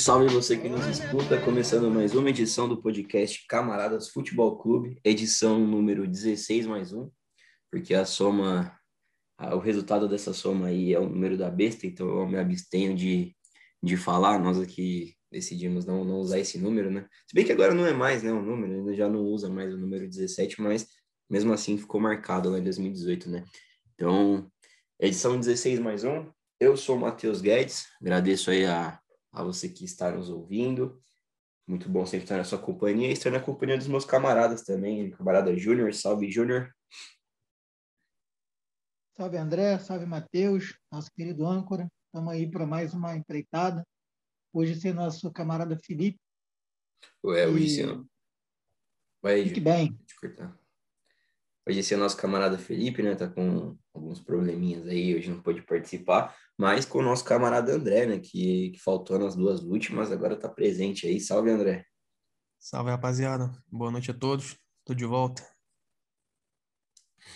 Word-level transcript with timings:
Salve, 0.00 0.32
você 0.32 0.56
que 0.56 0.66
nos 0.66 0.86
escuta, 0.86 1.38
começando 1.38 1.90
mais 1.90 2.14
uma 2.14 2.30
edição 2.30 2.66
do 2.66 2.80
podcast 2.80 3.46
Camaradas 3.46 4.08
Futebol 4.08 4.56
Clube, 4.56 4.98
edição 5.04 5.58
número 5.58 6.06
16 6.06 6.64
mais 6.66 6.90
um, 6.90 7.10
porque 7.70 7.92
a 7.92 8.06
soma, 8.06 8.74
o 9.38 9.58
resultado 9.58 10.08
dessa 10.08 10.32
soma 10.32 10.68
aí 10.68 10.94
é 10.94 10.98
o 10.98 11.06
número 11.06 11.36
da 11.36 11.50
besta, 11.50 11.86
então 11.86 12.08
eu 12.08 12.26
me 12.26 12.38
abstenho 12.38 12.96
de, 12.96 13.36
de 13.82 13.94
falar, 13.98 14.38
nós 14.38 14.58
aqui 14.58 15.14
decidimos 15.30 15.84
não, 15.84 16.02
não 16.02 16.16
usar 16.16 16.38
esse 16.38 16.56
número, 16.56 16.90
né? 16.90 17.06
Se 17.28 17.34
bem 17.34 17.44
que 17.44 17.52
agora 17.52 17.74
não 17.74 17.84
é 17.84 17.92
mais, 17.92 18.22
né, 18.22 18.32
o 18.32 18.40
número, 18.40 18.72
ainda 18.72 18.94
já 18.94 19.06
não 19.06 19.20
usa 19.20 19.50
mais 19.50 19.74
o 19.74 19.76
número 19.76 20.08
17, 20.08 20.62
mas 20.62 20.86
mesmo 21.28 21.52
assim 21.52 21.76
ficou 21.76 22.00
marcado 22.00 22.48
lá 22.48 22.58
em 22.58 22.64
2018, 22.64 23.28
né? 23.28 23.44
Então, 23.94 24.50
edição 24.98 25.38
16 25.38 25.78
mais 25.78 26.04
um, 26.04 26.26
eu 26.58 26.74
sou 26.74 26.96
o 26.96 27.00
Matheus 27.00 27.42
Guedes, 27.42 27.84
agradeço 28.00 28.50
aí 28.50 28.64
a, 28.64 28.98
a 29.32 29.42
você 29.42 29.68
que 29.68 29.84
está 29.84 30.10
nos 30.10 30.28
ouvindo, 30.28 31.00
muito 31.66 31.88
bom 31.88 32.04
sempre 32.04 32.24
estar 32.24 32.36
na 32.36 32.44
sua 32.44 32.58
companhia 32.58 33.08
e 33.08 33.12
estar 33.12 33.30
na 33.30 33.40
companhia 33.40 33.78
dos 33.78 33.86
meus 33.86 34.04
camaradas 34.04 34.62
também, 34.62 35.10
camarada 35.10 35.56
Júnior, 35.56 35.94
salve 35.94 36.30
Júnior. 36.30 36.74
Salve 39.16 39.36
André, 39.36 39.78
salve 39.78 40.06
Matheus, 40.06 40.78
nosso 40.90 41.10
querido 41.12 41.46
âncora, 41.46 41.90
estamos 42.06 42.32
aí 42.32 42.50
para 42.50 42.66
mais 42.66 42.94
uma 42.94 43.14
empreitada, 43.14 43.84
Hoje 44.52 44.74
ser 44.80 44.92
nosso 44.92 45.30
camarada 45.32 45.78
Felipe. 45.78 46.18
Ué, 47.24 47.46
hoje 47.46 47.66
e... 47.66 47.70
ser... 47.70 48.02
Vai, 49.22 49.44
Fique 49.44 49.60
bem. 49.60 49.96
Hoje 51.68 51.84
ser 51.84 51.96
nosso 51.96 52.16
camarada 52.16 52.58
Felipe, 52.58 53.00
né? 53.00 53.14
Tá 53.14 53.28
com 53.28 53.78
alguns 53.94 54.18
probleminhas 54.18 54.88
aí, 54.88 55.14
hoje 55.14 55.30
não 55.30 55.40
pôde 55.40 55.62
participar, 55.62 56.36
mas 56.60 56.84
com 56.84 56.98
o 56.98 57.02
nosso 57.02 57.24
camarada 57.24 57.72
André, 57.72 58.04
né? 58.04 58.18
Que, 58.18 58.72
que 58.72 58.78
faltou 58.78 59.18
nas 59.18 59.34
duas 59.34 59.62
últimas, 59.62 60.12
agora 60.12 60.36
tá 60.36 60.46
presente 60.46 61.06
aí. 61.06 61.18
Salve, 61.18 61.50
André. 61.50 61.86
Salve, 62.58 62.90
rapaziada. 62.90 63.50
Boa 63.66 63.90
noite 63.90 64.10
a 64.10 64.14
todos. 64.14 64.58
Tô 64.84 64.92
de 64.92 65.06
volta. 65.06 65.42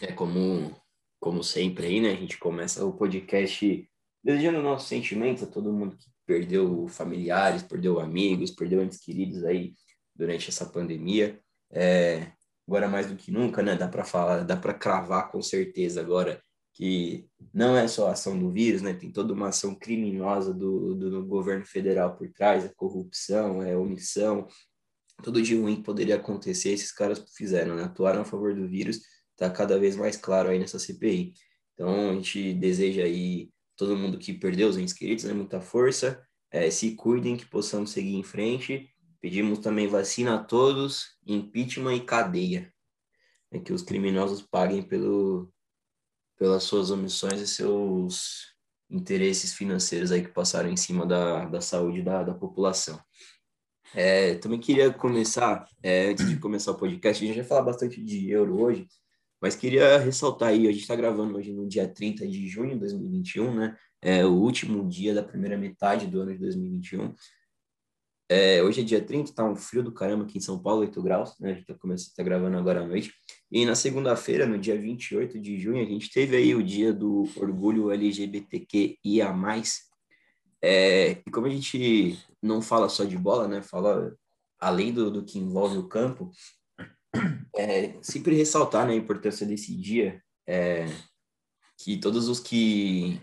É 0.03 0.13
como, 0.13 0.77
como 1.19 1.43
sempre 1.43 1.87
aí, 1.87 2.03
né? 2.03 2.11
A 2.11 2.17
gente 2.17 2.37
começa 2.37 2.85
o 2.85 2.93
podcast 2.93 3.91
desejando 4.23 4.61
nossos 4.61 4.89
sentimentos 4.89 5.43
a 5.43 5.47
todo 5.47 5.73
mundo 5.73 5.97
que 5.97 6.11
perdeu 6.27 6.87
familiares, 6.89 7.63
perdeu 7.63 8.01
amigos, 8.01 8.51
perdeu 8.51 8.83
entes 8.83 9.01
queridos 9.01 9.43
aí 9.43 9.73
durante 10.15 10.51
essa 10.51 10.67
pandemia. 10.67 11.41
É, 11.71 12.31
agora 12.69 12.89
mais 12.89 13.07
do 13.07 13.17
que 13.17 13.31
nunca, 13.31 13.63
né? 13.63 13.75
Dá 13.75 13.89
para 13.89 14.05
falar, 14.05 14.45
dá 14.45 14.55
para 14.55 14.75
cravar 14.75 15.31
com 15.31 15.41
certeza 15.41 16.03
agora 16.03 16.45
que 16.75 17.29
não 17.53 17.77
é 17.77 17.87
só 17.87 18.09
a 18.09 18.13
ação 18.13 18.37
do 18.37 18.51
vírus, 18.51 18.83
né? 18.83 18.93
Tem 18.93 19.11
toda 19.11 19.33
uma 19.33 19.49
ação 19.49 19.75
criminosa 19.77 20.53
do, 20.53 20.95
do, 20.95 21.25
governo 21.25 21.65
federal 21.65 22.17
por 22.17 22.29
trás, 22.33 22.65
a 22.65 22.75
corrupção, 22.75 23.63
é, 23.63 23.77
omissão, 23.77 24.49
tudo 25.23 25.41
de 25.41 25.55
ruim 25.55 25.77
que 25.77 25.83
poderia 25.83 26.17
acontecer, 26.17 26.71
esses 26.71 26.91
caras 26.91 27.25
fizeram, 27.37 27.77
né? 27.77 27.85
Atuaram 27.85 28.23
a 28.23 28.25
favor 28.25 28.55
do 28.55 28.69
vírus, 28.69 29.01
tá 29.37 29.49
cada 29.49 29.79
vez 29.79 29.95
mais 29.95 30.17
claro 30.17 30.49
aí 30.49 30.59
nessa 30.59 30.79
CPI. 30.79 31.33
Então, 31.75 32.11
a 32.11 32.15
gente 32.15 32.53
deseja 32.55 33.05
aí 33.05 33.51
todo 33.77 33.97
mundo 33.97 34.19
que 34.19 34.33
perdeu 34.33 34.69
os 34.69 34.77
entes 34.77 34.95
queridos, 34.95 35.25
né? 35.25 35.33
Muita 35.33 35.61
força. 35.61 36.21
É, 36.51 36.69
se 36.71 36.97
cuidem, 36.97 37.37
que 37.37 37.47
possamos 37.47 37.91
seguir 37.91 38.17
em 38.17 38.23
frente. 38.25 38.91
Pedimos 39.21 39.61
também 39.61 39.87
vacina 39.87 40.35
a 40.35 40.43
todos, 40.43 41.07
impeachment 41.25 41.95
e 41.95 42.01
cadeia. 42.01 42.73
É 43.53 43.59
que 43.61 43.73
os 43.73 43.83
criminosos 43.83 44.43
paguem 44.43 44.83
pelo, 44.83 45.53
pelas 46.39 46.65
suas 46.65 46.91
omissões 46.91 47.41
e 47.41 47.47
seus 47.47 48.55
interesses 48.91 49.55
financeiros 49.55 50.13
aí 50.13 50.23
que 50.23 50.33
passaram 50.33 50.71
em 50.71 50.77
cima 50.77 51.07
da, 51.07 51.47
da 51.47 51.61
saúde 51.61 52.03
da, 52.03 52.23
da 52.23 52.35
população. 52.35 53.01
É, 53.95 54.35
também 54.37 54.59
queria 54.59 54.93
começar, 54.93 55.67
é, 55.83 56.09
antes 56.09 56.29
de 56.29 56.37
começar 56.39 56.73
o 56.73 56.77
podcast, 56.77 57.23
a 57.23 57.27
gente 57.27 57.37
vai 57.37 57.45
falar 57.45 57.63
bastante 57.63 58.03
de 58.03 58.31
euro 58.31 58.61
hoje, 58.61 58.89
mas 59.41 59.55
queria 59.55 59.99
ressaltar 59.99 60.49
aí, 60.49 60.67
a 60.67 60.73
gente 60.73 60.83
está 60.83 60.97
gravando 60.97 61.37
hoje 61.37 61.53
no 61.53 61.69
dia 61.69 61.87
30 61.87 62.27
de 62.27 62.49
junho 62.49 62.71
de 62.71 62.81
2021, 62.81 63.55
né? 63.55 63.77
É 64.03 64.25
o 64.25 64.33
último 64.33 64.89
dia 64.89 65.15
da 65.15 65.23
primeira 65.23 65.57
metade 65.57 66.07
do 66.07 66.21
ano 66.21 66.33
de 66.33 66.39
2021. 66.39 67.15
É, 68.29 68.63
hoje 68.63 68.81
é 68.81 68.85
dia 68.85 69.05
30, 69.05 69.35
tá 69.35 69.45
um 69.45 69.55
frio 69.55 69.83
do 69.83 69.93
caramba 69.93 70.25
aqui 70.25 70.39
em 70.39 70.41
São 70.41 70.59
Paulo, 70.59 70.81
8 70.81 71.03
graus, 71.03 71.35
né? 71.39 71.51
A 71.51 71.55
gente 71.55 71.67
tá, 71.67 71.75
começando, 71.75 72.15
tá 72.15 72.23
gravando 72.23 72.57
agora 72.57 72.83
à 72.83 72.87
noite. 72.87 73.13
E 73.53 73.67
na 73.67 73.75
segunda-feira, 73.75 74.47
no 74.47 74.59
dia 74.59 74.81
28 74.81 75.39
de 75.39 75.59
junho, 75.59 75.83
a 75.83 75.87
gente 75.87 76.11
teve 76.11 76.37
aí 76.37 76.55
o 76.55 76.63
dia 76.63 76.93
do 76.93 77.29
orgulho 77.37 77.91
LGBTQIA+. 77.91 79.35
É, 80.63 81.11
e 81.27 81.31
como 81.31 81.47
a 81.47 81.51
gente 81.51 82.19
não 82.43 82.63
fala 82.63 82.89
só 82.89 83.05
de 83.05 83.19
bola, 83.19 83.47
né? 83.47 83.61
Fala 83.61 84.17
além 84.59 84.93
do, 84.93 85.11
do 85.11 85.25
que 85.25 85.39
envolve 85.39 85.77
o 85.77 85.89
campo, 85.89 86.31
é, 87.55 87.95
sempre 88.03 88.35
ressaltar 88.35 88.87
né, 88.87 88.95
a 88.95 88.97
importância 88.97 89.47
desse 89.47 89.77
dia, 89.77 90.23
é, 90.47 90.87
que 91.79 91.99
todos 91.99 92.29
os 92.29 92.41
que. 92.41 93.21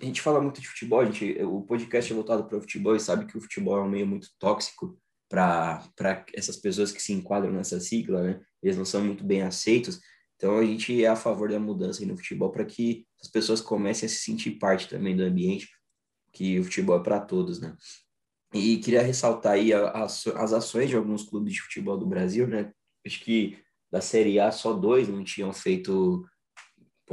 A 0.00 0.04
gente 0.04 0.22
fala 0.22 0.40
muito 0.40 0.60
de 0.60 0.68
futebol, 0.68 1.04
gente, 1.04 1.42
o 1.42 1.62
podcast 1.62 2.10
é 2.10 2.14
voltado 2.14 2.44
para 2.44 2.58
o 2.58 2.60
futebol 2.60 2.96
e 2.96 3.00
sabe 3.00 3.26
que 3.26 3.36
o 3.36 3.40
futebol 3.40 3.78
é 3.78 3.82
um 3.82 3.88
meio 3.88 4.06
muito 4.06 4.28
tóxico 4.38 4.98
para 5.28 5.84
essas 6.34 6.56
pessoas 6.56 6.92
que 6.92 7.02
se 7.02 7.12
enquadram 7.12 7.52
nessa 7.52 7.78
sigla, 7.80 8.22
né? 8.22 8.40
Eles 8.62 8.76
não 8.76 8.84
são 8.84 9.04
muito 9.04 9.24
bem 9.24 9.42
aceitos. 9.42 10.00
Então 10.36 10.58
a 10.58 10.64
gente 10.64 11.04
é 11.04 11.08
a 11.08 11.16
favor 11.16 11.48
da 11.48 11.58
mudança 11.58 12.04
no 12.04 12.16
futebol 12.16 12.50
para 12.50 12.64
que 12.64 13.06
as 13.20 13.28
pessoas 13.28 13.60
comecem 13.60 14.06
a 14.06 14.08
se 14.08 14.16
sentir 14.16 14.52
parte 14.52 14.88
também 14.88 15.16
do 15.16 15.22
ambiente, 15.22 15.68
que 16.32 16.58
o 16.58 16.64
futebol 16.64 16.98
é 16.98 17.02
para 17.02 17.20
todos, 17.20 17.60
né? 17.60 17.76
E 18.52 18.78
queria 18.78 19.02
ressaltar 19.02 19.52
aí 19.52 19.72
as, 19.72 20.26
as 20.28 20.52
ações 20.52 20.88
de 20.88 20.96
alguns 20.96 21.24
clubes 21.24 21.54
de 21.54 21.60
futebol 21.60 21.98
do 21.98 22.06
Brasil, 22.06 22.46
né? 22.46 22.72
acho 23.04 23.20
que 23.20 23.58
da 23.92 24.00
Série 24.00 24.40
A 24.40 24.50
só 24.50 24.72
dois 24.72 25.08
não 25.08 25.22
tinham 25.22 25.52
feito 25.52 26.24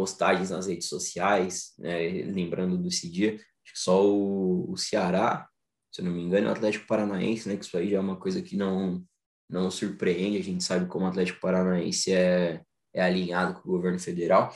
postagens 0.02 0.50
nas 0.50 0.66
redes 0.66 0.88
sociais, 0.88 1.74
né? 1.78 2.24
lembrando 2.24 2.76
desse 2.76 3.08
dia, 3.08 3.36
acho 3.36 3.74
que 3.74 3.80
só 3.80 4.04
o, 4.04 4.72
o 4.72 4.76
Ceará, 4.76 5.48
se 5.94 6.02
eu 6.02 6.06
não 6.06 6.12
me 6.12 6.24
engano, 6.24 6.48
o 6.48 6.52
Atlético 6.52 6.88
Paranaense, 6.88 7.48
né? 7.48 7.56
Que 7.56 7.64
isso 7.64 7.78
aí 7.78 7.92
já 7.92 7.98
é 7.98 8.00
uma 8.00 8.16
coisa 8.16 8.42
que 8.42 8.58
não, 8.58 9.06
não 9.48 9.70
surpreende, 9.70 10.40
a 10.40 10.44
gente 10.44 10.64
sabe 10.64 10.88
como 10.88 11.06
o 11.06 11.08
Atlético 11.08 11.40
Paranaense 11.40 12.12
é, 12.12 12.64
é 12.96 13.04
alinhado 13.04 13.54
com 13.54 13.70
o 13.70 13.74
governo 13.74 14.00
federal. 14.00 14.52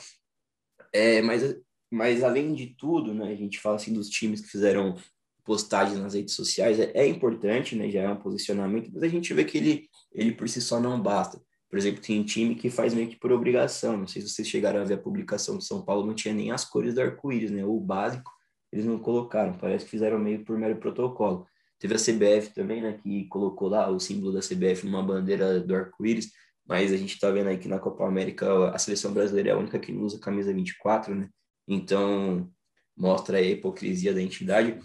É, 0.91 1.21
mas, 1.21 1.55
mas 1.91 2.23
além 2.23 2.55
de 2.55 2.75
tudo, 2.75 3.13
né, 3.13 3.31
a 3.31 3.35
gente 3.35 3.59
fala 3.59 3.75
assim 3.75 3.93
dos 3.93 4.09
times 4.09 4.41
que 4.41 4.47
fizeram 4.47 4.95
postagens 5.43 5.99
nas 5.99 6.15
redes 6.15 6.33
sociais, 6.33 6.79
é, 6.79 6.91
é 6.95 7.07
importante, 7.07 7.75
né, 7.75 7.87
já 7.91 8.01
é 8.01 8.09
um 8.09 8.15
posicionamento, 8.15 8.89
mas 8.91 9.03
a 9.03 9.07
gente 9.07 9.31
vê 9.31 9.45
que 9.45 9.59
ele 9.59 9.87
ele 10.11 10.31
por 10.31 10.49
si 10.49 10.59
só 10.59 10.79
não 10.79 10.99
basta. 10.99 11.39
Por 11.75 11.79
exemplo, 11.79 12.01
tem 12.01 12.23
time 12.23 12.55
que 12.55 12.69
faz 12.69 12.93
meio 12.93 13.09
que 13.09 13.17
por 13.17 13.33
obrigação. 13.33 13.97
Não 13.97 14.07
sei 14.07 14.21
se 14.21 14.29
vocês 14.29 14.47
chegaram 14.47 14.79
a 14.79 14.85
ver 14.85 14.93
a 14.93 14.97
publicação 14.97 15.57
de 15.57 15.65
São 15.65 15.83
Paulo, 15.83 16.07
não 16.07 16.13
tinha 16.13 16.33
nem 16.33 16.49
as 16.49 16.63
cores 16.63 16.93
do 16.93 17.01
arco-íris, 17.01 17.51
né? 17.51 17.65
O 17.65 17.77
básico 17.81 18.31
eles 18.71 18.85
não 18.85 18.97
colocaram, 18.97 19.57
parece 19.57 19.83
que 19.83 19.91
fizeram 19.91 20.17
meio 20.17 20.45
por 20.45 20.57
mero 20.57 20.77
protocolo. 20.77 21.45
Teve 21.77 21.95
a 21.95 21.97
CBF 21.97 22.53
também, 22.53 22.81
né, 22.81 22.93
que 22.93 23.25
colocou 23.27 23.67
lá 23.67 23.89
o 23.89 23.99
símbolo 23.99 24.31
da 24.31 24.39
CBF 24.39 24.85
numa 24.85 25.03
bandeira 25.03 25.59
do 25.59 25.75
arco-íris, 25.75 26.31
mas 26.65 26.93
a 26.93 26.97
gente 26.97 27.15
está 27.15 27.29
vendo 27.29 27.47
aí 27.47 27.57
que 27.57 27.67
na 27.67 27.77
Copa 27.77 28.07
América 28.07 28.69
a 28.69 28.79
seleção 28.79 29.13
brasileira 29.13 29.49
é 29.49 29.51
a 29.51 29.57
única 29.57 29.77
que 29.77 29.91
não 29.91 30.03
usa 30.03 30.17
camisa 30.17 30.53
24, 30.53 31.13
né? 31.13 31.29
Então, 31.67 32.49
mostra 32.95 33.37
a 33.37 33.41
hipocrisia 33.41 34.13
da 34.13 34.21
entidade. 34.21 34.79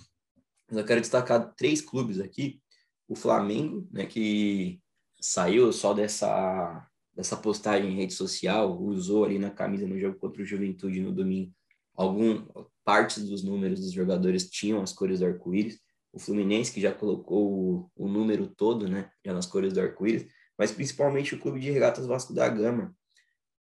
Mas 0.69 0.76
eu 0.76 0.85
quero 0.85 1.00
destacar 1.00 1.55
três 1.55 1.81
clubes 1.81 2.19
aqui. 2.19 2.61
O 3.06 3.14
Flamengo, 3.14 3.88
né, 3.93 4.06
que 4.06 4.81
saiu 5.20 5.73
só 5.73 5.93
dessa, 5.93 6.89
dessa 7.20 7.37
postagem 7.37 7.93
em 7.93 7.96
rede 7.96 8.14
social, 8.14 8.81
usou 8.81 9.26
ali 9.26 9.38
na 9.38 9.50
camisa 9.50 9.87
no 9.87 9.99
jogo 9.99 10.19
contra 10.19 10.40
o 10.40 10.44
Juventude 10.44 11.02
no 11.02 11.12
domingo. 11.12 11.52
Algum 11.94 12.46
partes 12.82 13.28
dos 13.28 13.44
números 13.44 13.78
dos 13.78 13.93
jogadores 13.93 14.49
tinham 14.49 14.81
as 14.81 14.90
cores 14.90 15.20
do 15.20 15.26
arco-íris. 15.26 15.78
O 16.14 16.19
Fluminense 16.19 16.72
que 16.72 16.81
já 16.81 16.94
colocou 16.94 17.52
o, 17.52 17.90
o 17.94 18.08
número 18.08 18.46
todo, 18.46 18.88
né, 18.88 19.11
já 19.22 19.34
nas 19.34 19.44
cores 19.44 19.75
do 19.75 19.81
arco-íris, 19.82 20.26
mas 20.58 20.72
principalmente 20.72 21.34
o 21.34 21.38
Clube 21.38 21.61
de 21.61 21.70
Regatas 21.70 22.06
Vasco 22.06 22.32
da 22.32 22.49
Gama, 22.49 22.96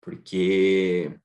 porque 0.02 1.16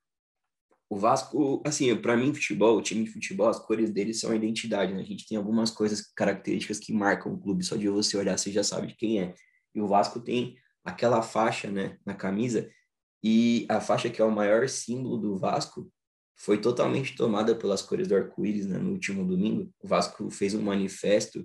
o 0.91 0.97
Vasco, 0.99 1.63
assim, 1.65 1.97
para 1.97 2.15
mim, 2.15 2.35
futebol, 2.35 2.77
o 2.77 2.83
time 2.83 3.05
de 3.05 3.11
futebol, 3.11 3.49
as 3.49 3.59
cores 3.59 3.91
deles 3.91 4.21
são 4.21 4.33
a 4.33 4.37
identidade, 4.37 4.93
né? 4.93 5.01
A 5.01 5.05
gente 5.05 5.27
tem 5.27 5.39
algumas 5.39 5.71
coisas, 5.71 6.13
características 6.15 6.79
que 6.79 6.93
marcam 6.93 7.33
o 7.33 7.39
clube, 7.39 7.65
só 7.65 7.75
de 7.75 7.89
você 7.89 8.19
olhar 8.19 8.39
você 8.39 8.53
já 8.53 8.63
sabe 8.63 8.89
de 8.89 8.97
quem 8.97 9.19
é. 9.19 9.35
E 9.75 9.81
o 9.81 9.89
Vasco 9.89 10.21
tem 10.21 10.59
aquela 10.89 11.23
faixa 11.23 11.71
né, 11.71 11.99
na 12.05 12.15
camisa, 12.15 12.69
e 13.23 13.67
a 13.69 13.81
faixa 13.81 14.09
que 14.09 14.21
é 14.21 14.25
o 14.25 14.31
maior 14.31 14.69
símbolo 14.69 15.17
do 15.17 15.37
Vasco 15.37 15.91
foi 16.37 16.59
totalmente 16.61 17.17
tomada 17.17 17.55
pelas 17.55 17.83
cores 17.83 18.07
do 18.07 18.15
arco-íris 18.15 18.67
né, 18.67 18.79
no 18.79 18.93
último 18.93 19.27
domingo. 19.27 19.73
O 19.83 19.89
Vasco 19.89 20.31
fez 20.31 20.55
um 20.55 20.63
manifesto 20.63 21.45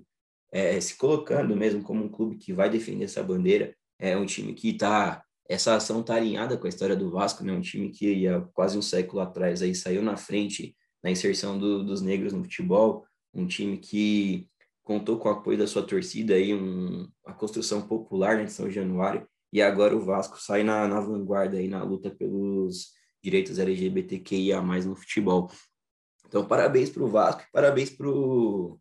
é, 0.52 0.80
se 0.80 0.96
colocando 0.96 1.56
mesmo 1.56 1.82
como 1.82 2.04
um 2.04 2.08
clube 2.08 2.36
que 2.36 2.52
vai 2.52 2.70
defender 2.70 3.04
essa 3.04 3.22
bandeira. 3.22 3.74
É 3.98 4.16
um 4.16 4.24
time 4.24 4.54
que 4.54 4.70
está. 4.70 5.22
Essa 5.48 5.74
ação 5.74 6.00
está 6.00 6.14
alinhada 6.14 6.56
com 6.56 6.66
a 6.66 6.68
história 6.68 6.96
do 6.96 7.10
Vasco, 7.10 7.44
né? 7.44 7.52
um 7.52 7.60
time 7.60 7.90
que 7.90 8.26
há 8.26 8.40
quase 8.54 8.78
um 8.78 8.82
século 8.82 9.20
atrás 9.20 9.60
aí 9.60 9.74
saiu 9.74 10.00
na 10.00 10.16
frente 10.16 10.74
na 11.02 11.10
inserção 11.10 11.58
do, 11.58 11.84
dos 11.84 12.00
negros 12.00 12.32
no 12.32 12.42
futebol, 12.42 13.04
um 13.34 13.46
time 13.46 13.76
que 13.76 14.48
contou 14.82 15.18
com 15.18 15.28
o 15.28 15.32
apoio 15.32 15.58
da 15.58 15.66
sua 15.66 15.82
torcida 15.82 16.34
aí, 16.34 16.54
um, 16.54 17.06
a 17.26 17.32
construção 17.34 17.82
popular 17.82 18.36
né, 18.36 18.44
de 18.44 18.52
São 18.52 18.70
Januário, 18.70 19.26
e 19.54 19.62
agora 19.62 19.96
o 19.96 20.04
Vasco 20.04 20.36
sai 20.42 20.64
na, 20.64 20.88
na 20.88 20.98
vanguarda 20.98 21.56
aí 21.56 21.68
na 21.68 21.84
luta 21.84 22.10
pelos 22.10 22.88
direitos 23.22 23.60
LGBTQIA+, 23.60 24.60
no 24.60 24.96
futebol. 24.96 25.48
Então, 26.26 26.44
parabéns 26.44 26.90
para 26.90 27.04
o 27.04 27.08
Vasco 27.08 27.42
e 27.42 27.52
parabéns 27.52 27.90
para 27.90 28.08
o 28.08 28.80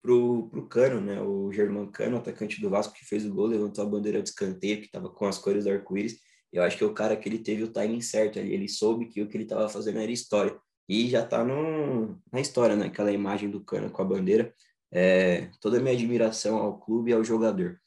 pro, 0.00 0.48
pro 0.48 0.66
Cano, 0.66 1.02
né? 1.02 1.20
O 1.20 1.52
Germán 1.52 1.90
Cano, 1.90 2.16
atacante 2.16 2.58
do 2.58 2.70
Vasco, 2.70 2.94
que 2.94 3.04
fez 3.04 3.26
o 3.26 3.34
gol, 3.34 3.48
levantou 3.48 3.84
a 3.84 3.86
bandeira 3.86 4.22
de 4.22 4.30
escanteio, 4.30 4.78
que 4.78 4.86
estava 4.86 5.10
com 5.10 5.26
as 5.26 5.36
cores 5.36 5.64
do 5.64 5.70
arco-íris. 5.70 6.18
Eu 6.50 6.62
acho 6.62 6.78
que 6.78 6.84
é 6.84 6.86
o 6.86 6.94
cara 6.94 7.14
que 7.14 7.28
ele 7.28 7.40
teve 7.40 7.62
o 7.62 7.70
timing 7.70 8.00
certo 8.00 8.38
ali, 8.38 8.54
ele 8.54 8.66
soube 8.66 9.08
que 9.08 9.20
o 9.20 9.28
que 9.28 9.36
ele 9.36 9.44
estava 9.44 9.68
fazendo 9.68 9.98
era 9.98 10.10
história. 10.10 10.58
E 10.88 11.06
já 11.06 11.22
está 11.22 11.44
na 11.44 12.40
história, 12.40 12.74
né? 12.74 12.86
Aquela 12.86 13.12
imagem 13.12 13.50
do 13.50 13.62
Cano 13.62 13.90
com 13.90 14.00
a 14.00 14.06
bandeira. 14.06 14.54
É, 14.90 15.50
toda 15.60 15.76
a 15.76 15.80
minha 15.80 15.92
admiração 15.92 16.56
ao 16.56 16.78
clube 16.80 17.10
e 17.10 17.14
ao 17.14 17.22
jogador. 17.22 17.78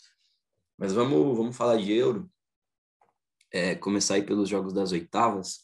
Mas 0.82 0.94
vamos, 0.94 1.38
vamos 1.38 1.56
falar 1.56 1.78
de 1.78 1.94
Euro. 1.94 2.28
É, 3.52 3.76
começar 3.76 4.16
aí 4.16 4.24
pelos 4.24 4.50
jogos 4.50 4.74
das 4.74 4.92
oitavas. 4.92 5.60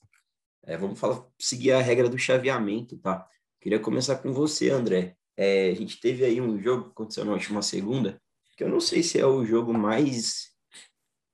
É, 0.63 0.77
vamos 0.77 0.99
falar, 0.99 1.25
seguir 1.39 1.71
a 1.71 1.81
regra 1.81 2.07
do 2.07 2.19
chaveamento, 2.19 2.99
tá? 2.99 3.27
Queria 3.59 3.79
começar 3.79 4.17
com 4.17 4.31
você, 4.31 4.69
André. 4.69 5.17
É, 5.35 5.71
a 5.71 5.73
gente 5.73 5.99
teve 5.99 6.23
aí 6.23 6.39
um 6.39 6.61
jogo 6.61 6.83
que 6.83 6.91
aconteceu 6.91 7.25
na 7.25 7.31
última 7.31 7.63
segunda, 7.63 8.21
que 8.55 8.63
eu 8.63 8.69
não 8.69 8.79
sei 8.79 9.01
se 9.01 9.19
é 9.19 9.25
o 9.25 9.43
jogo 9.43 9.73
mais 9.73 10.51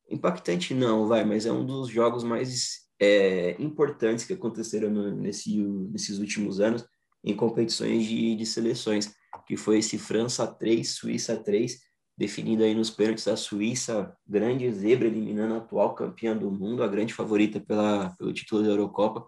impactante, 0.09 0.73
não, 0.73 1.05
vai, 1.05 1.25
mas 1.25 1.45
é 1.45 1.51
um 1.51 1.65
dos 1.65 1.89
jogos 1.89 2.23
mais 2.23 2.87
é, 3.01 3.61
importantes 3.61 4.23
que 4.23 4.31
aconteceram 4.31 4.89
no, 4.89 5.13
nesse, 5.13 5.57
nesses 5.57 6.19
últimos 6.19 6.61
anos 6.61 6.85
em 7.21 7.35
competições 7.35 8.05
de, 8.05 8.33
de 8.33 8.45
seleções, 8.45 9.13
que 9.45 9.57
foi 9.57 9.79
esse 9.79 9.97
França 9.97 10.47
3, 10.47 10.87
Suíça 10.89 11.35
3, 11.35 11.81
definido 12.17 12.63
aí 12.63 12.73
nos 12.75 12.89
pênaltis 12.89 13.27
a 13.27 13.35
Suíça, 13.35 14.15
grande 14.27 14.71
zebra, 14.71 15.07
eliminando 15.07 15.55
a 15.55 15.57
atual 15.57 15.95
campeã 15.95 16.35
do 16.37 16.51
mundo, 16.51 16.83
a 16.83 16.87
grande 16.87 17.13
favorita 17.13 17.59
pela, 17.59 18.11
pelo 18.17 18.33
título 18.33 18.63
da 18.63 18.69
Eurocopa. 18.69 19.27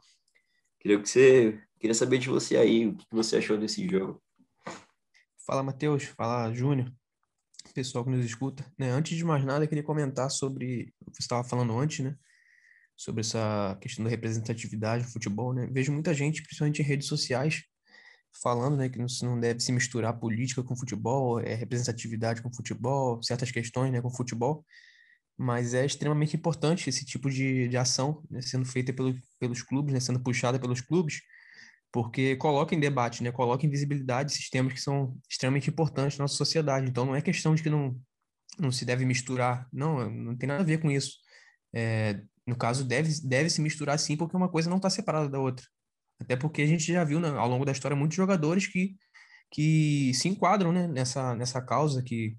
Queria 0.80 1.02
que 1.02 1.10
você 1.10 1.60
queria 1.80 1.96
saber 1.96 2.20
de 2.20 2.30
você 2.30 2.58
aí, 2.58 2.88
o 2.88 2.96
que 2.96 3.06
você 3.12 3.38
achou 3.38 3.58
desse 3.58 3.88
jogo. 3.88 4.22
Fala, 5.46 5.64
Matheus. 5.64 6.04
Fala, 6.04 6.54
Júnior. 6.54 6.92
Pessoal 7.74 8.04
que 8.04 8.12
nos 8.12 8.26
escuta. 8.26 8.66
Né? 8.78 8.90
Antes 8.90 9.18
de 9.18 9.24
mais 9.24 9.44
nada, 9.44 9.64
eu 9.64 9.68
queria 9.68 9.84
comentar 9.84 10.30
sobre 10.30 10.94
o 11.02 11.12
que 11.12 11.18
você 11.18 11.24
estava 11.24 11.44
falando 11.44 11.78
antes, 11.78 12.06
né? 12.06 12.16
Sobre 12.96 13.22
essa 13.22 13.78
questão 13.82 14.06
da 14.06 14.10
representatividade 14.10 15.04
no 15.04 15.12
futebol, 15.12 15.54
né? 15.54 15.68
Vejo 15.72 15.92
muita 15.92 16.14
gente, 16.14 16.42
principalmente 16.42 16.82
em 16.82 16.86
redes 16.86 17.08
sociais, 17.08 17.64
falando, 18.42 18.78
né, 18.78 18.90
que 18.90 18.98
não, 18.98 19.08
não 19.24 19.40
deve 19.40 19.60
se 19.60 19.72
misturar 19.72 20.20
política 20.20 20.64
com 20.64 20.76
futebol, 20.76 21.40
é 21.40 21.54
representatividade 21.54 22.42
com 22.42 22.54
futebol, 22.54 23.22
certas 23.24 23.52
questões, 23.52 23.92
né, 23.92 24.02
com 24.02 24.10
futebol. 24.10 24.66
Mas 25.38 25.74
é 25.74 25.86
extremamente 25.86 26.36
importante 26.36 26.90
esse 26.90 27.06
tipo 27.06 27.30
de, 27.30 27.68
de 27.68 27.78
ação 27.78 28.24
né, 28.30 28.42
sendo 28.42 28.66
feita 28.66 28.94
pelo, 28.94 29.16
pelos 29.40 29.62
clubes, 29.62 29.94
né, 29.94 30.00
sendo 30.00 30.20
puxada 30.22 30.60
pelos 30.60 30.82
clubes, 30.82 31.22
porque 31.96 32.36
coloca 32.36 32.76
em 32.76 32.80
debate, 32.80 33.24
né? 33.24 33.32
Coloca 33.32 33.66
em 33.66 33.70
visibilidade 33.70 34.34
sistemas 34.34 34.74
que 34.74 34.82
são 34.82 35.18
extremamente 35.30 35.70
importantes 35.70 36.18
na 36.18 36.26
nossa 36.26 36.36
sociedade. 36.36 36.90
Então, 36.90 37.06
não 37.06 37.16
é 37.16 37.22
questão 37.22 37.56
de 37.56 37.64
que 37.64 37.70
não, 37.70 37.98
não 38.60 38.70
se 38.70 38.84
deve 38.84 39.06
misturar. 39.06 39.66
Não, 39.72 40.10
não 40.12 40.36
tem 40.36 40.46
nada 40.46 40.62
a 40.62 40.66
ver 40.66 40.82
com 40.82 40.92
isso. 40.92 41.14
É, 41.74 42.22
no 42.46 42.58
caso, 42.58 42.84
deve, 42.84 43.22
deve 43.24 43.50
se 43.50 43.62
misturar 43.62 43.98
sim, 43.98 44.18
porque 44.18 44.36
uma 44.36 44.50
coisa 44.50 44.70
não 44.70 44.76
está 44.76 44.90
separada 44.90 45.30
da 45.30 45.40
outra. 45.40 45.66
Até 46.20 46.36
porque 46.36 46.62
a 46.62 46.68
gente 46.68 46.92
já 46.92 47.04
viu 47.04 47.20
né, 47.20 47.30
ao 47.30 47.48
longo 47.48 47.66
da 47.66 47.72
história 47.72 47.96
muitos 47.96 48.16
jogadores 48.16 48.68
que, 48.68 48.96
que 49.52 50.14
se 50.14 50.28
enquadram 50.28 50.72
né, 50.72 50.88
nessa, 50.88 51.36
nessa 51.36 51.62
causa, 51.62 52.02
que 52.02 52.38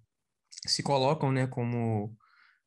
se 0.66 0.82
colocam 0.82 1.30
né, 1.30 1.46
como 1.46 2.14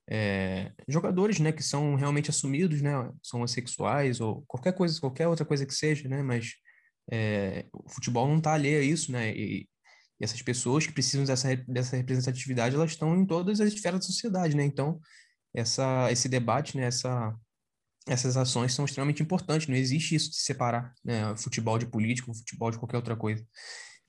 é, 0.10 0.72
jogadores 0.88 1.40
né, 1.40 1.52
que 1.52 1.64
são 1.64 1.96
realmente 1.96 2.30
assumidos, 2.30 2.82
né, 2.82 2.92
são 3.24 3.44
assexuais 3.44 4.22
ou 4.22 4.44
qualquer 4.48 4.74
coisa, 4.74 5.00
qualquer 5.00 5.28
outra 5.28 5.46
coisa 5.46 5.66
que 5.66 5.74
seja, 5.74 6.08
né, 6.08 6.22
mas 6.22 6.54
é, 7.12 7.66
o 7.74 7.90
futebol 7.90 8.28
não 8.28 8.38
está 8.38 8.54
alheio 8.54 8.80
a 8.80 8.84
isso, 8.84 9.12
né? 9.12 9.36
E, 9.36 9.62
e, 9.62 9.70
essas 10.22 10.42
pessoas 10.42 10.86
que 10.86 10.94
precisam 10.94 11.26
dessa, 11.26 11.56
dessa 11.68 11.96
representatividade, 11.96 12.76
elas 12.76 12.92
estão 12.92 13.16
em 13.16 13.26
todas 13.26 13.60
as 13.62 13.74
esferas 13.74 14.02
da 14.02 14.06
sociedade, 14.06 14.56
né? 14.56 14.64
Então, 14.64 15.00
essa, 15.54 16.12
esse 16.12 16.30
debate, 16.30 16.78
né? 16.78 16.84
Essa, 16.86 17.36
essas 18.10 18.36
ações 18.36 18.74
são 18.74 18.86
extremamente 18.86 19.22
importantes. 19.22 19.68
Não 19.68 19.76
existe 19.76 20.16
isso 20.16 20.32
de 20.32 20.38
separar 20.38 20.94
né? 21.04 21.36
futebol 21.38 21.78
de 21.78 21.86
político, 21.86 22.34
futebol 22.34 22.72
de 22.72 22.80
qualquer 22.80 22.98
outra 22.98 23.16
coisa. 23.16 23.46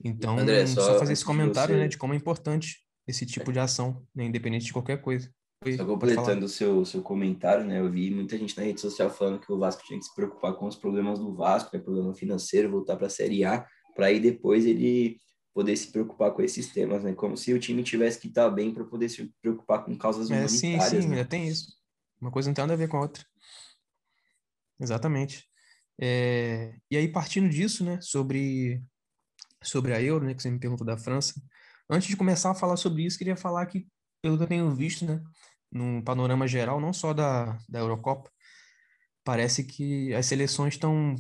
Então, 0.03 0.39
André, 0.39 0.67
só, 0.67 0.81
só 0.81 0.99
fazer 0.99 1.13
esse 1.13 1.25
comentário, 1.25 1.75
você... 1.75 1.81
né? 1.81 1.89
De 1.89 1.99
como 1.99 2.15
é 2.15 2.17
importante 2.17 2.79
esse 3.07 3.27
tipo 3.27 3.53
de 3.53 3.59
ação, 3.59 4.07
né, 4.15 4.25
independente 4.25 4.67
de 4.67 4.73
qualquer 4.73 5.01
coisa. 5.03 5.31
Só 5.77 5.85
completando 5.85 6.47
o 6.47 6.49
seu, 6.49 6.85
seu 6.87 7.03
comentário, 7.03 7.67
né? 7.67 7.81
Eu 7.81 7.91
vi 7.91 8.11
muita 8.11 8.39
gente 8.39 8.57
na 8.57 8.63
rede 8.63 8.81
social 8.81 9.11
falando 9.11 9.41
que 9.41 9.53
o 9.53 9.59
Vasco 9.59 9.83
tinha 9.85 9.99
que 9.99 10.07
se 10.07 10.15
preocupar 10.15 10.55
com 10.55 10.67
os 10.67 10.77
problemas 10.77 11.19
do 11.19 11.35
Vasco, 11.35 11.71
né? 11.75 11.83
Problema 11.83 12.15
financeiro, 12.15 12.71
voltar 12.71 12.97
para 12.97 13.09
a 13.09 13.11
Série 13.11 13.45
A, 13.45 13.67
para 13.95 14.07
aí 14.07 14.19
depois 14.19 14.65
ele 14.65 15.19
poder 15.53 15.77
se 15.77 15.89
preocupar 15.89 16.31
com 16.31 16.41
esses 16.41 16.69
temas, 16.69 17.05
né? 17.05 17.13
Como 17.13 17.37
se 17.37 17.53
o 17.53 17.59
time 17.59 17.83
tivesse 17.83 18.19
que 18.19 18.29
estar 18.29 18.45
tá 18.45 18.51
bem 18.51 18.73
para 18.73 18.85
poder 18.85 19.11
se 19.11 19.31
preocupar 19.43 19.85
com 19.85 19.99
causas 19.99 20.31
é, 20.31 20.35
humanitárias. 20.35 20.89
Sim, 20.89 21.03
sim, 21.03 21.09
né? 21.09 21.17
ainda 21.17 21.29
tem 21.29 21.47
isso. 21.47 21.75
Uma 22.19 22.31
coisa 22.31 22.49
não 22.49 22.55
tem 22.55 22.63
nada 22.63 22.73
a 22.73 22.77
ver 22.77 22.89
com 22.89 22.97
a 22.97 23.03
outra. 23.03 23.23
Exatamente. 24.81 25.45
É... 26.01 26.75
E 26.91 26.97
aí, 26.97 27.09
partindo 27.09 27.49
disso, 27.49 27.85
né, 27.85 28.01
sobre, 28.01 28.83
sobre 29.63 29.93
a 29.95 30.03
Euro, 30.03 30.25
né, 30.25 30.35
que 30.35 30.43
você 30.43 30.51
me 30.51 30.59
perguntou 30.59 30.87
da 30.87 30.97
França, 30.97 31.41
antes 31.89 32.09
de 32.09 32.17
começar 32.17 32.51
a 32.51 32.55
falar 32.55 32.77
sobre 32.77 33.05
isso, 33.05 33.19
queria 33.19 33.37
falar 33.37 33.67
que, 33.67 33.87
pelo 34.23 34.37
que 34.39 34.45
eu 34.45 34.49
tenho 34.49 34.75
visto, 34.75 35.05
né, 35.05 35.23
no 35.71 36.03
panorama 36.03 36.47
geral, 36.49 36.81
não 36.81 36.93
só 36.93 37.13
da, 37.13 37.59
da 37.69 37.81
Eurocopa, 37.81 38.31
parece 39.25 39.65
que 39.65 40.15
as 40.15 40.27
seleções 40.27 40.75
estão 40.75 41.15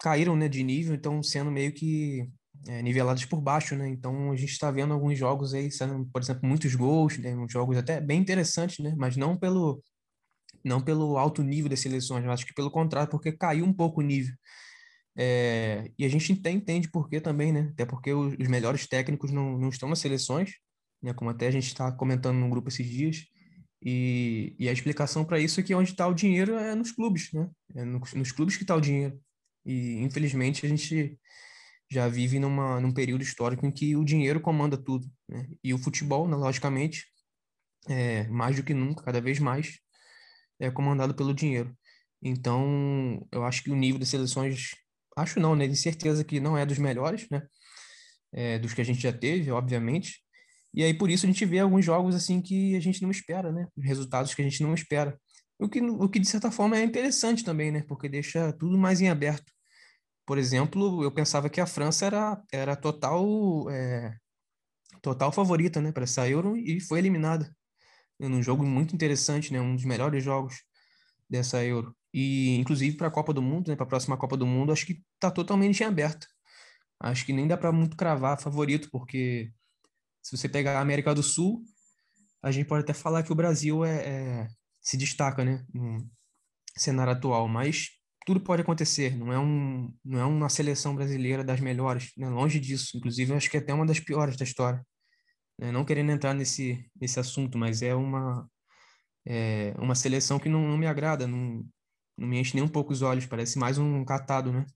caíram 0.00 0.36
né, 0.36 0.48
de 0.48 0.62
nível, 0.62 0.94
estão 0.94 1.22
sendo 1.22 1.50
meio 1.50 1.72
que 1.72 2.30
é, 2.68 2.82
niveladas 2.82 3.24
por 3.24 3.40
baixo, 3.40 3.76
né? 3.76 3.88
Então 3.88 4.30
a 4.30 4.36
gente 4.36 4.52
está 4.52 4.70
vendo 4.70 4.92
alguns 4.92 5.18
jogos 5.18 5.54
aí 5.54 5.70
sendo, 5.70 6.06
por 6.06 6.20
exemplo, 6.20 6.46
muitos 6.48 6.74
gols, 6.74 7.18
né? 7.18 7.34
jogos 7.48 7.76
até 7.76 8.00
bem 8.00 8.20
interessantes, 8.20 8.78
né? 8.78 8.94
Mas 8.96 9.16
não 9.16 9.36
pelo 9.36 9.82
não 10.64 10.80
pelo 10.80 11.16
alto 11.18 11.42
nível 11.42 11.68
das 11.68 11.80
seleções, 11.80 12.24
eu 12.24 12.30
acho 12.32 12.46
que 12.46 12.54
pelo 12.54 12.70
contrário, 12.70 13.10
porque 13.10 13.32
caiu 13.32 13.64
um 13.64 13.72
pouco 13.72 14.00
o 14.00 14.04
nível. 14.04 14.34
É, 15.18 15.90
e 15.98 16.04
a 16.04 16.08
gente 16.08 16.32
até 16.32 16.50
entende 16.50 16.90
por 16.90 17.08
que 17.08 17.20
também, 17.20 17.52
né? 17.52 17.70
Até 17.72 17.86
porque 17.86 18.12
os, 18.12 18.34
os 18.38 18.48
melhores 18.48 18.86
técnicos 18.86 19.30
não, 19.30 19.58
não 19.58 19.70
estão 19.70 19.88
nas 19.88 19.98
seleções, 19.98 20.52
né? 21.02 21.14
Como 21.14 21.30
até 21.30 21.48
a 21.48 21.50
gente 21.50 21.68
está 21.68 21.90
comentando 21.90 22.36
no 22.36 22.50
grupo 22.50 22.68
esses 22.68 22.86
dias. 22.86 23.24
E, 23.82 24.54
e 24.58 24.68
a 24.68 24.72
explicação 24.72 25.24
para 25.24 25.38
isso 25.40 25.60
é 25.60 25.62
que 25.62 25.74
onde 25.74 25.90
está 25.90 26.06
o 26.06 26.14
dinheiro 26.14 26.54
é 26.56 26.74
nos 26.74 26.92
clubes, 26.92 27.30
né? 27.32 27.48
É 27.74 27.84
nos, 27.84 28.12
nos 28.14 28.32
clubes 28.32 28.56
que 28.56 28.64
está 28.64 28.76
o 28.76 28.80
dinheiro. 28.80 29.18
E, 29.64 30.02
infelizmente, 30.02 30.66
a 30.66 30.68
gente 30.68 31.18
já 31.90 32.08
vive 32.08 32.38
numa, 32.38 32.80
num 32.80 32.92
período 32.92 33.22
histórico 33.22 33.64
em 33.66 33.70
que 33.70 33.96
o 33.96 34.04
dinheiro 34.04 34.40
comanda 34.40 34.76
tudo. 34.76 35.06
Né? 35.28 35.48
E 35.62 35.72
o 35.72 35.78
futebol, 35.78 36.28
né, 36.28 36.36
logicamente, 36.36 37.04
é, 37.88 38.26
mais 38.28 38.56
do 38.56 38.62
que 38.62 38.74
nunca, 38.74 39.04
cada 39.04 39.20
vez 39.20 39.38
mais, 39.38 39.78
é 40.60 40.70
comandado 40.70 41.14
pelo 41.14 41.34
dinheiro. 41.34 41.76
Então, 42.22 43.26
eu 43.32 43.44
acho 43.44 43.62
que 43.62 43.70
o 43.70 43.76
nível 43.76 43.98
das 44.00 44.08
seleções, 44.08 44.70
acho 45.16 45.40
não, 45.40 45.54
né? 45.56 45.66
De 45.68 45.76
certeza 45.76 46.24
que 46.24 46.40
não 46.40 46.56
é 46.56 46.66
dos 46.66 46.78
melhores, 46.78 47.28
né? 47.30 47.42
É, 48.32 48.58
dos 48.58 48.74
que 48.74 48.80
a 48.80 48.84
gente 48.84 49.00
já 49.00 49.12
teve, 49.12 49.50
obviamente, 49.50 50.20
e 50.76 50.84
aí, 50.84 50.92
por 50.92 51.08
isso, 51.10 51.24
a 51.24 51.28
gente 51.28 51.44
vê 51.46 51.58
alguns 51.58 51.82
jogos 51.84 52.14
assim 52.14 52.40
que 52.42 52.76
a 52.76 52.80
gente 52.80 53.00
não 53.00 53.10
espera, 53.10 53.50
né? 53.50 53.66
Resultados 53.78 54.34
que 54.34 54.42
a 54.42 54.44
gente 54.44 54.62
não 54.62 54.74
espera. 54.74 55.18
O 55.58 55.70
que, 55.70 55.80
o 55.80 56.06
que, 56.06 56.18
de 56.18 56.28
certa 56.28 56.50
forma, 56.50 56.76
é 56.76 56.84
interessante 56.84 57.42
também, 57.42 57.72
né? 57.72 57.82
Porque 57.88 58.10
deixa 58.10 58.52
tudo 58.52 58.76
mais 58.76 59.00
em 59.00 59.08
aberto. 59.08 59.50
Por 60.26 60.36
exemplo, 60.36 61.02
eu 61.02 61.10
pensava 61.10 61.48
que 61.48 61.62
a 61.62 61.66
França 61.66 62.04
era, 62.06 62.42
era 62.52 62.76
total, 62.76 63.70
é, 63.70 64.14
total 65.00 65.32
favorita, 65.32 65.80
né? 65.80 65.92
Para 65.92 66.04
essa 66.04 66.28
Euro 66.28 66.58
e 66.58 66.78
foi 66.78 66.98
eliminada. 66.98 67.50
Num 68.18 68.42
jogo 68.42 68.64
muito 68.64 68.94
interessante, 68.94 69.52
né? 69.52 69.60
Um 69.60 69.74
dos 69.74 69.84
melhores 69.84 70.22
jogos 70.24 70.62
dessa 71.28 71.62
Euro. 71.64 71.94
E, 72.12 72.56
inclusive, 72.56 72.96
para 72.96 73.08
a 73.08 73.10
Copa 73.10 73.32
do 73.32 73.42
Mundo, 73.42 73.68
né? 73.68 73.76
Para 73.76 73.84
a 73.84 73.88
próxima 73.88 74.16
Copa 74.16 74.36
do 74.36 74.46
Mundo, 74.46 74.72
acho 74.72 74.86
que 74.86 75.02
está 75.14 75.30
totalmente 75.30 75.80
em 75.82 75.86
aberto. 75.86 76.26
Acho 77.00 77.26
que 77.26 77.32
nem 77.32 77.46
dá 77.46 77.56
para 77.56 77.72
muito 77.72 77.96
cravar 77.96 78.40
favorito, 78.40 78.88
porque 78.90 79.52
se 80.22 80.36
você 80.36 80.48
pegar 80.48 80.78
a 80.78 80.80
América 80.80 81.14
do 81.14 81.22
Sul, 81.22 81.62
a 82.42 82.50
gente 82.50 82.66
pode 82.66 82.84
até 82.84 82.94
falar 82.94 83.22
que 83.22 83.32
o 83.32 83.34
Brasil 83.34 83.84
é, 83.84 83.96
é, 84.06 84.48
se 84.80 84.96
destaca, 84.96 85.44
né, 85.44 85.64
no 85.72 85.98
cenário 86.76 87.12
atual, 87.12 87.48
mas 87.48 87.90
tudo 88.24 88.40
pode 88.40 88.62
acontecer. 88.62 89.16
Não 89.16 89.32
é, 89.32 89.38
um, 89.38 89.92
não 90.04 90.18
é 90.18 90.24
uma 90.24 90.48
seleção 90.48 90.94
brasileira 90.94 91.44
das 91.44 91.60
melhores, 91.60 92.12
né, 92.16 92.28
longe 92.28 92.58
disso. 92.58 92.96
Inclusive, 92.96 93.34
acho 93.34 93.50
que 93.50 93.56
é 93.56 93.60
até 93.60 93.74
uma 93.74 93.86
das 93.86 94.00
piores 94.00 94.36
da 94.36 94.44
história. 94.44 94.84
Né, 95.58 95.72
não 95.72 95.84
querendo 95.84 96.10
entrar 96.12 96.34
nesse, 96.34 96.84
nesse 97.00 97.18
assunto, 97.20 97.56
mas 97.58 97.82
é 97.82 97.94
uma, 97.94 98.50
é 99.24 99.74
uma 99.78 99.94
seleção 99.94 100.38
que 100.38 100.48
não, 100.48 100.60
não 100.68 100.78
me 100.78 100.86
agrada, 100.86 101.26
não, 101.26 101.64
não 102.16 102.28
me 102.28 102.38
enche 102.40 102.54
nem 102.54 102.64
um 102.64 102.68
pouco 102.68 102.92
os 102.92 103.02
olhos, 103.02 103.26
parece 103.26 103.58
mais 103.58 103.78
um 103.78 104.04
catado, 104.04 104.52
né? 104.52 104.66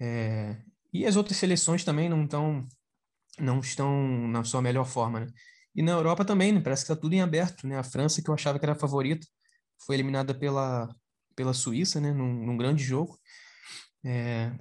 É, 0.00 0.56
E 0.92 1.06
as 1.06 1.16
outras 1.16 1.36
seleções 1.36 1.84
também 1.84 2.08
não 2.08 2.24
estão 2.24 2.66
não 3.40 3.60
estão 3.60 4.28
na 4.28 4.44
sua 4.44 4.62
melhor 4.62 4.86
forma, 4.86 5.20
né? 5.20 5.26
E 5.74 5.82
na 5.82 5.92
Europa 5.92 6.24
também, 6.24 6.52
né? 6.52 6.60
Parece 6.62 6.84
que 6.86 6.92
está 6.92 7.00
tudo 7.00 7.14
em 7.14 7.22
aberto, 7.22 7.66
né? 7.68 7.78
A 7.78 7.84
França, 7.84 8.22
que 8.22 8.30
eu 8.30 8.34
achava 8.34 8.58
que 8.58 8.64
era 8.66 8.72
a 8.74 8.76
favorita, 8.78 9.26
foi 9.86 9.96
eliminada 9.96 10.34
pela, 10.34 10.88
pela 11.36 11.54
Suíça, 11.54 12.00
né? 12.00 12.12
Num, 12.12 12.46
num 12.46 12.56
grande 12.56 12.84
jogo. 12.84 13.18
É, 14.04 14.52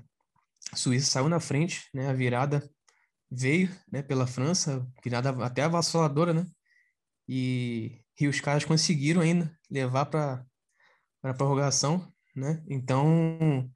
Suíça 0.75 1.11
saiu 1.11 1.29
na 1.29 1.39
frente, 1.39 1.89
né? 1.93 2.09
A 2.09 2.13
virada 2.13 2.69
veio, 3.31 3.69
né? 3.91 4.01
Pela 4.01 4.27
França, 4.27 4.85
virada 5.03 5.29
até 5.45 5.63
avassaladora, 5.63 6.33
né? 6.33 6.45
E, 7.27 8.01
e 8.19 8.27
os 8.27 8.39
caras 8.41 8.65
conseguiram 8.65 9.21
ainda 9.21 9.51
levar 9.69 10.05
para 10.05 10.45
a 11.23 11.33
prorrogação, 11.33 12.11
né? 12.35 12.63
Então, 12.67 13.69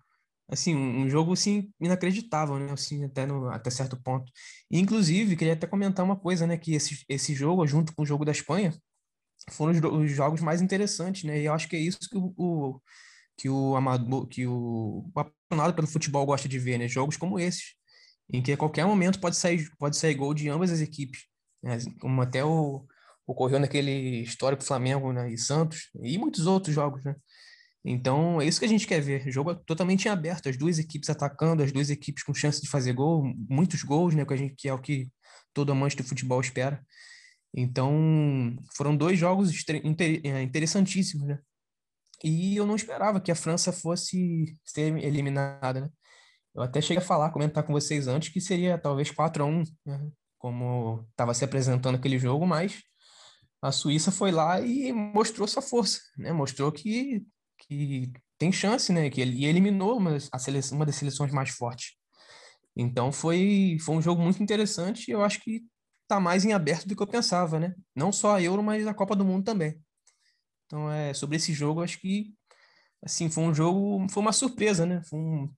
assim, 0.50 0.76
um 0.76 1.10
jogo 1.10 1.34
assim 1.34 1.72
inacreditável, 1.80 2.58
né? 2.58 2.72
Assim, 2.72 3.04
até 3.06 3.26
no, 3.26 3.50
até 3.50 3.70
certo 3.70 4.02
ponto. 4.02 4.32
E, 4.72 4.80
inclusive, 4.80 5.36
queria 5.36 5.54
até 5.54 5.68
comentar 5.68 6.04
uma 6.06 6.16
coisa, 6.20 6.48
né? 6.48 6.58
Que 6.58 6.74
esse, 6.74 7.04
esse 7.08 7.34
jogo, 7.36 7.66
junto 7.68 7.94
com 7.96 8.04
o 8.04 8.06
jogo 8.06 8.26
da 8.26 8.32
Espanha, 8.32 8.74
foram 9.52 9.74
os, 9.74 9.82
os 9.82 10.12
jogos 10.12 10.42
mais 10.42 10.62
interessantes, 10.62 11.24
né? 11.24 11.40
E 11.42 11.46
eu 11.46 11.54
acho 11.54 11.68
que 11.68 11.76
é 11.76 11.80
isso 11.80 12.00
que 12.10 12.18
o, 12.18 12.34
o 12.38 12.82
que 13.38 13.50
o 13.50 14.28
que 14.28 14.48
o 14.48 15.12
apaixonado 15.16 15.74
pelo 15.76 15.88
futebol 15.88 16.26
gosta 16.26 16.48
de 16.48 16.60
ver, 16.60 16.78
né? 16.78 16.88
Jogos 16.88 17.18
como 17.18 17.40
esses, 17.40 17.76
em 18.34 18.42
que 18.42 18.52
a 18.52 18.58
qualquer 18.58 18.86
momento 18.86 19.20
pode 19.20 19.38
sair 19.38 19.70
pode 19.78 19.96
sair 19.96 20.16
gol 20.16 20.34
de 20.34 20.50
ambas 20.50 20.72
as 20.72 20.82
equipes, 20.82 21.22
né? 21.62 21.78
como 22.02 22.22
até 22.22 22.44
o 22.44 22.86
ocorreu 23.26 23.60
naquele 23.60 24.22
histórico 24.22 24.64
Flamengo 24.64 25.14
né? 25.14 25.32
e 25.32 25.38
Santos 25.38 25.90
e 26.02 26.18
muitos 26.18 26.48
outros 26.48 26.76
jogos, 26.76 27.04
né? 27.06 27.16
Então, 27.86 28.42
é 28.42 28.46
isso 28.46 28.60
que 28.60 28.66
a 28.66 28.70
gente 28.70 28.88
quer 28.88 29.02
ver. 29.02 29.30
Jogo 29.30 29.56
totalmente 29.56 30.08
aberto, 30.08 30.48
as 30.48 30.56
duas 30.56 30.80
equipes 30.80 31.10
atacando, 31.10 31.62
as 31.62 31.72
duas 31.72 31.90
equipes 31.90 32.24
com 32.24 32.34
chance 32.34 32.62
de 32.62 32.70
fazer 32.70 32.94
gol, 32.94 33.24
muitos 33.50 33.84
gols, 33.84 34.16
né, 34.16 34.26
que, 34.26 34.34
a 34.34 34.38
gente, 34.38 34.56
que 34.56 34.70
é 34.70 34.74
o 34.74 34.80
que 34.80 35.10
todo 35.54 35.72
amante 35.72 35.98
do 35.98 36.04
futebol 36.04 36.40
espera. 36.40 36.82
Então, 37.54 38.56
foram 38.76 38.96
dois 38.96 39.20
jogos 39.20 39.52
é, 40.24 40.42
interessantíssimos, 40.42 41.28
né? 41.28 41.40
E 42.24 42.56
eu 42.56 42.66
não 42.66 42.76
esperava 42.76 43.20
que 43.20 43.32
a 43.32 43.36
França 43.36 43.74
fosse 43.74 44.58
ser 44.64 44.98
eliminada, 45.04 45.82
né? 45.82 45.90
Eu 46.56 46.62
até 46.62 46.82
cheguei 46.82 47.02
a 47.02 47.06
falar, 47.06 47.32
comentar 47.32 47.64
com 47.64 47.74
vocês 47.74 48.08
antes 48.08 48.30
que 48.30 48.40
seria 48.40 48.78
talvez 48.78 49.10
4 49.10 49.44
a 49.44 49.46
1, 49.48 49.64
né? 49.86 50.12
como 50.38 51.08
estava 51.12 51.34
se 51.34 51.44
apresentando 51.44 51.96
aquele 51.96 52.20
jogo, 52.20 52.46
mas 52.46 52.84
a 53.62 53.72
Suíça 53.72 54.12
foi 54.12 54.32
lá 54.32 54.60
e 54.62 54.92
mostrou 54.92 55.48
sua 55.48 55.62
força, 55.62 56.00
né? 56.18 56.34
Mostrou 56.34 56.72
que 56.72 57.26
que 57.58 58.12
tem 58.38 58.52
chance, 58.52 58.92
né? 58.92 59.10
Que 59.10 59.22
ele 59.22 59.46
eliminou 59.46 59.98
uma, 59.98 60.18
a 60.32 60.40
seleção, 60.40 60.78
uma 60.78 60.86
das 60.86 60.96
seleções 60.96 61.32
mais 61.32 61.50
fortes. 61.52 61.94
Então 62.76 63.12
foi, 63.12 63.78
foi 63.80 63.96
um 63.96 64.02
jogo 64.02 64.22
muito 64.22 64.44
interessante 64.44 65.08
e 65.08 65.12
eu 65.12 65.24
acho 65.24 65.40
que 65.40 65.64
está 66.02 66.20
mais 66.20 66.44
em 66.44 66.54
aberto 66.54 66.88
do 66.88 66.96
que 66.96 67.02
eu 67.02 67.08
pensava, 67.08 67.60
né? 67.60 67.74
Não 67.96 68.12
só 68.12 68.36
a 68.36 68.42
Euro, 68.42 68.62
mas 68.62 68.86
a 68.86 68.94
Copa 68.94 69.16
do 69.16 69.24
Mundo 69.24 69.46
também. 69.46 69.80
Então 70.66 70.92
é 70.92 71.14
sobre 71.14 71.38
esse 71.38 71.54
jogo, 71.54 71.82
acho 71.82 72.00
que 72.00 72.34
assim 73.02 73.30
foi 73.30 73.44
um 73.44 73.54
jogo, 73.54 74.06
foi 74.10 74.22
uma 74.22 74.34
surpresa, 74.34 74.86
né? 74.86 75.02
Foi 75.04 75.20
um, 75.20 75.54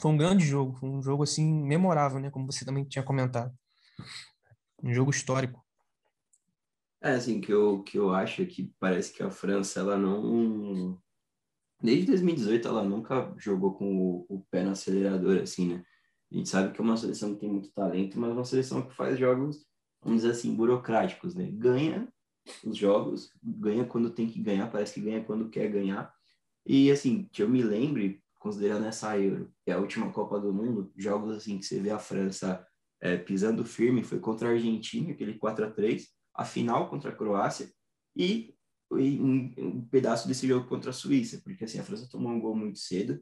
foi 0.00 0.10
um 0.10 0.16
grande 0.16 0.44
jogo, 0.44 0.74
foi 0.74 0.88
um 0.88 1.02
jogo 1.02 1.22
assim 1.22 1.44
memorável, 1.62 2.20
né? 2.20 2.30
Como 2.30 2.46
você 2.46 2.64
também 2.64 2.84
tinha 2.84 3.02
comentado, 3.02 3.52
um 4.82 4.92
jogo 4.92 5.10
histórico. 5.10 5.64
É 7.00 7.12
assim 7.12 7.40
que 7.40 7.52
eu 7.52 7.82
que 7.82 7.98
eu 7.98 8.12
acho 8.12 8.44
que 8.46 8.72
parece 8.80 9.12
que 9.12 9.22
a 9.22 9.30
França 9.30 9.80
ela 9.80 9.96
não 9.96 11.00
desde 11.80 12.06
2018 12.06 12.66
ela 12.66 12.82
nunca 12.82 13.32
jogou 13.36 13.74
com 13.74 13.96
o, 13.96 14.26
o, 14.28 14.44
pé 14.50 14.64
no 14.64 14.72
acelerador, 14.72 15.40
assim, 15.40 15.68
né? 15.68 15.84
A 16.30 16.36
gente 16.36 16.48
sabe 16.48 16.72
que 16.72 16.80
é 16.80 16.84
uma 16.84 16.96
seleção 16.96 17.34
que 17.34 17.40
tem 17.40 17.50
muito 17.50 17.72
talento, 17.72 18.18
mas 18.18 18.30
é 18.30 18.32
uma 18.32 18.44
seleção 18.44 18.82
que 18.82 18.94
faz 18.94 19.18
jogos, 19.18 19.64
vamos 20.02 20.22
dizer 20.22 20.32
assim, 20.32 20.54
burocráticos, 20.54 21.34
né? 21.34 21.48
Ganha 21.52 22.08
os 22.64 22.76
jogos, 22.76 23.30
ganha 23.42 23.84
quando 23.84 24.10
tem 24.10 24.26
que 24.26 24.40
ganhar, 24.40 24.70
parece 24.70 24.94
que 24.94 25.00
ganha 25.00 25.24
quando 25.24 25.48
quer 25.48 25.70
ganhar. 25.70 26.12
E, 26.66 26.90
assim, 26.90 27.28
que 27.32 27.42
eu 27.42 27.48
me 27.48 27.62
lembre, 27.62 28.22
considerando 28.38 28.86
essa 28.86 29.18
Euro, 29.18 29.52
que 29.64 29.70
é 29.70 29.74
a 29.74 29.78
última 29.78 30.12
Copa 30.12 30.38
do 30.38 30.52
Mundo, 30.52 30.92
jogos, 30.96 31.36
assim, 31.36 31.58
que 31.58 31.64
você 31.64 31.80
vê 31.80 31.90
a 31.90 31.98
França 31.98 32.64
é, 33.00 33.16
pisando 33.16 33.64
firme, 33.64 34.04
foi 34.04 34.20
contra 34.20 34.48
a 34.48 34.52
Argentina, 34.52 35.12
aquele 35.12 35.38
4 35.38 35.64
a 35.66 35.70
3 35.70 36.06
a 36.34 36.44
final 36.44 36.88
contra 36.88 37.10
a 37.10 37.14
Croácia, 37.14 37.68
e 38.16 38.54
um, 38.90 39.52
um 39.58 39.84
pedaço 39.86 40.26
desse 40.26 40.46
jogo 40.46 40.68
contra 40.68 40.90
a 40.90 40.92
Suíça, 40.92 41.40
porque 41.44 41.64
assim 41.64 41.78
a 41.78 41.84
França 41.84 42.08
tomou 42.08 42.32
um 42.32 42.40
gol 42.40 42.56
muito 42.56 42.78
cedo 42.78 43.20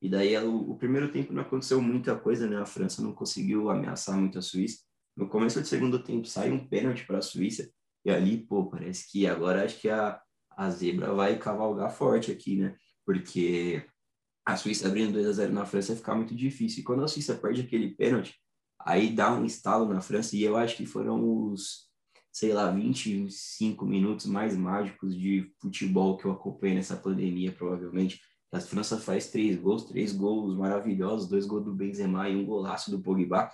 e 0.00 0.08
daí 0.08 0.34
ela, 0.34 0.48
o, 0.48 0.72
o, 0.72 0.76
primeiro 0.76 1.10
tempo 1.10 1.32
não 1.32 1.42
aconteceu 1.42 1.80
muita 1.80 2.18
coisa, 2.18 2.46
né? 2.46 2.58
A 2.58 2.66
França 2.66 3.02
não 3.02 3.12
conseguiu 3.14 3.70
ameaçar 3.70 4.16
muito 4.16 4.38
a 4.38 4.42
Suíça. 4.42 4.84
No 5.16 5.28
começo 5.28 5.60
do 5.60 5.66
segundo 5.66 6.02
tempo 6.02 6.26
sai 6.26 6.50
um 6.52 6.66
pênalti 6.66 7.06
para 7.06 7.18
a 7.18 7.22
Suíça 7.22 7.70
e 8.04 8.10
ali, 8.10 8.38
pô, 8.46 8.68
parece 8.68 9.10
que 9.10 9.26
agora 9.26 9.64
acho 9.64 9.80
que 9.80 9.88
a, 9.88 10.20
a 10.50 10.70
zebra 10.70 11.14
vai 11.14 11.38
cavalgar 11.38 11.90
forte 11.90 12.30
aqui, 12.30 12.56
né? 12.56 12.76
Porque 13.04 13.84
a 14.46 14.56
Suíça 14.56 14.86
abrindo 14.86 15.12
2 15.12 15.26
a 15.26 15.32
0 15.32 15.52
na 15.52 15.66
França 15.66 15.88
vai 15.88 15.96
ficar 15.96 16.14
muito 16.14 16.34
difícil. 16.34 16.80
E 16.80 16.84
quando 16.84 17.02
a 17.04 17.08
Suíça 17.08 17.34
perde 17.34 17.62
aquele 17.62 17.90
pênalti, 17.90 18.34
aí 18.80 19.10
dá 19.10 19.32
um 19.32 19.44
estalo 19.44 19.92
na 19.92 20.00
França 20.00 20.36
e 20.36 20.42
eu 20.44 20.56
acho 20.56 20.76
que 20.76 20.86
foram 20.86 21.50
os 21.50 21.86
sei 22.36 22.52
lá, 22.52 22.70
25 22.70 23.86
minutos 23.86 24.26
mais 24.26 24.54
mágicos 24.54 25.18
de 25.18 25.50
futebol 25.58 26.18
que 26.18 26.26
eu 26.26 26.32
acompanhei 26.32 26.76
nessa 26.76 26.94
pandemia, 26.94 27.50
provavelmente. 27.50 28.20
A 28.52 28.60
França 28.60 28.98
faz 28.98 29.30
três 29.30 29.56
gols, 29.56 29.84
três 29.84 30.12
gols 30.12 30.54
maravilhosos, 30.54 31.30
dois 31.30 31.46
gols 31.46 31.64
do 31.64 31.74
Benzema 31.74 32.28
e 32.28 32.36
um 32.36 32.44
golaço 32.44 32.90
do 32.90 33.00
Pogba. 33.00 33.50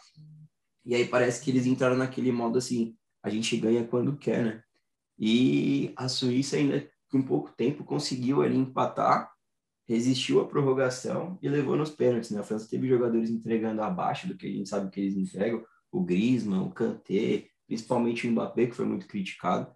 E 0.85 0.97
aí 0.97 1.07
parece 1.07 1.45
que 1.45 1.53
eles 1.53 1.65
entraram 1.65 1.97
naquele 1.97 2.33
modo 2.33 2.59
assim, 2.59 2.97
a 3.23 3.31
gente 3.31 3.57
ganha 3.57 3.87
quando 3.87 4.17
quer, 4.17 4.45
né? 4.45 4.63
E 5.17 5.93
a 5.95 6.09
Suíça 6.09 6.57
ainda 6.57 6.91
com 7.09 7.23
pouco 7.23 7.53
tempo 7.53 7.85
conseguiu 7.85 8.43
ali 8.43 8.57
empatar, 8.57 9.32
resistiu 9.89 10.41
à 10.41 10.47
prorrogação 10.47 11.39
e 11.43 11.49
levou 11.49 11.77
nos 11.77 11.91
pênaltis, 11.91 12.31
né? 12.31 12.41
A 12.41 12.45
França 12.45 12.69
teve 12.69 12.89
jogadores 12.89 13.31
entregando 13.31 13.83
abaixo 13.83 14.29
do 14.29 14.37
que 14.37 14.47
a 14.47 14.51
gente 14.51 14.69
sabe 14.69 14.91
que 14.91 15.01
eles 15.01 15.17
entregam, 15.17 15.65
o 15.91 16.03
Griezmann, 16.03 16.67
o 16.67 16.71
Kanté, 16.71 17.47
principalmente 17.67 18.27
o 18.27 18.31
Mbappé, 18.31 18.67
que 18.67 18.77
foi 18.77 18.87
muito 18.87 19.07
criticado. 19.07 19.71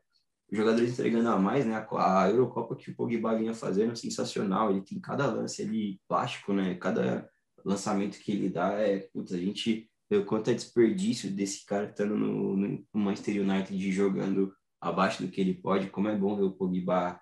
Os 0.51 0.57
jogadores 0.57 0.93
entregando 0.93 1.29
a 1.29 1.39
mais, 1.39 1.67
né? 1.67 1.87
A 1.93 2.29
Eurocopa 2.31 2.77
que 2.77 2.91
o 2.91 2.95
Pogba 2.95 3.37
vinha 3.37 3.55
fazendo 3.55 3.97
sensacional. 3.97 4.71
Ele 4.71 4.81
tem 4.81 5.01
cada 5.01 5.27
lance 5.27 5.63
ali 5.63 6.01
plástico, 6.09 6.53
né? 6.53 6.75
Cada 6.77 7.29
lançamento 7.65 8.19
que 8.19 8.31
ele 8.31 8.49
dá 8.49 8.73
é, 8.75 9.01
putz, 9.13 9.33
a 9.33 9.39
gente 9.39 9.91
vê 10.09 10.19
o 10.19 10.25
quanto 10.25 10.51
é 10.51 10.55
desperdício 10.55 11.31
desse 11.31 11.67
cara 11.67 11.89
estando 11.91 12.17
no, 12.17 12.57
no 12.57 12.87
Manchester 12.95 13.43
United 13.43 13.93
jogando 13.93 14.55
abaixo 14.81 15.23
do 15.25 15.31
que 15.31 15.41
ele 15.41 15.55
pode. 15.55 15.91
Como 15.91 16.09
é 16.09 16.17
bom 16.17 16.37
ver 16.37 16.45
o 16.45 16.53
Pogba 16.53 17.21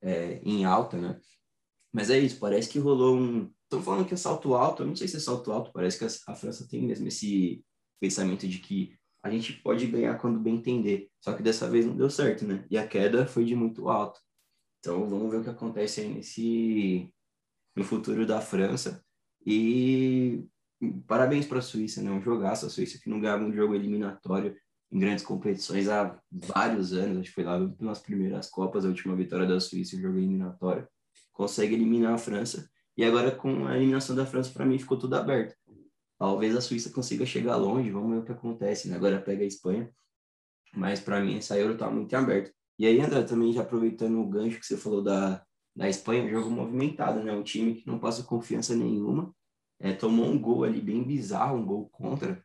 é, 0.00 0.40
em 0.44 0.64
alta, 0.64 0.96
né? 0.96 1.20
Mas 1.92 2.10
é 2.10 2.18
isso, 2.18 2.38
parece 2.38 2.68
que 2.68 2.78
rolou 2.78 3.16
um. 3.16 3.50
Estão 3.64 3.82
falando 3.82 4.06
que 4.06 4.14
é 4.14 4.16
salto 4.16 4.54
alto, 4.54 4.82
eu 4.82 4.86
não 4.86 4.96
sei 4.96 5.08
se 5.08 5.16
é 5.16 5.20
salto 5.20 5.52
alto, 5.52 5.72
parece 5.72 5.98
que 5.98 6.04
a 6.04 6.34
França 6.34 6.66
tem 6.68 6.82
mesmo 6.82 7.06
esse 7.08 7.64
pensamento 8.00 8.46
de 8.48 8.58
que 8.58 8.96
a 9.22 9.30
gente 9.30 9.52
pode 9.52 9.86
ganhar 9.86 10.18
quando 10.18 10.40
bem 10.40 10.56
entender. 10.56 11.08
Só 11.20 11.34
que 11.34 11.42
dessa 11.42 11.68
vez 11.68 11.86
não 11.86 11.96
deu 11.96 12.10
certo, 12.10 12.44
né? 12.44 12.64
E 12.70 12.78
a 12.78 12.86
queda 12.86 13.26
foi 13.26 13.44
de 13.44 13.54
muito 13.54 13.88
alto. 13.88 14.20
Então 14.78 15.08
vamos 15.08 15.30
ver 15.30 15.38
o 15.38 15.44
que 15.44 15.50
acontece 15.50 16.00
aí 16.00 16.08
nesse 16.08 17.12
no 17.76 17.84
futuro 17.84 18.26
da 18.26 18.40
França. 18.40 19.04
E 19.44 20.44
parabéns 21.06 21.46
para 21.46 21.58
a 21.58 21.62
Suíça, 21.62 22.02
né? 22.02 22.10
Um 22.10 22.20
jogaço 22.20 22.66
a 22.66 22.70
Suíça 22.70 22.98
que 22.98 23.10
não 23.10 23.20
ganhava 23.20 23.44
um 23.44 23.52
jogo 23.52 23.74
eliminatório 23.74 24.56
em 24.90 24.98
grandes 24.98 25.24
competições 25.24 25.88
há 25.88 26.18
vários 26.30 26.92
anos. 26.92 27.18
Acho 27.18 27.28
que 27.28 27.34
foi 27.34 27.44
lá 27.44 27.58
nas 27.78 28.00
primeiras 28.00 28.48
Copas, 28.48 28.84
a 28.84 28.88
última 28.88 29.14
vitória 29.14 29.46
da 29.46 29.60
Suíça 29.60 29.96
em 29.96 30.00
jogo 30.00 30.18
eliminatório. 30.18 30.88
Consegue 31.40 31.74
eliminar 31.74 32.12
a 32.12 32.18
França. 32.18 32.68
E 32.98 33.02
agora, 33.02 33.30
com 33.30 33.66
a 33.66 33.74
eliminação 33.74 34.14
da 34.14 34.26
França, 34.26 34.52
para 34.52 34.66
mim 34.66 34.78
ficou 34.78 34.98
tudo 34.98 35.16
aberto. 35.16 35.56
Talvez 36.18 36.54
a 36.54 36.60
Suíça 36.60 36.90
consiga 36.90 37.24
chegar 37.24 37.56
longe, 37.56 37.90
vamos 37.90 38.10
ver 38.10 38.18
o 38.18 38.24
que 38.26 38.32
acontece, 38.32 38.88
né? 38.88 38.96
Agora 38.96 39.18
pega 39.18 39.42
a 39.42 39.46
Espanha, 39.46 39.90
mas 40.74 41.00
para 41.00 41.18
mim 41.18 41.38
essa 41.38 41.58
Euro 41.58 41.78
tá 41.78 41.90
muito 41.90 42.14
aberto. 42.14 42.52
E 42.78 42.86
aí, 42.86 43.00
André, 43.00 43.22
também 43.22 43.54
já 43.54 43.62
aproveitando 43.62 44.20
o 44.20 44.28
gancho 44.28 44.60
que 44.60 44.66
você 44.66 44.76
falou 44.76 45.02
da, 45.02 45.42
da 45.74 45.88
Espanha, 45.88 46.24
um 46.24 46.28
jogo 46.28 46.50
movimentado, 46.50 47.22
né? 47.22 47.32
Um 47.32 47.42
time 47.42 47.74
que 47.74 47.86
não 47.86 47.98
passa 47.98 48.22
confiança 48.22 48.76
nenhuma, 48.76 49.34
é, 49.78 49.94
tomou 49.94 50.26
um 50.26 50.38
gol 50.38 50.64
ali 50.64 50.78
bem 50.78 51.02
bizarro, 51.02 51.56
um 51.56 51.64
gol 51.64 51.88
contra. 51.88 52.44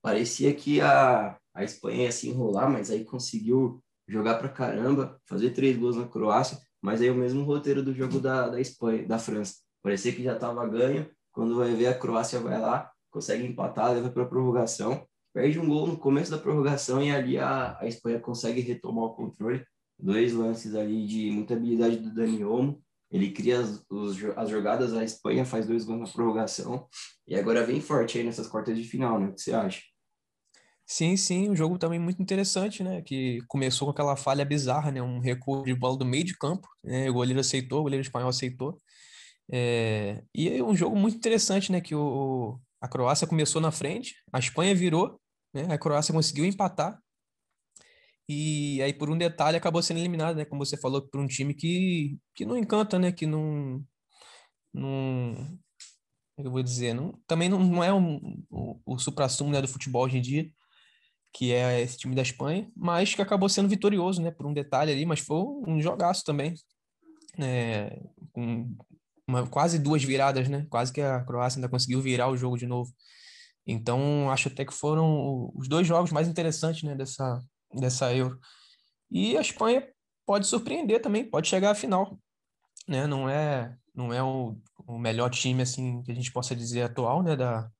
Parecia 0.00 0.54
que 0.54 0.80
a, 0.80 1.38
a 1.52 1.62
Espanha 1.62 2.04
ia 2.04 2.12
se 2.12 2.26
enrolar, 2.26 2.70
mas 2.70 2.90
aí 2.90 3.04
conseguiu 3.04 3.84
jogar 4.08 4.38
para 4.38 4.48
caramba, 4.48 5.20
fazer 5.26 5.50
três 5.50 5.76
gols 5.76 5.96
na 5.96 6.08
Croácia, 6.08 6.66
mas 6.82 7.00
aí 7.00 7.10
o 7.10 7.14
mesmo 7.14 7.44
roteiro 7.44 7.82
do 7.82 7.94
jogo 7.94 8.20
da, 8.20 8.48
da 8.48 8.60
Espanha, 8.60 9.06
da 9.06 9.18
França. 9.18 9.56
Parecia 9.82 10.12
que 10.12 10.22
já 10.22 10.34
estava 10.34 10.66
ganho, 10.66 11.08
quando 11.32 11.56
vai 11.56 11.74
ver 11.74 11.86
a 11.86 11.98
Croácia 11.98 12.40
vai 12.40 12.60
lá, 12.60 12.90
consegue 13.10 13.46
empatar, 13.46 13.92
leva 13.92 14.10
para 14.10 14.22
a 14.22 14.26
prorrogação, 14.26 15.06
perde 15.32 15.58
um 15.58 15.68
gol 15.68 15.86
no 15.86 15.96
começo 15.96 16.30
da 16.30 16.38
prorrogação 16.38 17.02
e 17.02 17.10
ali 17.10 17.38
a, 17.38 17.78
a 17.80 17.86
Espanha 17.86 18.18
consegue 18.20 18.60
retomar 18.60 19.04
o 19.04 19.14
controle. 19.14 19.64
Dois 19.98 20.32
lances 20.32 20.74
ali 20.74 21.06
de 21.06 21.30
muita 21.30 21.54
habilidade 21.54 21.96
do 21.96 22.14
Dani 22.14 22.44
Olmo, 22.44 22.80
Ele 23.10 23.32
cria 23.32 23.60
as, 23.60 23.84
os, 23.90 24.16
as 24.36 24.48
jogadas, 24.48 24.94
a 24.94 25.02
Espanha 25.02 25.44
faz 25.44 25.66
dois 25.66 25.84
gols 25.84 26.00
na 26.00 26.06
prorrogação 26.06 26.86
e 27.26 27.34
agora 27.34 27.64
vem 27.64 27.80
forte 27.80 28.18
aí 28.18 28.24
nessas 28.24 28.46
quartas 28.46 28.76
de 28.76 28.84
final, 28.84 29.18
né? 29.18 29.28
O 29.28 29.34
que 29.34 29.40
você 29.40 29.52
acha? 29.52 29.82
Sim, 30.90 31.16
sim, 31.16 31.50
um 31.50 31.56
jogo 31.56 31.78
também 31.78 31.98
muito 31.98 32.22
interessante, 32.22 32.82
né? 32.82 33.02
Que 33.02 33.40
começou 33.46 33.86
com 33.86 33.92
aquela 33.92 34.16
falha 34.16 34.44
bizarra, 34.44 34.90
né? 34.90 35.02
Um 35.02 35.18
recuo 35.20 35.62
de 35.62 35.74
bola 35.74 35.98
do 35.98 36.04
meio 36.06 36.24
de 36.24 36.36
campo, 36.36 36.66
né? 36.82 37.10
O 37.10 37.14
goleiro 37.14 37.40
aceitou, 37.40 37.80
o 37.80 37.82
goleiro 37.82 38.02
espanhol 38.02 38.30
aceitou. 38.30 38.80
É... 39.52 40.22
E 40.34 40.48
é 40.48 40.62
um 40.64 40.74
jogo 40.74 40.96
muito 40.96 41.16
interessante, 41.16 41.70
né? 41.72 41.80
Que 41.80 41.94
o... 41.94 42.58
a 42.80 42.88
Croácia 42.88 43.26
começou 43.26 43.60
na 43.60 43.70
frente, 43.70 44.14
a 44.32 44.38
Espanha 44.38 44.74
virou, 44.74 45.20
né? 45.54 45.66
A 45.70 45.78
Croácia 45.78 46.14
conseguiu 46.14 46.44
empatar 46.46 46.98
e 48.28 48.82
aí, 48.82 48.92
por 48.92 49.08
um 49.08 49.16
detalhe, 49.16 49.56
acabou 49.56 49.82
sendo 49.82 50.00
eliminado, 50.00 50.36
né? 50.36 50.44
Como 50.44 50.64
você 50.64 50.76
falou, 50.76 51.00
por 51.02 51.18
um 51.20 51.26
time 51.26 51.54
que, 51.54 52.18
que 52.34 52.44
não 52.44 52.58
encanta, 52.58 52.98
né? 52.98 53.10
Que 53.10 53.26
não. 53.26 53.82
não 54.72 55.58
é 56.38 56.42
eu 56.46 56.50
vou 56.50 56.62
dizer? 56.62 56.94
Não, 56.94 57.12
também 57.26 57.48
não, 57.48 57.58
não 57.58 57.82
é 57.82 57.92
um, 57.92 58.44
o, 58.50 58.80
o 58.86 58.98
supra-sumo 58.98 59.50
né, 59.50 59.60
do 59.62 59.68
futebol 59.68 60.04
hoje 60.04 60.18
em 60.18 60.20
dia, 60.20 60.50
que 61.38 61.52
é 61.52 61.80
esse 61.80 61.96
time 61.96 62.16
da 62.16 62.22
Espanha, 62.22 62.68
mas 62.76 63.14
que 63.14 63.22
acabou 63.22 63.48
sendo 63.48 63.68
vitorioso, 63.68 64.20
né? 64.20 64.32
Por 64.32 64.44
um 64.44 64.52
detalhe 64.52 64.90
ali, 64.90 65.06
mas 65.06 65.20
foi 65.20 65.38
um 65.68 65.80
jogaço 65.80 66.24
também. 66.24 66.52
É, 67.38 68.02
com 68.32 68.76
uma, 69.24 69.46
quase 69.46 69.78
duas 69.78 70.02
viradas, 70.02 70.48
né? 70.48 70.66
Quase 70.68 70.92
que 70.92 71.00
a 71.00 71.24
Croácia 71.24 71.58
ainda 71.58 71.68
conseguiu 71.68 72.00
virar 72.00 72.28
o 72.28 72.36
jogo 72.36 72.58
de 72.58 72.66
novo. 72.66 72.92
Então, 73.64 74.28
acho 74.32 74.48
até 74.48 74.64
que 74.64 74.74
foram 74.74 75.52
os 75.54 75.68
dois 75.68 75.86
jogos 75.86 76.10
mais 76.10 76.26
interessantes 76.26 76.82
né, 76.82 76.96
dessa, 76.96 77.40
dessa 77.72 78.12
Euro. 78.12 78.36
E 79.08 79.38
a 79.38 79.40
Espanha 79.40 79.86
pode 80.26 80.44
surpreender 80.44 81.00
também, 81.00 81.24
pode 81.24 81.46
chegar 81.46 81.70
à 81.70 81.74
final, 81.74 82.18
né? 82.88 83.06
Não 83.06 83.28
é 83.28 83.76
não 83.94 84.12
é 84.12 84.20
o, 84.20 84.56
o 84.88 84.98
melhor 84.98 85.30
time 85.30 85.62
assim 85.62 86.02
que 86.02 86.10
a 86.10 86.14
gente 86.14 86.32
possa 86.32 86.54
dizer 86.56 86.82
atual, 86.82 87.22
né, 87.22 87.36
da, 87.36 87.70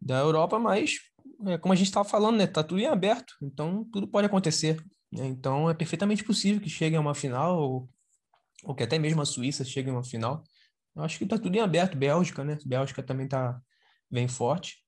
da 0.00 0.18
Europa, 0.18 0.58
mas 0.58 0.96
é, 1.46 1.58
como 1.58 1.72
a 1.72 1.76
gente 1.76 1.88
estava 1.88 2.08
falando, 2.08 2.36
né, 2.36 2.46
tá 2.46 2.62
tudo 2.62 2.80
em 2.80 2.86
aberto, 2.86 3.34
então 3.42 3.84
tudo 3.92 4.08
pode 4.08 4.26
acontecer. 4.26 4.82
Né? 5.12 5.26
Então 5.26 5.68
é 5.68 5.74
perfeitamente 5.74 6.24
possível 6.24 6.60
que 6.60 6.68
chegue 6.68 6.96
a 6.96 7.00
uma 7.00 7.14
final 7.14 7.58
ou, 7.58 7.88
ou 8.64 8.74
que 8.74 8.82
até 8.82 8.98
mesmo 8.98 9.20
a 9.22 9.26
Suíça 9.26 9.64
chegue 9.64 9.90
a 9.90 9.92
uma 9.92 10.04
final. 10.04 10.42
Eu 10.94 11.02
acho 11.02 11.18
que 11.18 11.26
tá 11.26 11.38
tudo 11.38 11.56
em 11.56 11.60
aberto, 11.60 11.96
Bélgica, 11.96 12.44
né? 12.44 12.58
Bélgica 12.64 13.02
também 13.02 13.28
tá 13.28 13.60
bem 14.10 14.28
forte. 14.28 14.78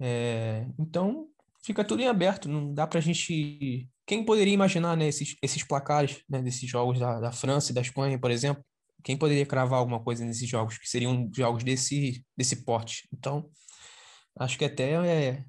É, 0.00 0.66
então 0.78 1.28
fica 1.64 1.84
tudo 1.84 2.02
em 2.02 2.08
aberto, 2.08 2.48
não 2.48 2.74
dá 2.74 2.86
para 2.86 2.98
a 2.98 3.02
gente. 3.02 3.88
Quem 4.06 4.24
poderia 4.24 4.52
imaginar 4.52 4.96
né, 4.96 5.08
esses, 5.08 5.36
esses 5.40 5.62
placares 5.62 6.22
né, 6.28 6.42
desses 6.42 6.68
jogos 6.68 6.98
da, 6.98 7.20
da 7.20 7.32
França 7.32 7.72
e 7.72 7.74
da 7.74 7.80
Espanha, 7.80 8.18
por 8.18 8.30
exemplo? 8.30 8.64
Quem 9.02 9.16
poderia 9.16 9.46
cravar 9.46 9.78
alguma 9.78 10.02
coisa 10.02 10.24
nesses 10.24 10.48
jogos, 10.48 10.78
que 10.78 10.88
seriam 10.88 11.30
jogos 11.34 11.62
desse, 11.62 12.24
desse 12.36 12.64
porte? 12.64 13.08
Então, 13.12 13.48
acho 14.38 14.58
que 14.58 14.64
até 14.64 14.92
é 14.92 15.44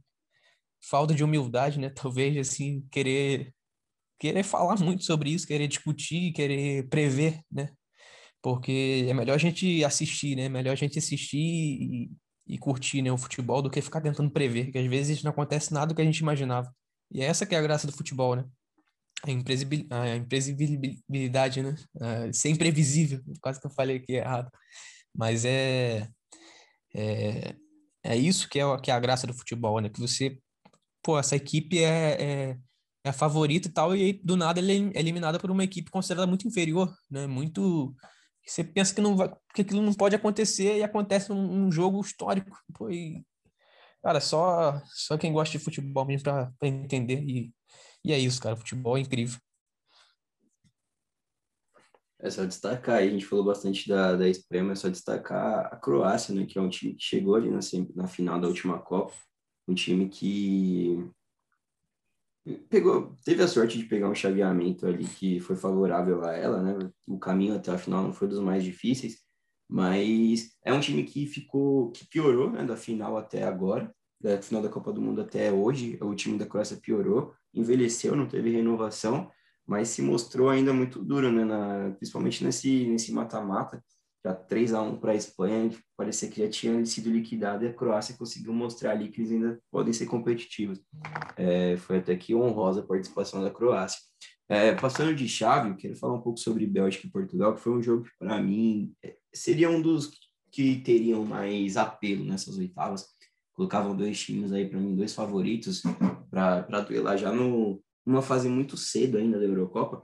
falta 0.81 1.13
de 1.13 1.23
humildade, 1.23 1.79
né? 1.79 1.89
Talvez, 1.89 2.37
assim, 2.37 2.85
querer 2.91 3.53
querer 4.19 4.43
falar 4.43 4.79
muito 4.79 5.03
sobre 5.03 5.31
isso, 5.31 5.47
querer 5.47 5.67
discutir, 5.67 6.31
querer 6.31 6.87
prever, 6.87 7.41
né? 7.51 7.69
Porque 8.41 9.05
é 9.09 9.13
melhor 9.13 9.35
a 9.35 9.37
gente 9.37 9.83
assistir, 9.83 10.35
né? 10.35 10.43
É 10.43 10.49
melhor 10.49 10.73
a 10.73 10.75
gente 10.75 10.97
assistir 10.97 11.37
e, 11.37 12.11
e 12.47 12.57
curtir 12.57 13.01
né, 13.01 13.11
o 13.11 13.17
futebol 13.17 13.61
do 13.61 13.69
que 13.69 13.81
ficar 13.81 14.01
tentando 14.01 14.31
prever, 14.31 14.71
que 14.71 14.77
às 14.77 14.87
vezes 14.87 15.23
não 15.23 15.31
acontece 15.31 15.73
nada 15.73 15.87
do 15.87 15.95
que 15.95 16.01
a 16.01 16.05
gente 16.05 16.19
imaginava. 16.19 16.73
E 17.11 17.21
é 17.21 17.25
essa 17.25 17.45
que 17.45 17.55
é 17.55 17.57
a 17.57 17.61
graça 17.61 17.87
do 17.87 17.93
futebol, 17.93 18.35
né? 18.35 18.45
A, 19.23 19.31
imprevisibilidade, 19.31 21.63
né? 21.63 21.75
É, 21.99 22.33
ser 22.33 22.49
imprevisível, 22.49 23.21
quase 23.41 23.59
que 23.59 23.67
eu 23.67 23.71
falei 23.71 23.97
aqui 23.97 24.13
errado. 24.13 24.51
Mas 25.13 25.45
é, 25.45 26.07
é, 26.93 27.55
é 28.05 28.15
isso 28.15 28.47
que 28.49 28.59
é, 28.59 28.77
que 28.81 28.91
é 28.91 28.93
a 28.93 28.99
graça 28.99 29.27
do 29.27 29.33
futebol, 29.33 29.79
né? 29.81 29.89
Que 29.89 29.99
você, 29.99 30.37
pô, 31.03 31.17
essa 31.19 31.35
equipe 31.35 31.83
é, 31.83 32.51
é, 32.51 32.57
é 33.03 33.09
a 33.09 33.13
favorita 33.13 33.67
e 33.67 33.71
tal, 33.71 33.95
e 33.95 34.01
aí, 34.01 34.13
do 34.23 34.37
nada 34.37 34.59
ele 34.59 34.91
é 34.95 34.99
eliminada 34.99 35.39
por 35.39 35.51
uma 35.51 35.63
equipe 35.63 35.91
considerada 35.91 36.27
muito 36.27 36.47
inferior, 36.47 36.95
né? 37.09 37.27
Muito 37.27 37.95
você 38.45 38.63
pensa 38.63 38.93
que 38.93 39.01
não 39.01 39.17
vai, 39.17 39.29
que 39.53 39.61
aquilo 39.61 39.81
não 39.81 39.93
pode 39.93 40.15
acontecer 40.15 40.77
e 40.77 40.83
acontece 40.83 41.29
num, 41.29 41.47
num 41.47 41.71
jogo 41.71 41.99
histórico. 41.99 42.55
Pô, 42.75 42.89
e, 42.89 43.25
cara, 44.03 44.21
só 44.21 44.81
só 44.93 45.17
quem 45.17 45.33
gosta 45.33 45.57
de 45.57 45.63
futebol 45.63 46.05
mesmo 46.05 46.23
para 46.23 46.51
entender 46.61 47.23
e, 47.23 47.51
e 48.03 48.13
é 48.13 48.19
isso, 48.19 48.41
cara. 48.41 48.55
Futebol 48.55 48.97
é 48.97 49.01
incrível. 49.01 49.39
É 52.25 52.29
só 52.31 52.43
destacar, 52.43 52.97
a 52.97 53.07
gente 53.07 53.23
falou 53.23 53.45
bastante 53.45 53.87
da, 53.87 54.15
da 54.15 54.27
Espanha, 54.27 54.71
é 54.71 54.75
só 54.75 54.89
destacar 54.89 55.67
a 55.71 55.75
Croácia, 55.75 56.33
né, 56.33 56.43
que 56.43 56.57
é 56.57 56.61
um 56.61 56.69
time 56.69 56.95
que 56.95 57.03
chegou 57.03 57.35
ali 57.35 57.51
na, 57.51 57.59
na 57.95 58.07
final 58.07 58.41
da 58.41 58.47
última 58.47 58.79
Copa, 58.79 59.13
um 59.67 59.75
time 59.75 60.09
que 60.09 61.07
pegou, 62.67 63.15
teve 63.23 63.43
a 63.43 63.47
sorte 63.47 63.77
de 63.77 63.85
pegar 63.85 64.09
um 64.09 64.15
chaveamento 64.15 64.87
ali 64.87 65.05
que 65.05 65.39
foi 65.39 65.55
favorável 65.55 66.23
a 66.25 66.33
ela, 66.33 66.63
né? 66.63 66.91
O 67.07 67.19
caminho 67.19 67.55
até 67.55 67.71
a 67.71 67.77
final 67.77 68.01
não 68.01 68.11
foi 68.11 68.27
dos 68.27 68.39
mais 68.39 68.63
difíceis, 68.63 69.19
mas 69.69 70.49
é 70.63 70.73
um 70.73 70.79
time 70.79 71.03
que 71.03 71.27
ficou, 71.27 71.91
que 71.91 72.07
piorou, 72.07 72.49
né, 72.49 72.63
da 72.65 72.75
final 72.75 73.17
até 73.17 73.43
agora, 73.43 73.93
da 74.19 74.41
final 74.41 74.63
da 74.63 74.69
Copa 74.69 74.91
do 74.91 74.99
Mundo 74.99 75.21
até 75.21 75.51
hoje, 75.51 75.95
o 76.01 76.15
time 76.15 76.39
da 76.39 76.47
Croácia 76.47 76.77
piorou, 76.77 77.35
envelheceu, 77.53 78.15
não 78.15 78.27
teve 78.27 78.49
renovação, 78.49 79.29
mas 79.67 79.89
se 79.89 80.01
mostrou 80.01 80.49
ainda 80.49 80.73
muito 80.73 81.03
duro, 81.03 81.31
né, 81.31 81.43
na, 81.43 81.91
principalmente 81.97 82.43
nesse 82.43 82.85
nesse 82.87 83.11
mata-mata 83.11 83.81
já 84.25 84.33
3 84.33 84.73
a 84.73 84.81
1 84.81 84.97
para 84.97 85.11
a 85.11 85.15
Espanha, 85.15 85.69
parecia 85.95 86.27
que 86.27 86.41
já 86.41 86.49
tinha 86.49 86.83
sido 86.83 87.11
liquidado 87.11 87.63
e 87.63 87.67
a 87.67 87.73
Croácia 87.73 88.15
conseguiu 88.17 88.51
mostrar 88.51 88.91
ali 88.91 89.09
que 89.09 89.21
eles 89.21 89.31
ainda 89.31 89.59
podem 89.69 89.93
ser 89.93 90.07
competitivos. 90.07 90.81
É, 91.37 91.77
foi 91.77 91.99
até 91.99 92.15
que 92.15 92.33
honrosa 92.33 92.79
a 92.79 92.85
participação 92.85 93.43
da 93.43 93.51
Croácia. 93.51 93.99
É, 94.49 94.73
passando 94.73 95.13
de 95.13 95.27
chave, 95.27 95.75
quero 95.75 95.95
falar 95.95 96.15
um 96.15 96.21
pouco 96.21 96.39
sobre 96.39 96.65
Bélgica 96.65 97.05
e 97.05 97.11
Portugal, 97.11 97.53
que 97.53 97.61
foi 97.61 97.73
um 97.73 97.83
jogo 97.83 98.03
que, 98.03 98.11
para 98.17 98.41
mim, 98.41 98.93
é, 99.03 99.15
seria 99.31 99.69
um 99.69 99.79
dos 99.79 100.11
que 100.51 100.77
teriam 100.77 101.23
mais 101.23 101.77
apelo 101.77 102.25
nessas 102.25 102.57
oitavas. 102.57 103.05
Colocavam 103.53 103.95
dois 103.95 104.19
times 104.19 104.51
aí, 104.51 104.67
para 104.67 104.79
mim, 104.79 104.95
dois 104.95 105.13
favoritos 105.13 105.83
para 106.31 106.81
duelar 106.81 107.17
já 107.17 107.31
no, 107.31 107.81
numa 108.05 108.21
fase 108.21 108.47
muito 108.47 108.77
cedo 108.77 109.17
ainda 109.17 109.39
da 109.39 109.45
Eurocopa. 109.45 110.01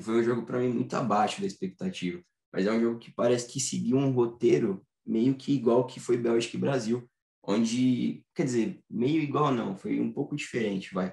Foi 0.00 0.20
um 0.20 0.24
jogo, 0.24 0.44
para 0.44 0.58
mim, 0.58 0.68
muito 0.68 0.94
abaixo 0.94 1.40
da 1.40 1.46
expectativa 1.46 2.22
mas 2.52 2.66
é 2.66 2.72
um 2.72 2.80
jogo 2.80 2.98
que 2.98 3.10
parece 3.10 3.50
que 3.50 3.58
seguiu 3.58 3.96
um 3.96 4.10
roteiro 4.10 4.84
meio 5.06 5.34
que 5.34 5.52
igual 5.52 5.86
que 5.86 5.98
foi 5.98 6.16
Bélgica 6.16 6.56
e 6.56 6.60
Brasil, 6.60 7.08
onde, 7.42 8.22
quer 8.34 8.44
dizer, 8.44 8.80
meio 8.88 9.20
igual 9.20 9.52
não, 9.52 9.74
foi 9.74 9.98
um 9.98 10.12
pouco 10.12 10.36
diferente, 10.36 10.92
vai. 10.92 11.12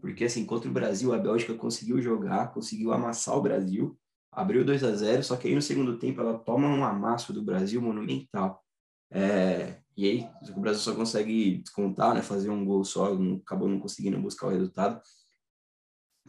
Porque 0.00 0.24
assim, 0.24 0.44
contra 0.44 0.68
o 0.68 0.72
Brasil, 0.72 1.14
a 1.14 1.18
Bélgica 1.18 1.54
conseguiu 1.54 2.02
jogar, 2.02 2.52
conseguiu 2.52 2.92
amassar 2.92 3.36
o 3.36 3.42
Brasil, 3.42 3.96
abriu 4.32 4.64
2 4.64 4.82
a 4.84 4.94
0 4.94 5.22
só 5.22 5.36
que 5.36 5.48
aí 5.48 5.54
no 5.54 5.62
segundo 5.62 5.98
tempo 5.98 6.20
ela 6.20 6.38
toma 6.38 6.68
um 6.68 6.84
amasso 6.84 7.32
do 7.32 7.42
Brasil 7.42 7.80
monumental. 7.80 8.62
É, 9.10 9.80
e 9.96 10.06
aí 10.06 10.28
o 10.54 10.60
Brasil 10.60 10.80
só 10.80 10.94
consegue 10.94 11.58
descontar, 11.58 12.14
né, 12.14 12.22
fazer 12.22 12.50
um 12.50 12.64
gol 12.64 12.84
só, 12.84 13.14
não, 13.14 13.36
acabou 13.36 13.68
não 13.68 13.80
conseguindo 13.80 14.20
buscar 14.20 14.48
o 14.48 14.50
resultado. 14.50 15.00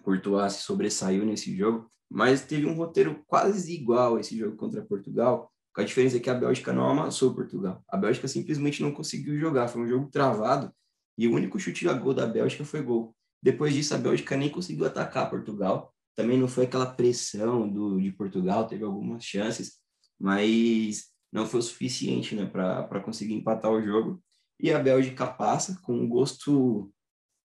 Courtois 0.02 0.54
se 0.54 0.64
sobressaiu 0.64 1.26
nesse 1.26 1.56
jogo, 1.56 1.90
mas 2.10 2.46
teve 2.46 2.66
um 2.66 2.74
roteiro 2.74 3.24
quase 3.26 3.74
igual 3.74 4.20
esse 4.20 4.38
jogo 4.38 4.58
contra 4.58 4.82
Portugal, 4.82 5.52
com 5.74 5.82
a 5.82 5.84
diferença 5.84 6.20
que 6.20 6.30
a 6.30 6.34
Bélgica 6.34 6.74
não 6.74 6.90
amassou 6.90 7.34
Portugal. 7.34 7.84
A 7.88 7.96
Bélgica 7.96 8.28
simplesmente 8.28 8.82
não 8.82 8.92
conseguiu 8.92 9.38
jogar, 9.40 9.68
foi 9.68 9.82
um 9.82 9.88
jogo 9.88 10.10
travado 10.10 10.74
e 11.18 11.28
o 11.28 11.34
único 11.34 11.60
chute 11.60 11.88
a 11.88 11.94
gol 11.94 12.14
da 12.14 12.26
Bélgica 12.26 12.66
foi 12.66 12.82
gol. 12.82 13.16
Depois 13.42 13.74
disso, 13.74 13.96
a 13.96 13.98
Bélgica 13.98 14.36
nem 14.36 14.50
conseguiu 14.50 14.86
atacar 14.86 15.30
Portugal. 15.30 15.94
Também 16.16 16.38
não 16.38 16.48
foi 16.48 16.66
aquela 16.66 16.86
pressão 16.86 17.68
do, 17.68 18.00
de 18.00 18.12
Portugal, 18.12 18.68
teve 18.68 18.84
algumas 18.84 19.24
chances, 19.24 19.80
mas 20.20 21.06
não 21.32 21.46
foi 21.46 21.62
o 21.62 21.64
suficiente 21.64 22.36
né, 22.36 22.46
para 22.46 23.00
conseguir 23.00 23.34
empatar 23.34 23.72
o 23.72 23.82
jogo. 23.82 24.22
E 24.60 24.72
a 24.72 24.78
Bélgica 24.78 25.26
passa 25.26 25.80
com 25.82 25.94
um 25.94 26.08
gosto 26.08 26.92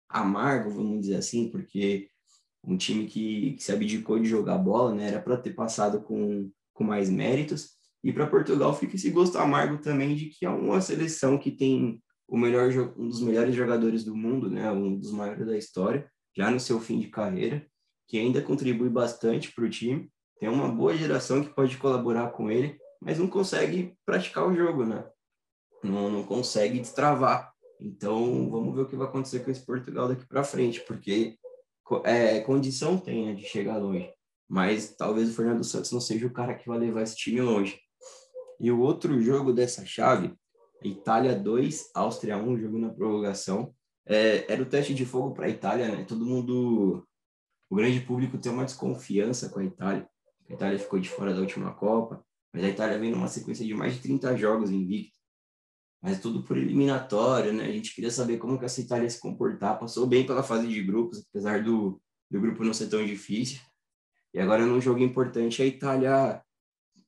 amargo, 0.09 0.71
vamos 0.71 1.01
dizer 1.01 1.17
assim, 1.17 1.51
porque 1.51 2.09
um 2.65 2.77
time 2.77 3.07
que, 3.07 3.53
que 3.53 3.63
se 3.63 3.73
abdicou 3.73 4.19
de 4.19 4.29
jogar 4.29 4.59
bola, 4.59 4.95
né? 4.95 5.09
Era 5.09 5.21
para 5.21 5.37
ter 5.37 5.53
passado 5.53 6.01
com, 6.01 6.51
com 6.73 6.85
mais 6.85 7.11
méritos. 7.11 7.71
E 8.05 8.13
para 8.13 8.27
Portugal 8.27 8.75
fica 8.75 8.97
esse 8.97 9.11
gosto 9.11 9.39
amargo 9.39 9.79
também 9.79 10.15
de 10.15 10.27
que 10.27 10.45
é 10.45 10.51
uma 10.51 10.81
seleção 10.81 11.39
que 11.39 11.51
tem 11.51 12.03
o 12.29 12.37
melhor 12.37 12.71
um 12.97 13.09
dos 13.09 13.21
melhores 13.21 13.55
jogadores 13.55 14.05
do 14.05 14.17
mundo, 14.17 14.51
né? 14.51 14.71
Um 14.71 14.97
dos 14.97 15.13
maiores 15.13 15.47
da 15.47 15.57
história, 15.57 16.11
já 16.37 16.51
no 16.51 16.59
seu 16.59 16.81
fim 16.81 16.99
de 16.99 17.09
carreira, 17.09 17.67
que 18.09 18.19
ainda 18.19 18.41
contribui 18.41 18.89
bastante 18.89 19.53
para 19.53 19.65
o 19.65 19.71
time. 19.71 20.11
Tem 20.39 20.49
uma 20.49 20.69
boa 20.69 20.97
geração 20.97 21.43
que 21.43 21.55
pode 21.55 21.77
colaborar 21.77 22.31
com 22.31 22.51
ele, 22.51 22.77
mas 23.01 23.19
não 23.19 23.27
consegue 23.27 23.95
praticar 24.05 24.49
o 24.49 24.55
jogo, 24.55 24.85
né? 24.85 25.05
Não, 25.83 26.11
não 26.11 26.23
consegue 26.23 26.81
destravar. 26.81 27.53
Então, 27.81 28.49
vamos 28.49 28.75
ver 28.75 28.83
o 28.83 28.87
que 28.87 28.97
vai 28.97 29.09
acontecer 29.09 29.41
com 29.41 29.51
esse 29.51 29.65
Portugal 29.65 30.09
daqui 30.09 30.27
para 30.27 30.45
frente, 30.45 30.81
porque 30.87 31.37
é, 32.05 32.41
condição 32.41 32.99
tem 32.99 33.27
né, 33.27 33.35
de 33.35 33.45
chegar 33.45 33.79
longe, 33.79 34.11
mas 34.49 34.95
talvez 34.97 35.31
o 35.31 35.35
Fernando 35.35 35.65
Santos 35.65 35.93
não 35.93 36.01
seja 36.01 36.27
o 36.27 36.33
cara 36.33 36.55
que 36.55 36.69
vai 36.69 36.79
levar 36.79 37.03
esse 37.03 37.17
time 37.17 37.41
longe. 37.41 37.81
E 38.61 38.71
o 38.71 38.81
outro 38.81 39.21
jogo 39.21 39.53
dessa 39.53 39.85
chave, 39.85 40.35
Itália 40.83 41.35
2, 41.35 41.91
Áustria 41.95 42.37
1, 42.37 42.59
jogo 42.59 42.79
na 42.79 42.91
prorrogação, 42.91 43.75
é, 44.07 44.51
era 44.53 44.63
o 44.63 44.67
teste 44.67 44.95
de 44.95 45.05
fogo 45.05 45.33
para 45.33 45.47
a 45.47 45.51
Itália, 45.51 45.89
né? 45.89 46.05
Todo 46.05 46.25
mundo, 46.25 47.07
o 47.71 47.77
grande 47.77 48.01
público 48.01 48.39
tem 48.39 48.53
uma 48.53 48.65
desconfiança 48.65 49.49
com 49.49 49.61
a 49.61 49.65
Itália. 49.65 50.09
A 50.49 50.53
Itália 50.53 50.79
ficou 50.79 50.99
de 50.99 51.09
fora 51.09 51.33
da 51.33 51.41
última 51.41 51.73
Copa, 51.75 52.25
mas 52.53 52.65
a 52.65 52.69
Itália 52.69 52.99
vem 52.99 53.11
numa 53.11 53.29
sequência 53.29 53.65
de 53.65 53.75
mais 53.75 53.95
de 53.95 54.01
30 54.01 54.37
jogos 54.37 54.71
invicto. 54.71 55.19
Mas 56.03 56.21
tudo 56.21 56.43
por 56.43 56.57
eliminatório, 56.57 57.53
né? 57.53 57.65
A 57.65 57.73
gente 57.73 57.95
queria 57.95 58.11
saber 58.11 58.39
como 58.39 58.59
que 58.59 58.65
essa 58.65 58.81
Itália 58.81 59.05
ia 59.05 59.11
se 59.11 59.21
comportar. 59.21 59.79
Passou 59.79 60.05
bem 60.07 60.27
pela 60.27 60.43
fase 60.43 60.67
de 60.67 60.83
grupos, 60.83 61.25
apesar 61.29 61.63
do, 61.63 62.01
do 62.29 62.41
grupo 62.41 62.65
não 62.65 62.75
ser 62.75 62.89
tão 62.89 63.05
difícil. 63.07 63.61
E 64.35 64.41
agora, 64.41 64.67
num 64.67 64.81
jogo 64.81 65.01
importante, 65.01 65.63
a 65.63 65.67
Itália 65.67 66.43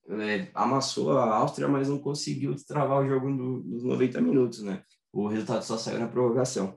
é, 0.08 0.48
amassou 0.54 1.18
a 1.18 1.34
Áustria, 1.36 1.66
mas 1.66 1.88
não 1.88 1.98
conseguiu 1.98 2.54
destravar 2.54 3.02
o 3.02 3.08
jogo 3.08 3.28
no, 3.28 3.62
nos 3.64 3.82
90 3.82 4.20
minutos, 4.20 4.62
né? 4.62 4.84
O 5.12 5.26
resultado 5.26 5.64
só 5.64 5.76
saiu 5.78 5.98
na 5.98 6.08
prorrogação. 6.08 6.76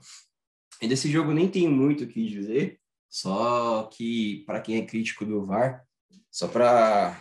E 0.82 0.88
desse 0.88 1.10
jogo 1.12 1.34
nem 1.34 1.50
tem 1.50 1.68
muito 1.68 2.04
o 2.04 2.08
que 2.08 2.28
dizer, 2.28 2.80
só 3.10 3.84
que, 3.94 4.44
para 4.46 4.62
quem 4.62 4.78
é 4.78 4.86
crítico 4.86 5.26
do 5.26 5.46
VAR, 5.46 5.84
só 6.32 6.48
para 6.48 7.20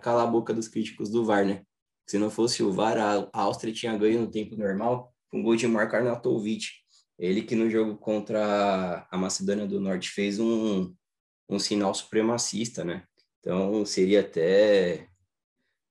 calar 0.00 0.26
a 0.26 0.30
boca 0.30 0.52
dos 0.52 0.68
críticos 0.68 1.10
do 1.10 1.24
VAR, 1.24 1.44
né? 1.44 1.62
Se 2.06 2.18
não 2.18 2.30
fosse 2.30 2.62
o 2.62 2.72
VAR, 2.72 2.96
a 2.98 3.40
Áustria 3.40 3.72
tinha 3.72 3.96
ganho 3.96 4.20
no 4.20 4.30
tempo 4.30 4.56
normal 4.56 5.12
com 5.28 5.40
um 5.40 5.42
gol 5.42 5.56
de 5.56 5.66
Mark 5.66 5.92
Arnautovic. 5.92 6.66
Ele 7.18 7.42
que 7.42 7.56
no 7.56 7.68
jogo 7.68 7.96
contra 7.96 9.06
a 9.10 9.16
Macedônia 9.16 9.66
do 9.66 9.80
Norte 9.80 10.10
fez 10.10 10.38
um, 10.38 10.94
um 11.48 11.58
sinal 11.58 11.92
supremacista, 11.94 12.84
né? 12.84 13.04
Então 13.40 13.84
seria 13.84 14.20
até 14.20 15.08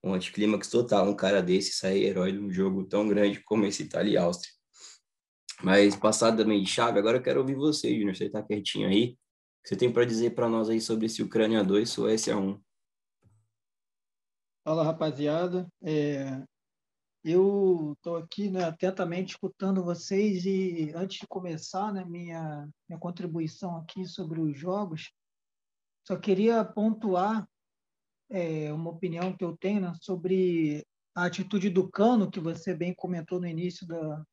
um 0.04 0.14
anticlímax 0.14 0.70
total 0.70 1.10
um 1.10 1.16
cara 1.16 1.42
desse 1.42 1.74
sair 1.74 2.06
herói 2.06 2.32
de 2.32 2.40
um 2.40 2.52
jogo 2.52 2.86
tão 2.86 3.08
grande 3.08 3.42
como 3.44 3.66
esse 3.66 3.84
Itália 3.84 4.14
e 4.14 4.18
Áustria. 4.18 4.54
Mas 5.64 5.96
passado 5.96 6.38
também 6.38 6.62
de 6.62 6.70
chave, 6.70 7.00
agora 7.00 7.18
eu 7.18 7.22
quero 7.24 7.40
ouvir 7.40 7.56
você, 7.56 7.90
Júnior. 7.96 8.16
Você 8.16 8.30
tá 8.30 8.44
quietinho 8.44 8.88
aí? 8.88 9.18
O 9.60 9.64
que 9.64 9.70
você 9.70 9.76
tem 9.76 9.92
para 9.92 10.06
dizer 10.06 10.36
para 10.36 10.48
nós 10.48 10.70
aí 10.70 10.80
sobre 10.80 11.08
esse 11.08 11.24
Ucrânia 11.24 11.64
2, 11.64 11.90
Suécia 11.90 12.38
1? 12.38 12.60
Fala, 14.66 14.84
rapaziada. 14.84 15.72
É, 15.84 16.44
eu 17.24 17.94
estou 17.96 18.16
aqui 18.18 18.50
né, 18.50 18.64
atentamente 18.64 19.34
escutando 19.34 19.84
vocês 19.84 20.44
e 20.44 20.92
antes 20.96 21.20
de 21.20 21.28
começar 21.28 21.94
né, 21.94 22.04
minha, 22.04 22.68
minha 22.90 23.00
contribuição 23.00 23.78
aqui 23.78 24.08
sobre 24.08 24.40
os 24.40 24.58
jogos, 24.58 25.14
só 26.04 26.18
queria 26.18 26.66
pontuar 26.66 27.48
é, 28.28 28.74
uma 28.74 28.90
opinião 28.90 29.38
que 29.38 29.46
eu 29.46 29.56
tenho 29.56 29.82
né, 29.82 29.94
sobre 30.02 30.84
a 31.14 31.26
atitude 31.26 31.70
do 31.70 31.88
Cano, 31.88 32.32
que 32.32 32.40
você 32.40 32.74
bem 32.74 32.92
comentou 32.96 33.40
no 33.40 33.46
início 33.46 33.86
da, 33.86 34.26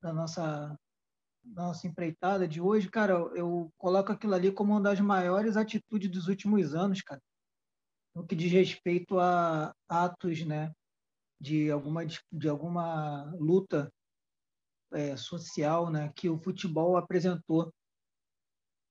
da 0.00 0.10
nossa, 0.10 0.74
da 1.44 1.64
nossa 1.64 1.86
empreitada 1.86 2.48
de 2.48 2.62
hoje. 2.62 2.88
Cara, 2.88 3.12
eu 3.34 3.70
coloco 3.76 4.10
aquilo 4.10 4.32
ali 4.34 4.50
como 4.50 4.72
uma 4.72 4.80
das 4.80 5.00
maiores 5.00 5.54
atitudes 5.54 6.10
dos 6.10 6.28
últimos 6.28 6.74
anos, 6.74 7.02
cara 7.02 7.20
no 8.14 8.26
que 8.26 8.36
diz 8.36 8.52
respeito 8.52 9.18
a 9.18 9.74
atos 9.88 10.44
né, 10.44 10.72
de, 11.40 11.70
alguma, 11.70 12.04
de 12.06 12.48
alguma 12.48 13.24
luta 13.38 13.92
é, 14.92 15.16
social 15.16 15.90
né, 15.90 16.12
que 16.14 16.28
o 16.28 16.38
futebol 16.38 16.96
apresentou. 16.96 17.72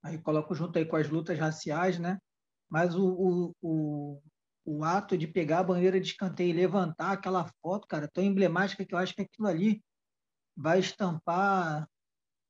Aí 0.03 0.17
coloco 0.21 0.53
junto 0.53 0.77
aí 0.77 0.85
com 0.85 0.97
as 0.97 1.09
lutas 1.09 1.39
raciais, 1.39 1.97
né? 1.97 2.19
mas 2.73 2.95
o, 2.95 3.05
o, 3.05 3.55
o, 3.61 4.21
o 4.65 4.83
ato 4.83 5.15
de 5.15 5.27
pegar 5.27 5.59
a 5.59 5.63
bandeira 5.63 6.01
de 6.01 6.07
escanteio 6.07 6.49
e 6.49 6.53
levantar 6.53 7.11
aquela 7.11 7.47
foto, 7.61 7.87
cara, 7.87 8.09
tão 8.11 8.23
emblemática 8.23 8.83
que 8.83 8.95
eu 8.95 8.97
acho 8.97 9.13
que 9.13 9.21
aquilo 9.21 9.47
ali 9.47 9.79
vai 10.57 10.79
estampar 10.79 11.87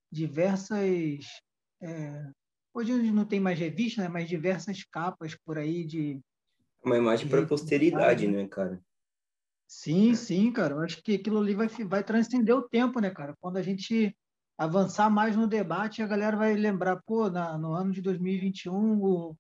diversas. 0.10 1.42
É, 1.82 2.32
hoje 2.74 3.12
não 3.12 3.26
tem 3.26 3.42
mais 3.42 3.60
revista, 3.60 4.02
né, 4.02 4.08
mas 4.08 4.30
diversas 4.30 4.86
capas 4.86 5.36
por 5.44 5.58
aí 5.58 5.84
de, 5.84 6.22
uma 6.84 6.98
imagem 6.98 7.28
para 7.28 7.42
a 7.42 7.46
posteridade, 7.46 8.28
né, 8.28 8.48
cara? 8.48 8.82
Sim, 9.68 10.14
sim, 10.16 10.52
cara. 10.52 10.76
Eu 10.76 10.80
acho 10.80 11.02
que 11.02 11.16
aquilo 11.16 11.40
ali 11.40 11.56
vai, 11.56 11.68
vai 11.68 12.04
transcender 12.04 12.56
o 12.56 12.68
tempo, 12.68 13.00
né, 13.00 13.10
cara? 13.10 13.36
Quando 13.40 13.58
a 13.58 13.62
gente 13.62 14.16
avançar 14.58 15.10
mais 15.10 15.36
no 15.36 15.48
debate, 15.48 16.02
a 16.02 16.08
galera 16.08 16.38
vai 16.38 16.54
lembrar, 16.54 17.02
pô, 17.04 17.30
na, 17.30 17.58
no 17.58 17.74
ano 17.74 17.92
de 17.92 18.02
2021, 18.02 19.02
o, 19.02 19.36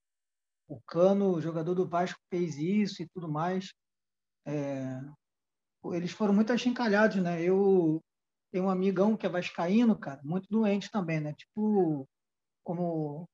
o 0.67 0.81
Cano, 0.87 1.35
o 1.35 1.41
jogador 1.41 1.75
do 1.75 1.87
Vasco, 1.87 2.19
fez 2.29 2.57
isso 2.57 3.03
e 3.03 3.07
tudo 3.13 3.29
mais. 3.29 3.73
É, 4.45 4.99
eles 5.91 6.11
foram 6.11 6.33
muito 6.33 6.51
achincalhados, 6.51 7.17
né? 7.17 7.41
Eu 7.41 8.01
tenho 8.51 8.65
um 8.65 8.69
amigão 8.69 9.17
que 9.17 9.25
é 9.25 9.29
vascaíno, 9.29 9.97
cara, 9.97 10.21
muito 10.23 10.47
doente 10.49 10.89
também, 10.89 11.19
né? 11.19 11.33
Tipo, 11.33 12.07
como 12.63 13.27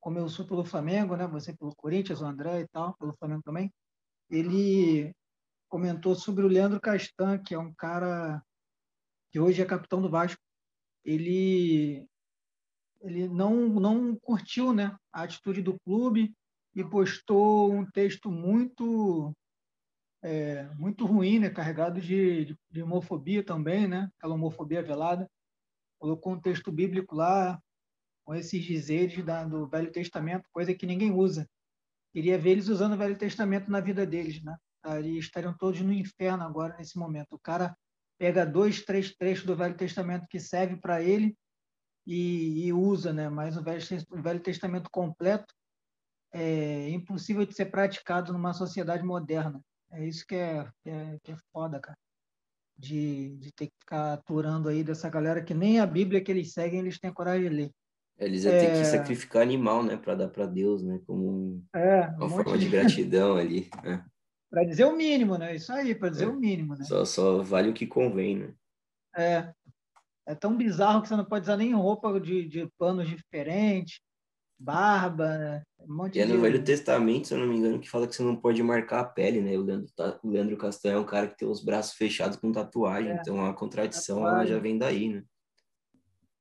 como 0.00 0.18
eu 0.18 0.28
sou 0.28 0.46
pelo 0.46 0.64
Flamengo, 0.64 1.16
né? 1.16 1.26
Você 1.26 1.56
pelo 1.56 1.74
Corinthians, 1.74 2.20
o 2.20 2.26
André 2.26 2.60
e 2.60 2.68
tal, 2.68 2.96
pelo 2.96 3.16
Flamengo 3.16 3.42
também. 3.42 3.72
Ele 4.30 5.12
comentou 5.68 6.14
sobre 6.14 6.44
o 6.44 6.48
Leandro 6.48 6.80
Castan, 6.80 7.38
que 7.38 7.54
é 7.54 7.58
um 7.58 7.72
cara 7.74 8.42
que 9.30 9.38
hoje 9.38 9.60
é 9.62 9.66
capitão 9.66 10.00
do 10.00 10.10
Vasco. 10.10 10.40
Ele 11.04 12.06
ele 13.00 13.28
não 13.28 13.68
não 13.68 14.16
curtiu, 14.16 14.72
né, 14.72 14.96
a 15.12 15.22
atitude 15.22 15.62
do 15.62 15.78
clube 15.80 16.34
e 16.74 16.82
postou 16.84 17.72
um 17.72 17.88
texto 17.88 18.30
muito 18.30 19.32
é, 20.22 20.64
muito 20.74 21.06
ruim, 21.06 21.38
né, 21.38 21.50
carregado 21.50 22.00
de, 22.00 22.46
de, 22.46 22.58
de 22.70 22.82
homofobia 22.82 23.44
também, 23.44 23.86
né, 23.86 24.10
aquela 24.18 24.34
homofobia 24.34 24.82
velada. 24.82 25.30
Colocou 26.00 26.32
um 26.32 26.40
texto 26.40 26.72
bíblico 26.72 27.14
lá, 27.14 27.60
com 28.28 28.34
esses 28.34 28.62
dizeres 28.62 29.24
da, 29.24 29.42
do 29.42 29.66
Velho 29.66 29.90
Testamento, 29.90 30.50
coisa 30.52 30.74
que 30.74 30.84
ninguém 30.84 31.10
usa. 31.10 31.48
Queria 32.12 32.36
ver 32.36 32.50
eles 32.50 32.68
usando 32.68 32.92
o 32.92 32.96
Velho 32.98 33.16
Testamento 33.16 33.70
na 33.70 33.80
vida 33.80 34.04
deles, 34.04 34.42
né? 34.42 34.54
Eles 34.98 35.24
estariam 35.24 35.56
todos 35.56 35.80
no 35.80 35.94
inferno 35.94 36.44
agora, 36.44 36.76
nesse 36.76 36.98
momento. 36.98 37.32
O 37.32 37.38
cara 37.38 37.74
pega 38.18 38.44
dois, 38.44 38.84
três 38.84 39.16
trechos 39.16 39.46
do 39.46 39.56
Velho 39.56 39.74
Testamento 39.78 40.26
que 40.28 40.38
serve 40.38 40.76
para 40.76 41.02
ele 41.02 41.34
e, 42.06 42.66
e, 42.66 42.72
usa, 42.74 43.14
né? 43.14 43.30
Mas 43.30 43.56
o 43.56 43.62
Velho, 43.62 43.82
o 44.10 44.20
Velho 44.20 44.40
Testamento 44.40 44.90
completo 44.90 45.54
é 46.30 46.90
impossível 46.90 47.46
de 47.46 47.54
ser 47.54 47.70
praticado 47.70 48.30
numa 48.30 48.52
sociedade 48.52 49.04
moderna. 49.04 49.58
É 49.90 50.06
isso 50.06 50.26
que 50.26 50.34
é, 50.34 50.70
que 50.82 50.90
é, 50.90 51.18
que 51.24 51.32
é 51.32 51.36
foda, 51.50 51.80
cara. 51.80 51.96
De, 52.76 53.38
de 53.38 53.50
ter 53.52 53.68
que 53.68 53.74
ficar 53.80 54.12
aturando 54.12 54.68
aí 54.68 54.84
dessa 54.84 55.08
galera 55.08 55.42
que 55.42 55.54
nem 55.54 55.80
a 55.80 55.86
Bíblia 55.86 56.22
que 56.22 56.30
eles 56.30 56.52
seguem 56.52 56.80
eles 56.80 56.98
têm 56.98 57.10
coragem 57.10 57.48
de 57.48 57.56
ler. 57.56 57.72
Eles 58.18 58.44
iam 58.44 58.52
é... 58.52 58.60
ter 58.60 58.72
que 58.72 58.78
é. 58.78 58.84
sacrificar 58.84 59.42
animal, 59.42 59.82
né, 59.82 59.96
para 59.96 60.14
dar 60.14 60.28
para 60.28 60.46
Deus, 60.46 60.82
né, 60.82 61.00
como 61.06 61.62
é, 61.74 62.08
uma 62.16 62.26
um 62.26 62.30
forma 62.30 62.58
de... 62.58 62.64
de 62.64 62.70
gratidão 62.70 63.36
ali. 63.38 63.70
Né? 63.82 64.04
Para 64.50 64.64
dizer 64.64 64.84
o 64.84 64.96
mínimo, 64.96 65.36
né? 65.36 65.54
Isso 65.54 65.70
aí, 65.72 65.94
para 65.94 66.08
dizer 66.08 66.24
é. 66.24 66.28
o 66.28 66.34
mínimo, 66.34 66.74
né? 66.74 66.84
Só, 66.84 67.04
só 67.04 67.42
vale 67.42 67.68
o 67.68 67.74
que 67.74 67.86
convém, 67.86 68.38
né? 68.38 68.54
É. 69.16 69.52
É 70.26 70.34
tão 70.34 70.56
bizarro 70.56 71.00
que 71.00 71.08
você 71.08 71.16
não 71.16 71.24
pode 71.24 71.44
usar 71.44 71.56
nem 71.56 71.74
roupa 71.74 72.20
de, 72.20 72.46
de 72.46 72.68
panos 72.78 73.08
diferentes, 73.08 74.00
barba, 74.58 75.38
né? 75.38 75.62
Um 75.80 75.94
monte 75.94 76.16
e 76.16 76.20
é 76.20 76.26
no 76.26 76.40
Velho 76.40 76.62
Testamento, 76.62 77.28
se 77.28 77.34
eu 77.34 77.38
não 77.38 77.46
me 77.46 77.56
engano, 77.56 77.78
que 77.78 77.88
fala 77.88 78.06
que 78.06 78.14
você 78.14 78.22
não 78.22 78.36
pode 78.36 78.62
marcar 78.62 79.00
a 79.00 79.04
pele, 79.04 79.40
né? 79.40 79.56
O 79.56 79.62
Leandro, 79.62 79.88
o 80.22 80.28
Leandro 80.28 80.56
Castanho 80.56 80.96
é 80.96 81.00
um 81.00 81.06
cara 81.06 81.28
que 81.28 81.36
tem 81.36 81.48
os 81.48 81.64
braços 81.64 81.94
fechados 81.94 82.36
com 82.36 82.52
tatuagem, 82.52 83.12
é. 83.12 83.14
então 83.14 83.44
a 83.44 83.54
contradição 83.54 84.26
ela 84.26 84.44
já 84.44 84.58
vem 84.58 84.76
daí, 84.76 85.08
né? 85.08 85.22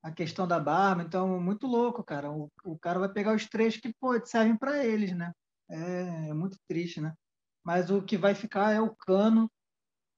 A 0.08 0.12
questão 0.12 0.48
da 0.48 0.60
barba, 0.60 1.04
então 1.04 1.40
muito 1.40 1.68
louco, 1.68 2.04
cara. 2.04 2.32
O, 2.32 2.50
o 2.64 2.80
cara 2.80 3.00
vai 3.00 3.10
pegar 3.10 3.36
os 3.36 3.46
três 3.46 3.78
que 3.78 3.94
pô, 4.00 4.14
servem 4.26 4.58
para 4.58 4.86
eles, 4.86 5.16
né? 5.16 5.34
É, 5.70 6.30
é, 6.30 6.34
muito 6.34 6.58
triste, 6.68 7.02
né? 7.02 7.14
Mas 7.64 7.92
o 7.92 8.02
que 8.02 8.18
vai 8.18 8.34
ficar 8.34 8.72
é 8.74 8.80
o 8.80 8.96
cano 8.96 9.52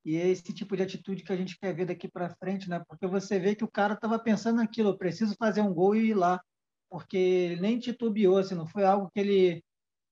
e 0.05 0.15
é 0.15 0.27
esse 0.27 0.53
tipo 0.53 0.77
de 0.77 0.83
atitude 0.83 1.23
que 1.23 1.33
a 1.33 1.35
gente 1.35 1.57
quer 1.57 1.73
ver 1.75 1.85
daqui 1.85 2.07
para 2.07 2.35
frente, 2.35 2.69
né? 2.69 2.83
Porque 2.87 3.07
você 3.07 3.39
vê 3.39 3.55
que 3.55 3.63
o 3.63 3.71
cara 3.71 3.95
estava 3.95 4.19
pensando 4.19 4.57
naquilo, 4.57 4.89
eu 4.89 4.97
preciso 4.97 5.35
fazer 5.37 5.61
um 5.61 5.73
gol 5.73 5.95
e 5.95 6.09
ir 6.09 6.13
lá, 6.13 6.39
porque 6.89 7.17
ele 7.17 7.61
nem 7.61 7.79
titubeou, 7.79 8.37
assim, 8.37 8.55
não 8.55 8.67
foi 8.67 8.85
algo 8.85 9.09
que 9.11 9.19
ele 9.19 9.63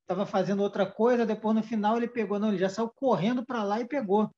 estava 0.02 0.26
fazendo 0.26 0.63
outra 0.63 0.86
coisa, 0.92 1.26
depois 1.26 1.56
no 1.56 1.63
final 1.63 1.98
ele 1.98 2.08
pegou, 2.08 2.40
não, 2.40 2.50
ele 2.50 2.58
já 2.58 2.70
saiu 2.70 2.90
correndo 2.90 3.46
para 3.46 3.63
lá 3.63 3.80
e 3.80 3.88
pegou. 3.88 4.32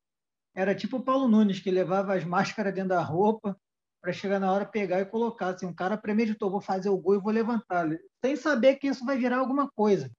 Era 0.53 0.75
tipo 0.75 0.97
o 0.97 1.03
Paulo 1.03 1.27
Nunes, 1.29 1.61
que 1.61 1.71
levava 1.71 2.15
as 2.15 2.25
máscaras 2.25 2.73
dentro 2.73 2.89
da 2.89 3.01
roupa, 3.01 3.57
para 4.01 4.13
chegar 4.13 4.39
na 4.39 4.51
hora 4.51 4.65
pegar 4.65 4.99
e 4.99 5.05
colocar. 5.05 5.49
Assim, 5.49 5.65
um 5.65 5.73
cara 5.73 5.97
premeditou, 5.97 6.49
vou 6.49 6.61
fazer 6.61 6.89
o 6.89 6.97
gol 6.97 7.15
e 7.15 7.21
vou 7.21 7.31
levantar, 7.31 7.87
sem 8.23 8.35
saber 8.35 8.75
que 8.75 8.87
isso 8.87 9.05
vai 9.05 9.17
virar 9.17 9.37
alguma 9.37 9.69
coisa. 9.71 10.11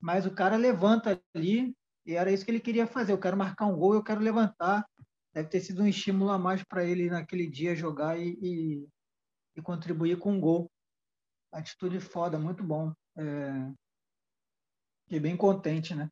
Mas 0.00 0.26
o 0.26 0.34
cara 0.34 0.56
levanta 0.56 1.20
ali 1.34 1.74
e 2.06 2.14
era 2.14 2.30
isso 2.30 2.44
que 2.44 2.50
ele 2.50 2.60
queria 2.60 2.86
fazer. 2.86 3.12
Eu 3.12 3.20
quero 3.20 3.36
marcar 3.36 3.66
um 3.66 3.76
gol, 3.76 3.94
eu 3.94 4.02
quero 4.02 4.20
levantar. 4.20 4.86
Deve 5.34 5.48
ter 5.48 5.60
sido 5.60 5.82
um 5.82 5.86
estímulo 5.86 6.30
a 6.30 6.38
mais 6.38 6.62
para 6.64 6.84
ele 6.84 7.10
naquele 7.10 7.46
dia 7.46 7.76
jogar 7.76 8.18
e, 8.18 8.38
e, 8.40 8.88
e, 9.56 9.62
contribuir 9.62 10.18
com 10.18 10.32
um 10.32 10.40
gol. 10.40 10.70
Atitude 11.52 12.00
foda, 12.00 12.38
muito 12.38 12.62
bom. 12.62 12.92
É... 13.16 13.72
Fiquei 15.04 15.20
bem 15.20 15.36
contente, 15.36 15.94
né? 15.94 16.08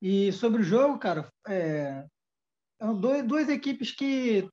E 0.00 0.32
sobre 0.32 0.62
o 0.62 0.64
jogo, 0.64 0.98
cara, 0.98 1.32
é, 1.46 2.04
são 2.80 2.98
dois, 2.98 3.24
duas 3.24 3.48
equipes 3.48 3.92
que 3.92 4.48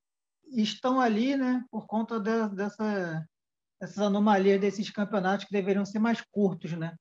estão 0.51 0.99
ali, 0.99 1.35
né, 1.35 1.63
por 1.71 1.85
conta 1.87 2.19
de, 2.19 2.49
dessa, 2.55 3.25
dessas 3.79 3.99
anomalias 3.99 4.59
desses 4.59 4.89
campeonatos 4.89 5.45
que 5.45 5.53
deveriam 5.53 5.85
ser 5.85 5.99
mais 5.99 6.21
curtos, 6.31 6.73
né? 6.73 6.95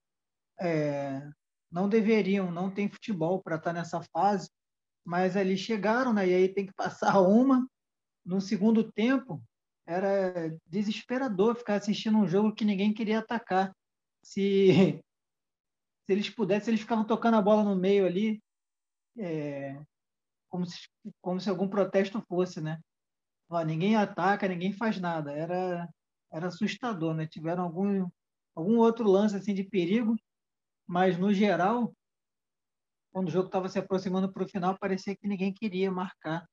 É, 0.61 1.29
não 1.71 1.89
deveriam, 1.89 2.51
não 2.51 2.71
tem 2.71 2.89
futebol 2.89 3.43
para 3.43 3.57
estar 3.57 3.73
tá 3.73 3.79
nessa 3.79 4.03
fase, 4.13 4.51
mas 5.05 5.37
ali 5.37 5.57
chegaram, 5.57 6.13
né? 6.13 6.29
E 6.29 6.35
aí 6.35 6.49
tem 6.53 6.67
que 6.67 6.73
passar 6.75 7.21
uma. 7.23 7.69
No 8.25 8.41
segundo 8.41 8.93
tempo, 8.93 9.43
era 9.87 10.55
desesperador 10.67 11.57
ficar 11.57 11.77
assistindo 11.77 12.19
um 12.19 12.29
jogo 12.29 12.55
que 12.55 12.65
ninguém 12.65 12.93
queria 12.93 13.21
atacar. 13.21 13.75
Se, 14.23 14.69
se 16.05 16.13
eles 16.13 16.29
pudessem, 16.29 16.73
eles 16.73 16.83
ficavam 16.83 17.07
tocando 17.07 17.37
a 17.37 17.43
bola 17.43 17.65
no 17.65 17.75
meio 17.75 18.07
ali, 18.07 18.43
é, 19.17 19.81
como, 20.49 20.67
se, 20.67 20.89
como 21.21 21.41
se 21.41 21.49
algum 21.49 21.69
protesto 21.69 22.23
fosse, 22.29 22.61
né? 22.61 22.79
Ó, 23.49 23.63
ninguém 23.65 23.97
ataca, 23.97 24.49
ninguém 24.49 24.73
faz 24.73 25.01
nada. 25.01 25.33
Era, 25.33 25.89
era 26.33 26.49
assustador, 26.49 27.15
né? 27.15 27.27
Tiveram 27.27 27.65
algum, 27.65 28.09
algum 28.55 28.79
outro 28.79 29.09
lance 29.09 29.37
assim 29.37 29.55
de 29.55 29.65
perigo, 29.65 30.17
mas 30.87 31.19
no 31.19 31.33
geral, 31.33 31.93
quando 33.13 33.29
o 33.29 33.31
jogo 33.31 33.47
estava 33.47 33.69
se 33.69 33.79
aproximando 33.79 34.33
para 34.33 34.45
o 34.45 34.49
final, 34.49 34.79
parecia 34.79 35.17
que 35.17 35.27
ninguém 35.27 35.53
queria 35.53 35.91
marcar. 35.91 36.47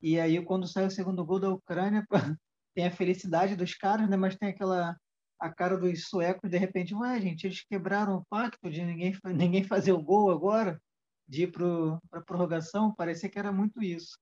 E 0.00 0.18
aí, 0.18 0.42
quando 0.44 0.66
sai 0.66 0.86
o 0.86 0.90
segundo 0.90 1.24
gol 1.24 1.38
da 1.38 1.50
Ucrânia, 1.50 2.04
tem 2.74 2.86
a 2.86 2.90
felicidade 2.90 3.56
dos 3.56 3.74
caras, 3.74 4.08
né? 4.08 4.16
Mas 4.16 4.36
tem 4.36 4.48
aquela 4.48 4.96
a 5.42 5.52
cara 5.52 5.76
dos 5.76 6.08
suecos, 6.08 6.48
de 6.48 6.56
repente, 6.56 6.94
ué, 6.94 7.20
gente, 7.20 7.48
eles 7.48 7.64
quebraram 7.64 8.16
o 8.16 8.24
pacto 8.26 8.70
de 8.70 8.84
ninguém, 8.84 9.12
ninguém 9.34 9.64
fazer 9.64 9.90
o 9.90 10.00
gol 10.00 10.30
agora, 10.30 10.80
de 11.28 11.42
ir 11.42 11.50
para 11.50 11.98
a 12.12 12.20
prorrogação, 12.20 12.94
parecia 12.94 13.28
que 13.28 13.38
era 13.40 13.50
muito 13.50 13.82
isso. 13.82 14.16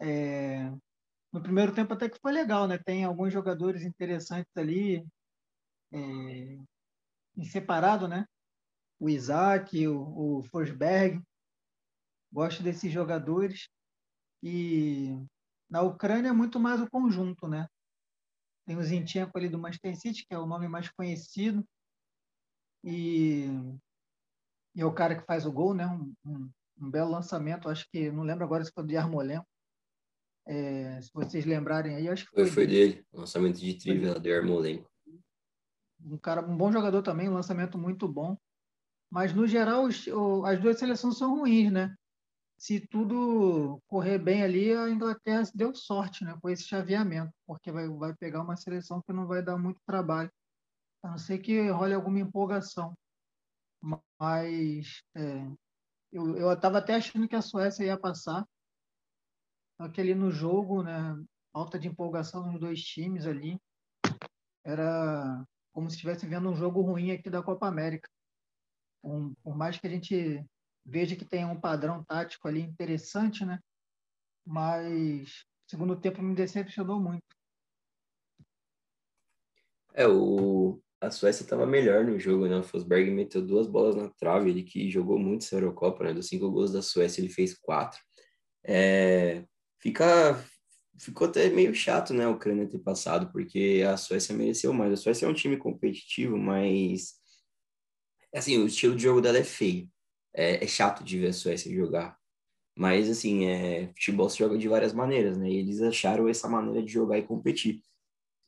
É, 0.00 0.72
no 1.32 1.42
primeiro 1.42 1.74
tempo 1.74 1.94
até 1.94 2.08
que 2.08 2.18
foi 2.20 2.32
legal, 2.32 2.66
né? 2.66 2.78
Tem 2.78 3.04
alguns 3.04 3.32
jogadores 3.32 3.82
interessantes 3.82 4.50
ali, 4.56 5.06
é, 5.92 5.98
em 5.98 7.44
separado, 7.44 8.08
né? 8.08 8.26
O 8.98 9.08
Isaac, 9.08 9.86
o, 9.86 10.38
o 10.38 10.42
Forsberg, 10.44 11.22
gosto 12.32 12.62
desses 12.62 12.92
jogadores. 12.92 13.68
E 14.42 15.16
na 15.68 15.82
Ucrânia 15.82 16.30
é 16.30 16.32
muito 16.32 16.58
mais 16.58 16.80
o 16.80 16.90
conjunto, 16.90 17.46
né? 17.46 17.68
Tem 18.66 18.76
o 18.76 18.82
Zinchenko 18.82 19.36
ali 19.36 19.48
do 19.48 19.58
Manchester 19.58 19.98
City, 19.98 20.26
que 20.26 20.34
é 20.34 20.38
o 20.38 20.46
nome 20.46 20.68
mais 20.68 20.88
conhecido. 20.90 21.64
E, 22.84 23.46
e 24.74 24.80
é 24.80 24.84
o 24.84 24.94
cara 24.94 25.18
que 25.18 25.26
faz 25.26 25.46
o 25.46 25.52
gol, 25.52 25.74
né? 25.74 25.86
Um, 25.86 26.14
um, 26.24 26.50
um 26.80 26.90
belo 26.90 27.10
lançamento, 27.10 27.68
acho 27.68 27.86
que, 27.90 28.10
não 28.10 28.22
lembro 28.22 28.44
agora 28.44 28.64
se 28.64 28.72
foi 28.72 28.84
do 28.84 28.92
Yarmolenko. 28.92 29.49
É, 30.46 31.00
se 31.00 31.10
vocês 31.12 31.44
lembrarem 31.44 31.94
aí, 31.94 32.08
acho 32.08 32.24
que 32.24 32.30
foi. 32.30 32.44
Foi, 32.44 32.52
foi 32.52 32.66
dele, 32.66 33.04
lançamento 33.12 33.58
de 33.58 33.74
trivela 33.74 34.18
do 34.18 34.28
Yarmolenko. 34.28 34.90
Um 36.02 36.18
cara, 36.18 36.40
um 36.46 36.56
bom 36.56 36.72
jogador 36.72 37.02
também, 37.02 37.28
um 37.28 37.34
lançamento 37.34 37.76
muito 37.76 38.08
bom. 38.08 38.36
Mas, 39.10 39.34
no 39.34 39.46
geral, 39.46 39.84
os, 39.84 40.06
as 40.44 40.60
duas 40.60 40.78
seleções 40.78 41.18
são 41.18 41.36
ruins, 41.36 41.70
né? 41.70 41.94
se 42.60 42.78
tudo 42.78 43.82
correr 43.86 44.18
bem 44.18 44.42
ali, 44.42 44.70
a 44.74 44.90
Inglaterra 44.90 45.42
deu 45.54 45.74
sorte 45.74 46.24
né, 46.24 46.36
com 46.42 46.50
esse 46.50 46.64
chaveamento, 46.64 47.32
porque 47.46 47.72
vai, 47.72 47.88
vai 47.88 48.14
pegar 48.14 48.42
uma 48.42 48.54
seleção 48.54 49.00
que 49.00 49.14
não 49.14 49.26
vai 49.26 49.42
dar 49.42 49.56
muito 49.56 49.80
trabalho, 49.86 50.30
a 51.02 51.08
não 51.08 51.16
ser 51.16 51.38
que 51.38 51.70
role 51.70 51.94
alguma 51.94 52.20
empolgação. 52.20 52.92
Mas 54.20 55.02
é, 55.16 55.50
eu 56.12 56.52
estava 56.52 56.78
até 56.78 56.96
achando 56.96 57.26
que 57.26 57.34
a 57.34 57.40
Suécia 57.40 57.84
ia 57.84 57.98
passar, 57.98 58.46
só 59.80 59.88
que 59.88 59.98
ali 59.98 60.14
no 60.14 60.30
jogo, 60.30 60.82
né, 60.82 61.18
falta 61.54 61.78
de 61.78 61.88
empolgação 61.88 62.44
nos 62.44 62.60
dois 62.60 62.82
times 62.82 63.24
ali, 63.24 63.58
era 64.62 65.42
como 65.72 65.88
se 65.88 65.96
estivesse 65.96 66.26
vendo 66.26 66.50
um 66.50 66.54
jogo 66.54 66.82
ruim 66.82 67.12
aqui 67.12 67.30
da 67.30 67.42
Copa 67.42 67.66
América. 67.66 68.06
Um, 69.02 69.32
por 69.36 69.56
mais 69.56 69.78
que 69.78 69.86
a 69.86 69.90
gente 69.90 70.44
veja 70.84 71.16
que 71.16 71.24
tem 71.24 71.46
um 71.46 71.58
padrão 71.58 72.04
tático 72.04 72.46
ali 72.46 72.60
interessante, 72.60 73.42
né? 73.46 73.58
Mas 74.46 75.46
segundo 75.66 75.98
tempo 75.98 76.20
me 76.20 76.34
decepcionou 76.34 77.00
muito. 77.00 77.24
É, 79.94 80.06
o, 80.06 80.78
a 81.00 81.10
Suécia 81.10 81.42
estava 81.42 81.64
melhor 81.64 82.04
no 82.04 82.18
jogo, 82.18 82.46
né? 82.46 82.58
O 82.58 82.62
Fosberg 82.62 83.10
meteu 83.10 83.40
duas 83.40 83.66
bolas 83.66 83.96
na 83.96 84.10
trave, 84.10 84.50
ele 84.50 84.62
que 84.62 84.90
jogou 84.90 85.18
muito 85.18 85.46
essa 85.46 85.56
Eurocopa, 85.56 86.04
né? 86.04 86.12
Dos 86.12 86.28
cinco 86.28 86.50
gols 86.50 86.70
da 86.70 86.82
Suécia, 86.82 87.22
ele 87.22 87.30
fez 87.30 87.56
quatro. 87.58 87.98
É, 88.62 89.46
fica, 89.80 90.42
ficou 90.98 91.28
até 91.28 91.50
meio 91.50 91.74
chato, 91.74 92.14
né? 92.14 92.24
A 92.24 92.30
Ucrânia 92.30 92.68
ter 92.68 92.78
passado, 92.78 93.30
porque 93.32 93.84
a 93.88 93.96
Suécia 93.96 94.34
mereceu 94.34 94.72
mais. 94.72 94.92
A 94.92 94.96
Suécia 94.96 95.26
é 95.26 95.28
um 95.28 95.34
time 95.34 95.56
competitivo, 95.56 96.36
mas 96.38 97.14
assim, 98.34 98.58
o 98.58 98.66
estilo 98.66 98.94
de 98.96 99.02
jogo 99.02 99.20
dela 99.20 99.38
é 99.38 99.44
feio 99.44 99.88
é, 100.34 100.62
é, 100.64 100.66
chato 100.66 101.04
de 101.04 101.18
ver 101.18 101.28
a 101.28 101.32
Suécia 101.32 101.74
jogar. 101.74 102.18
Mas, 102.76 103.10
assim, 103.10 103.46
é, 103.46 103.88
futebol 103.88 104.28
se 104.30 104.38
joga 104.38 104.56
de 104.56 104.68
várias 104.68 104.92
maneiras, 104.92 105.36
né? 105.36 105.50
E 105.50 105.56
eles 105.56 105.82
acharam 105.82 106.28
essa 106.28 106.48
maneira 106.48 106.82
de 106.82 106.92
jogar 106.92 107.18
e 107.18 107.22
competir. 107.22 107.82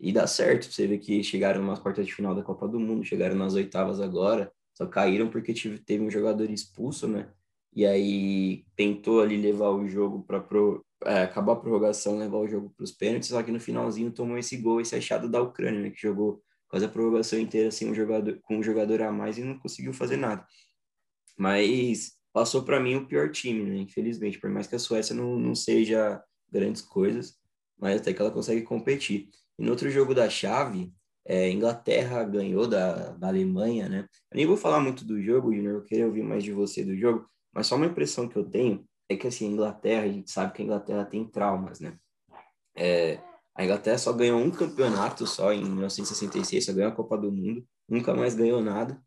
E 0.00 0.12
dá 0.12 0.26
certo. 0.26 0.66
Você 0.66 0.86
vê 0.86 0.98
que 0.98 1.22
chegaram 1.22 1.64
nas 1.64 1.80
quartas 1.80 2.06
de 2.06 2.14
final 2.14 2.34
da 2.34 2.42
Copa 2.42 2.68
do 2.68 2.80
Mundo, 2.80 3.04
chegaram 3.04 3.36
nas 3.36 3.54
oitavas 3.54 4.00
agora, 4.00 4.52
só 4.74 4.86
caíram 4.86 5.30
porque 5.30 5.52
tive, 5.52 5.78
teve 5.78 6.02
um 6.04 6.10
jogador 6.10 6.48
expulso, 6.50 7.06
né? 7.08 7.32
E 7.74 7.86
aí 7.86 8.64
tentou 8.76 9.20
ali 9.20 9.36
levar 9.36 9.70
o 9.70 9.88
jogo 9.88 10.22
para 10.22 10.40
pro, 10.40 10.84
é, 11.04 11.22
acabar 11.22 11.54
a 11.54 11.56
prorrogação, 11.56 12.18
levar 12.18 12.38
o 12.38 12.48
jogo 12.48 12.70
para 12.76 12.84
os 12.84 12.92
pênaltis, 12.92 13.30
só 13.30 13.42
que 13.42 13.50
no 13.50 13.60
finalzinho 13.60 14.12
tomou 14.12 14.36
esse 14.36 14.56
gol, 14.58 14.80
esse 14.80 14.94
achado 14.94 15.28
da 15.28 15.40
Ucrânia, 15.40 15.80
né? 15.80 15.90
Que 15.90 16.00
jogou 16.00 16.42
quase 16.68 16.84
a 16.84 16.88
prorrogação 16.88 17.38
inteira 17.38 17.68
assim, 17.68 17.90
um 17.90 17.94
jogador, 17.94 18.38
com 18.42 18.58
um 18.58 18.62
jogador 18.62 19.02
a 19.02 19.10
mais 19.12 19.38
e 19.38 19.42
não 19.42 19.58
conseguiu 19.58 19.92
fazer 19.92 20.16
nada. 20.16 20.46
Mas 21.38 22.12
passou 22.32 22.62
para 22.62 22.80
mim 22.80 22.96
o 22.96 23.06
pior 23.06 23.30
time, 23.30 23.62
né? 23.64 23.76
Infelizmente, 23.76 24.38
por 24.38 24.50
mais 24.50 24.66
que 24.66 24.74
a 24.74 24.78
Suécia 24.78 25.14
não, 25.14 25.38
não 25.38 25.54
seja 25.54 26.22
grandes 26.50 26.82
coisas, 26.82 27.36
mas 27.78 28.00
até 28.00 28.12
que 28.12 28.20
ela 28.20 28.30
consegue 28.30 28.62
competir. 28.62 29.28
E 29.58 29.64
no 29.64 29.70
outro 29.70 29.90
jogo 29.90 30.14
da 30.14 30.28
chave, 30.28 30.92
é, 31.24 31.50
Inglaterra 31.50 32.24
ganhou 32.24 32.66
da, 32.66 33.12
da 33.12 33.28
Alemanha, 33.28 33.88
né? 33.88 34.06
Eu 34.30 34.36
nem 34.36 34.46
vou 34.46 34.56
falar 34.56 34.80
muito 34.80 35.04
do 35.04 35.20
jogo, 35.22 35.54
Junior, 35.54 35.76
eu 35.76 35.84
queria 35.84 36.06
ouvir 36.06 36.22
mais 36.22 36.44
de 36.44 36.52
você 36.52 36.84
do 36.84 36.96
jogo, 36.96 37.26
mas 37.52 37.66
só 37.66 37.76
uma 37.76 37.86
impressão 37.86 38.28
que 38.28 38.36
eu 38.36 38.44
tenho 38.44 38.84
é 39.08 39.16
que, 39.16 39.26
assim, 39.26 39.48
a 39.48 39.52
Inglaterra, 39.52 40.04
a 40.04 40.08
gente 40.08 40.30
sabe 40.30 40.52
que 40.52 40.62
a 40.62 40.64
Inglaterra 40.64 41.04
tem 41.04 41.24
traumas, 41.26 41.80
né? 41.80 41.98
É, 42.76 43.20
a 43.54 43.64
Inglaterra 43.64 43.98
só 43.98 44.12
ganhou 44.12 44.40
um 44.40 44.50
campeonato 44.50 45.26
só 45.26 45.52
em 45.52 45.64
1966, 45.64 46.64
só 46.64 46.72
ganhou 46.72 46.90
a 46.90 46.94
Copa 46.94 47.18
do 47.18 47.30
Mundo, 47.30 47.64
nunca 47.88 48.14
mais 48.14 48.34
ganhou 48.34 48.62
nada 48.62 49.02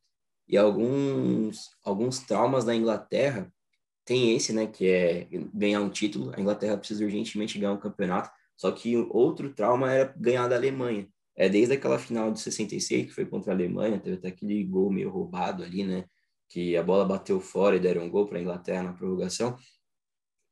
e 0.47 0.57
alguns, 0.57 1.71
alguns 1.83 2.19
traumas 2.19 2.63
da 2.63 2.75
Inglaterra 2.75 3.51
tem 4.05 4.35
esse, 4.35 4.53
né, 4.53 4.67
que 4.67 4.87
é 4.87 5.27
ganhar 5.53 5.81
um 5.81 5.89
título. 5.89 6.31
A 6.35 6.39
Inglaterra 6.39 6.77
precisa 6.77 7.03
urgentemente 7.03 7.57
ganhar 7.57 7.73
um 7.73 7.79
campeonato. 7.79 8.29
Só 8.55 8.71
que 8.71 8.95
outro 9.09 9.53
trauma 9.53 9.91
era 9.91 10.13
ganhar 10.15 10.47
da 10.47 10.55
Alemanha. 10.55 11.09
É 11.35 11.49
desde 11.49 11.73
aquela 11.73 11.97
final 11.97 12.31
de 12.31 12.39
66 12.39 13.07
que 13.07 13.13
foi 13.13 13.25
contra 13.25 13.51
a 13.51 13.55
Alemanha, 13.55 13.99
teve 13.99 14.17
até 14.17 14.29
aquele 14.29 14.63
gol 14.63 14.91
meio 14.91 15.09
roubado 15.09 15.63
ali, 15.63 15.83
né, 15.83 16.05
que 16.55 16.77
a 16.77 16.81
bola 16.81 17.03
bateu 17.03 17.41
fora 17.41 17.75
e 17.75 17.81
deram 17.81 18.03
um 18.03 18.09
gol 18.09 18.27
para 18.27 18.37
a 18.37 18.41
Inglaterra 18.41 18.83
na 18.83 18.93
prorrogação. 18.93 19.57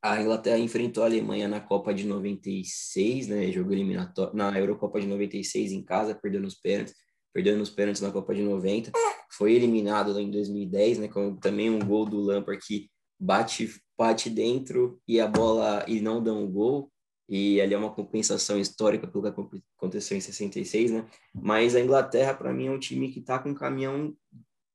A 0.03 0.21
Inglaterra 0.21 0.57
enfrentou 0.57 1.01
a 1.01 1.05
Alemanha 1.05 1.47
na 1.47 1.61
Copa 1.61 1.93
de 1.93 2.03
96, 2.03 3.27
né, 3.29 3.49
jogo 3.53 3.71
eliminatório 3.71 4.35
na 4.35 4.59
Eurocopa 4.59 4.99
de 4.99 5.07
96 5.07 5.71
em 5.71 5.81
casa, 5.81 6.13
perdeu 6.13 6.41
nos 6.41 6.55
pênaltis, 6.55 6.93
perdeu 7.33 7.57
nos 7.57 7.69
pênaltis 7.69 8.01
na 8.01 8.11
Copa 8.11 8.35
de 8.35 8.41
90 8.41 8.91
foi 9.31 9.53
eliminado 9.53 10.19
em 10.19 10.29
2010, 10.29 10.99
né, 10.99 11.07
com 11.07 11.37
também 11.37 11.69
um 11.69 11.79
gol 11.79 12.05
do 12.05 12.19
Lampard 12.19 12.61
que 12.65 12.89
bate 13.17 13.81
bate 13.97 14.29
dentro 14.29 14.99
e 15.07 15.21
a 15.21 15.27
bola 15.27 15.85
e 15.87 16.01
não 16.01 16.21
dá 16.21 16.33
um 16.33 16.51
gol 16.51 16.91
e 17.29 17.61
ali 17.61 17.73
é 17.73 17.77
uma 17.77 17.93
compensação 17.93 18.59
histórica 18.59 19.07
pelo 19.07 19.23
que 19.23 19.63
aconteceu 19.77 20.17
em 20.17 20.21
66, 20.21 20.91
né? 20.91 21.07
Mas 21.33 21.75
a 21.75 21.79
Inglaterra 21.79 22.33
para 22.33 22.51
mim 22.51 22.67
é 22.67 22.71
um 22.71 22.79
time 22.79 23.09
que 23.09 23.21
tá 23.21 23.39
com 23.39 23.51
um 23.51 23.55
caminhão 23.55 24.13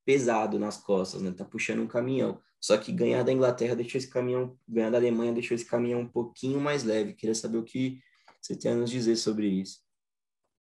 pesado 0.09 0.59
nas 0.59 0.79
costas, 0.79 1.21
né? 1.21 1.31
Tá 1.33 1.44
puxando 1.44 1.81
um 1.81 1.87
caminhão. 1.87 2.40
Só 2.59 2.79
que 2.79 2.90
ganhar 2.90 3.23
da 3.23 3.31
Inglaterra 3.31 3.77
deixou 3.77 3.99
esse 3.99 4.09
caminhão, 4.09 4.59
ganhar 4.66 4.88
da 4.88 4.97
Alemanha 4.97 5.35
deixou 5.35 5.55
esse 5.55 5.66
caminhão 5.66 6.01
um 6.01 6.09
pouquinho 6.09 6.59
mais 6.59 6.83
leve. 6.83 7.12
Queria 7.12 7.35
saber 7.35 7.59
o 7.59 7.62
que 7.62 8.01
você 8.40 8.57
tem 8.57 8.73
a 8.73 8.75
nos 8.75 8.88
dizer 8.88 9.16
sobre 9.16 9.47
isso. 9.47 9.83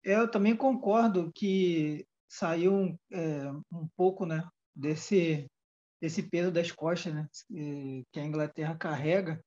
Eu 0.03 0.29
também 0.29 0.57
concordo 0.57 1.31
que 1.33 2.05
saiu 2.27 2.99
é, 3.13 3.49
um 3.71 3.87
pouco 3.95 4.25
né, 4.25 4.45
desse, 4.75 5.49
desse 6.01 6.23
peso 6.23 6.51
das 6.51 6.69
costas 6.73 7.13
né, 7.13 7.25
que 8.11 8.19
a 8.19 8.25
Inglaterra 8.25 8.75
carrega 8.75 9.41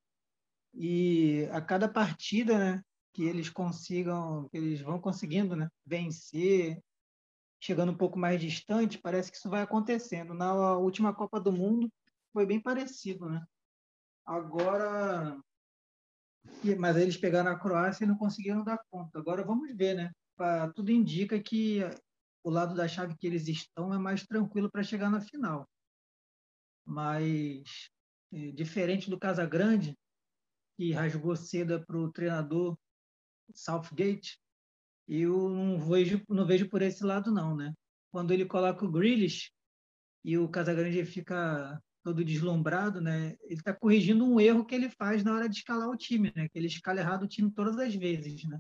e 0.72 1.46
a 1.52 1.60
cada 1.60 1.86
partida 1.86 2.58
né, 2.58 2.82
que 3.12 3.24
eles 3.24 3.50
consigam, 3.50 4.48
que 4.48 4.56
eles 4.56 4.80
vão 4.80 4.98
conseguindo 4.98 5.54
né, 5.54 5.68
vencer, 5.84 6.80
chegando 7.62 7.92
um 7.92 7.96
pouco 7.96 8.18
mais 8.18 8.40
distante, 8.40 8.98
parece 8.98 9.30
que 9.30 9.36
isso 9.36 9.48
vai 9.48 9.62
acontecendo. 9.62 10.34
Na 10.34 10.76
última 10.76 11.14
Copa 11.14 11.38
do 11.38 11.52
Mundo 11.52 11.88
foi 12.32 12.44
bem 12.44 12.60
parecido, 12.60 13.30
né? 13.30 13.40
Agora, 14.26 15.40
mas 16.76 16.96
eles 16.96 17.16
pegaram 17.16 17.52
a 17.52 17.58
Croácia 17.58 18.02
e 18.04 18.06
não 18.06 18.16
conseguiram 18.16 18.64
dar 18.64 18.82
conta. 18.90 19.16
Agora 19.16 19.44
vamos 19.44 19.72
ver, 19.76 19.94
né? 19.94 20.10
Tudo 20.74 20.90
indica 20.90 21.40
que 21.40 21.80
o 22.42 22.50
lado 22.50 22.74
da 22.74 22.88
chave 22.88 23.16
que 23.16 23.28
eles 23.28 23.46
estão 23.46 23.94
é 23.94 23.98
mais 23.98 24.26
tranquilo 24.26 24.68
para 24.68 24.82
chegar 24.82 25.08
na 25.08 25.20
final. 25.20 25.68
Mas 26.84 27.90
é, 28.32 28.50
diferente 28.50 29.08
do 29.08 29.20
Casagrande, 29.20 29.96
que 30.76 30.90
rasgou 30.90 31.36
seda 31.36 31.84
para 31.86 31.96
o 31.96 32.10
treinador 32.10 32.76
Southgate, 33.54 34.41
eu 35.20 35.48
não 35.48 35.78
vejo, 35.78 36.22
não 36.28 36.46
vejo 36.46 36.68
por 36.68 36.82
esse 36.82 37.04
lado 37.04 37.30
não, 37.30 37.56
né? 37.56 37.72
Quando 38.10 38.32
ele 38.32 38.46
coloca 38.46 38.84
o 38.84 38.90
Grealish 38.90 39.50
e 40.24 40.38
o 40.38 40.48
Casagrande 40.48 41.04
fica 41.04 41.80
todo 42.02 42.24
deslumbrado, 42.24 43.00
né? 43.00 43.36
Ele 43.42 43.54
está 43.54 43.74
corrigindo 43.74 44.24
um 44.24 44.40
erro 44.40 44.64
que 44.64 44.74
ele 44.74 44.88
faz 44.88 45.22
na 45.22 45.34
hora 45.34 45.48
de 45.48 45.56
escalar 45.56 45.88
o 45.88 45.96
time, 45.96 46.32
né? 46.34 46.48
Que 46.48 46.58
ele 46.58 46.66
escala 46.66 47.00
errado 47.00 47.24
o 47.24 47.28
time 47.28 47.50
todas 47.52 47.78
as 47.78 47.94
vezes, 47.94 48.44
né? 48.44 48.58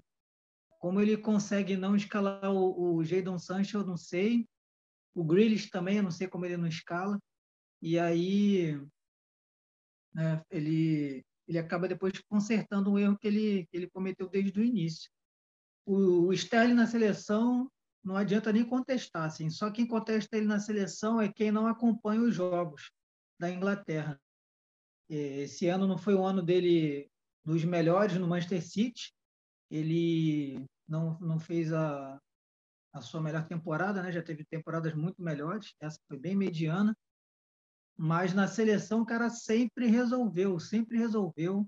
Como 0.78 1.00
ele 1.00 1.16
consegue 1.16 1.76
não 1.76 1.94
escalar 1.96 2.50
o, 2.52 2.96
o 2.96 3.04
Jadon 3.04 3.38
Sancho, 3.38 3.78
eu 3.78 3.86
não 3.86 3.96
sei. 3.96 4.46
O 5.14 5.24
Grealish 5.24 5.70
também, 5.70 5.98
eu 5.98 6.02
não 6.02 6.10
sei 6.10 6.28
como 6.28 6.44
ele 6.44 6.56
não 6.56 6.66
escala. 6.66 7.18
E 7.80 7.98
aí 7.98 8.80
né, 10.14 10.42
ele, 10.50 11.24
ele 11.48 11.58
acaba 11.58 11.88
depois 11.88 12.12
consertando 12.28 12.90
um 12.90 12.98
erro 12.98 13.18
que 13.18 13.26
ele, 13.26 13.66
que 13.66 13.76
ele 13.76 13.90
cometeu 13.90 14.28
desde 14.28 14.58
o 14.60 14.64
início. 14.64 15.10
O, 15.84 16.26
o 16.26 16.32
Sterling 16.32 16.74
na 16.74 16.86
seleção 16.86 17.70
não 18.04 18.16
adianta 18.16 18.52
nem 18.52 18.64
contestar, 18.64 19.24
assim. 19.24 19.48
só 19.48 19.70
quem 19.70 19.86
contesta 19.86 20.36
ele 20.36 20.46
na 20.46 20.58
seleção 20.58 21.20
é 21.20 21.32
quem 21.32 21.52
não 21.52 21.66
acompanha 21.66 22.22
os 22.22 22.34
jogos 22.34 22.90
da 23.38 23.50
Inglaterra. 23.50 24.20
Esse 25.08 25.68
ano 25.68 25.86
não 25.86 25.98
foi 25.98 26.14
o 26.14 26.24
ano 26.24 26.42
dele 26.42 27.10
dos 27.44 27.64
melhores 27.64 28.16
no 28.16 28.26
Manchester 28.26 28.62
City, 28.62 29.12
ele 29.70 30.64
não, 30.88 31.18
não 31.20 31.38
fez 31.38 31.72
a, 31.72 32.20
a 32.92 33.00
sua 33.00 33.20
melhor 33.20 33.46
temporada, 33.46 34.02
né? 34.02 34.12
já 34.12 34.22
teve 34.22 34.44
temporadas 34.44 34.94
muito 34.94 35.22
melhores, 35.22 35.74
essa 35.80 35.98
foi 36.08 36.18
bem 36.18 36.36
mediana, 36.36 36.96
mas 37.96 38.32
na 38.32 38.46
seleção 38.46 39.02
o 39.02 39.06
cara 39.06 39.30
sempre 39.30 39.86
resolveu, 39.86 40.58
sempre 40.58 40.98
resolveu. 40.98 41.66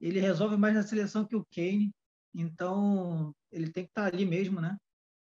Ele 0.00 0.20
resolve 0.20 0.56
mais 0.56 0.74
na 0.74 0.82
seleção 0.82 1.26
que 1.26 1.36
o 1.36 1.46
Kane, 1.52 1.92
então 2.36 3.34
ele 3.50 3.70
tem 3.72 3.84
que 3.84 3.90
estar 3.90 4.06
ali 4.06 4.26
mesmo, 4.26 4.60
né? 4.60 4.76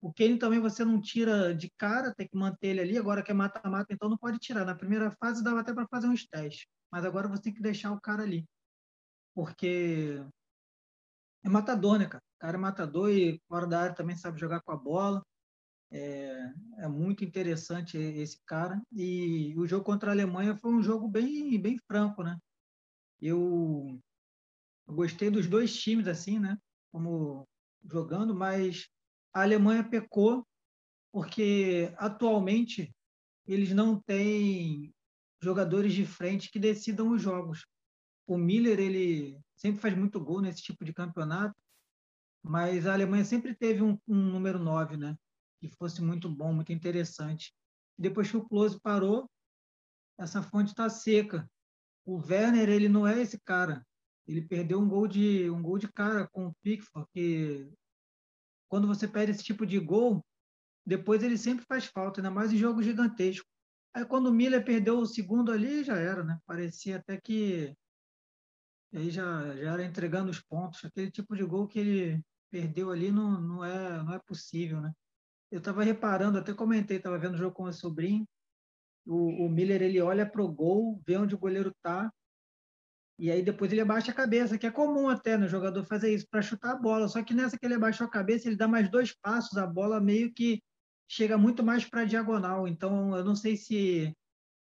O 0.02 0.14
Kane 0.14 0.38
também 0.38 0.60
você 0.60 0.84
não 0.84 1.00
tira 1.00 1.56
de 1.56 1.70
cara, 1.78 2.14
tem 2.14 2.28
que 2.28 2.38
manter 2.38 2.68
ele 2.68 2.82
ali. 2.82 2.98
Agora 2.98 3.24
que 3.24 3.32
é 3.32 3.34
mata-mata, 3.34 3.94
então 3.94 4.10
não 4.10 4.18
pode 4.18 4.38
tirar. 4.38 4.66
Na 4.66 4.76
primeira 4.76 5.12
fase 5.12 5.44
dava 5.44 5.62
até 5.62 5.74
para 5.74 5.88
fazer 5.88 6.08
uns 6.08 6.26
testes, 6.28 6.66
mas 6.92 7.06
agora 7.06 7.28
você 7.28 7.44
tem 7.44 7.54
que 7.54 7.62
deixar 7.62 7.92
o 7.92 8.02
cara 8.02 8.24
ali, 8.24 8.46
porque 9.34 10.22
é 11.44 11.50
matador, 11.50 12.00
né, 12.00 12.06
cara? 12.06 12.24
O 12.36 12.40
cara 12.40 12.58
é 12.58 12.60
matador 12.60 13.10
e 13.12 13.42
fora 13.48 13.68
da 13.68 13.82
área 13.82 13.96
também 13.96 14.16
sabe 14.16 14.40
jogar 14.40 14.62
com 14.62 14.72
a 14.72 14.78
bola. 14.78 15.24
É, 15.92 16.54
é, 16.80 16.88
muito 16.88 17.24
interessante 17.24 17.98
esse 17.98 18.40
cara. 18.46 18.82
E 18.92 19.54
o 19.58 19.68
jogo 19.68 19.86
contra 19.86 20.10
a 20.10 20.14
Alemanha 20.14 20.58
foi 20.58 20.74
um 20.74 20.82
jogo 20.82 21.08
bem, 21.08 21.62
bem 21.62 21.78
franco, 21.88 22.24
né? 22.24 22.38
Eu, 23.22 24.00
eu 24.88 24.94
gostei 24.94 25.30
dos 25.30 25.48
dois 25.48 25.76
times, 25.76 26.08
assim, 26.08 26.40
né? 26.40 26.58
Como 26.94 27.46
jogando, 27.84 28.34
mas 28.34 28.88
a 29.34 29.42
Alemanha 29.42 29.84
pecou 29.84 30.48
porque 31.12 31.94
atualmente 31.98 32.96
eles 33.46 33.74
não 33.74 34.00
têm 34.00 34.94
jogadores 35.42 35.94
de 35.94 36.06
frente 36.06 36.50
que 36.50 36.60
decidam 36.60 37.10
os 37.10 37.22
jogos. 37.22 37.66
O 38.26 38.38
Miller, 38.38 38.80
ele 38.80 39.38
sempre 39.58 39.82
faz 39.82 39.96
muito 39.98 40.20
gol 40.24 40.40
nesse 40.40 40.62
tipo 40.62 40.86
de 40.86 40.94
campeonato, 40.94 41.56
mas 42.42 42.88
a 42.88 42.94
Alemanha 42.94 43.26
sempre 43.26 43.54
teve 43.54 43.82
um, 43.84 43.98
um 44.08 44.16
número 44.16 44.60
9, 44.60 44.96
né? 44.96 45.18
que 45.60 45.76
fosse 45.78 46.02
muito 46.02 46.30
bom, 46.30 46.54
muito 46.54 46.74
interessante. 46.74 47.54
Depois 47.98 48.30
que 48.30 48.36
o 48.38 48.46
Close 48.46 48.80
parou, 48.82 49.30
essa 50.18 50.42
fonte 50.42 50.70
está 50.70 50.90
seca. 50.90 51.50
O 52.06 52.18
Werner, 52.18 52.70
ele 52.70 52.90
não 52.90 53.08
é 53.08 53.22
esse 53.22 53.40
cara. 53.40 53.86
Ele 54.28 54.42
perdeu 54.42 54.80
um 54.80 54.88
gol 54.88 55.08
de 55.08 55.50
um 55.50 55.62
gol 55.62 55.78
de 55.78 55.92
cara 55.92 56.28
com 56.28 56.48
o 56.48 56.54
Pickford, 56.62 57.08
que 57.14 57.70
quando 58.70 58.88
você 58.88 59.08
perde 59.08 59.32
esse 59.32 59.44
tipo 59.44 59.66
de 59.66 59.80
gol, 59.80 60.24
depois 60.86 61.24
ele 61.24 61.38
sempre 61.38 61.66
faz 61.66 61.86
falta, 61.86 62.20
ainda 62.20 62.32
mais 62.32 62.52
em 62.52 62.58
jogo 62.58 62.82
gigantesco. 62.82 63.48
Aí 63.94 64.06
quando 64.06 64.28
o 64.28 64.34
Miller 64.34 64.64
perdeu 64.64 64.98
o 64.98 65.06
segundo 65.06 65.52
ali, 65.52 65.84
já 65.84 65.98
era, 65.98 66.24
né? 66.24 66.40
Parecia 66.46 66.98
até 66.98 67.20
que 67.20 67.76
aí 68.94 69.12
já, 69.12 69.56
já 69.56 69.74
era 69.74 69.84
entregando 69.84 70.32
os 70.32 70.42
pontos. 70.42 70.84
Aquele 70.86 71.12
tipo 71.12 71.36
de 71.36 71.44
gol 71.44 71.68
que 71.68 71.80
ele 71.80 72.24
perdeu 72.50 72.92
ali 72.92 73.12
não, 73.12 73.40
não, 73.40 73.66
é, 73.66 74.04
não 74.04 74.14
é 74.14 74.20
possível, 74.20 74.82
né? 74.82 74.92
eu 75.54 75.60
estava 75.60 75.84
reparando, 75.84 76.40
até 76.40 76.52
comentei, 76.52 76.98
estava 76.98 77.20
vendo 77.20 77.36
o 77.36 77.38
jogo 77.38 77.56
com 77.56 77.66
o 77.66 77.72
sobrinho, 77.72 78.28
o, 79.06 79.46
o 79.46 79.50
Miller 79.50 79.84
ele 79.84 80.02
olha 80.02 80.28
para 80.28 80.42
o 80.42 80.52
gol, 80.52 81.00
vê 81.06 81.16
onde 81.16 81.36
o 81.36 81.38
goleiro 81.38 81.70
está, 81.70 82.12
e 83.20 83.32
aí 83.32 83.44
depois 83.44 83.72
ele 83.72 83.82
abaixa 83.82 84.12
a 84.12 84.16
cabeça, 84.16 84.58
que 84.58 84.66
é 84.66 84.72
comum 84.72 85.08
até 85.10 85.38
no 85.38 85.48
jogador 85.48 85.84
fazer 85.84 86.14
isso, 86.14 86.28
para 86.30 86.42
chutar 86.42 86.72
a 86.72 86.76
bola. 86.76 87.08
Só 87.08 87.24
que 87.24 87.34
nessa 87.34 87.58
que 87.58 87.66
ele 87.66 87.76
abaixou 87.76 88.08
a 88.08 88.10
cabeça, 88.10 88.48
ele 88.48 88.56
dá 88.56 88.68
mais 88.68 88.90
dois 88.90 89.14
passos, 89.14 89.58
a 89.58 89.68
bola 89.68 90.00
meio 90.00 90.34
que 90.34 90.62
chega 91.08 91.38
muito 91.38 91.64
mais 91.64 91.86
para 91.86 92.02
a 92.02 92.06
diagonal. 92.06 92.68
Então, 92.68 93.16
eu 93.16 93.24
não 93.24 93.36
sei 93.36 93.56
se 93.56 94.16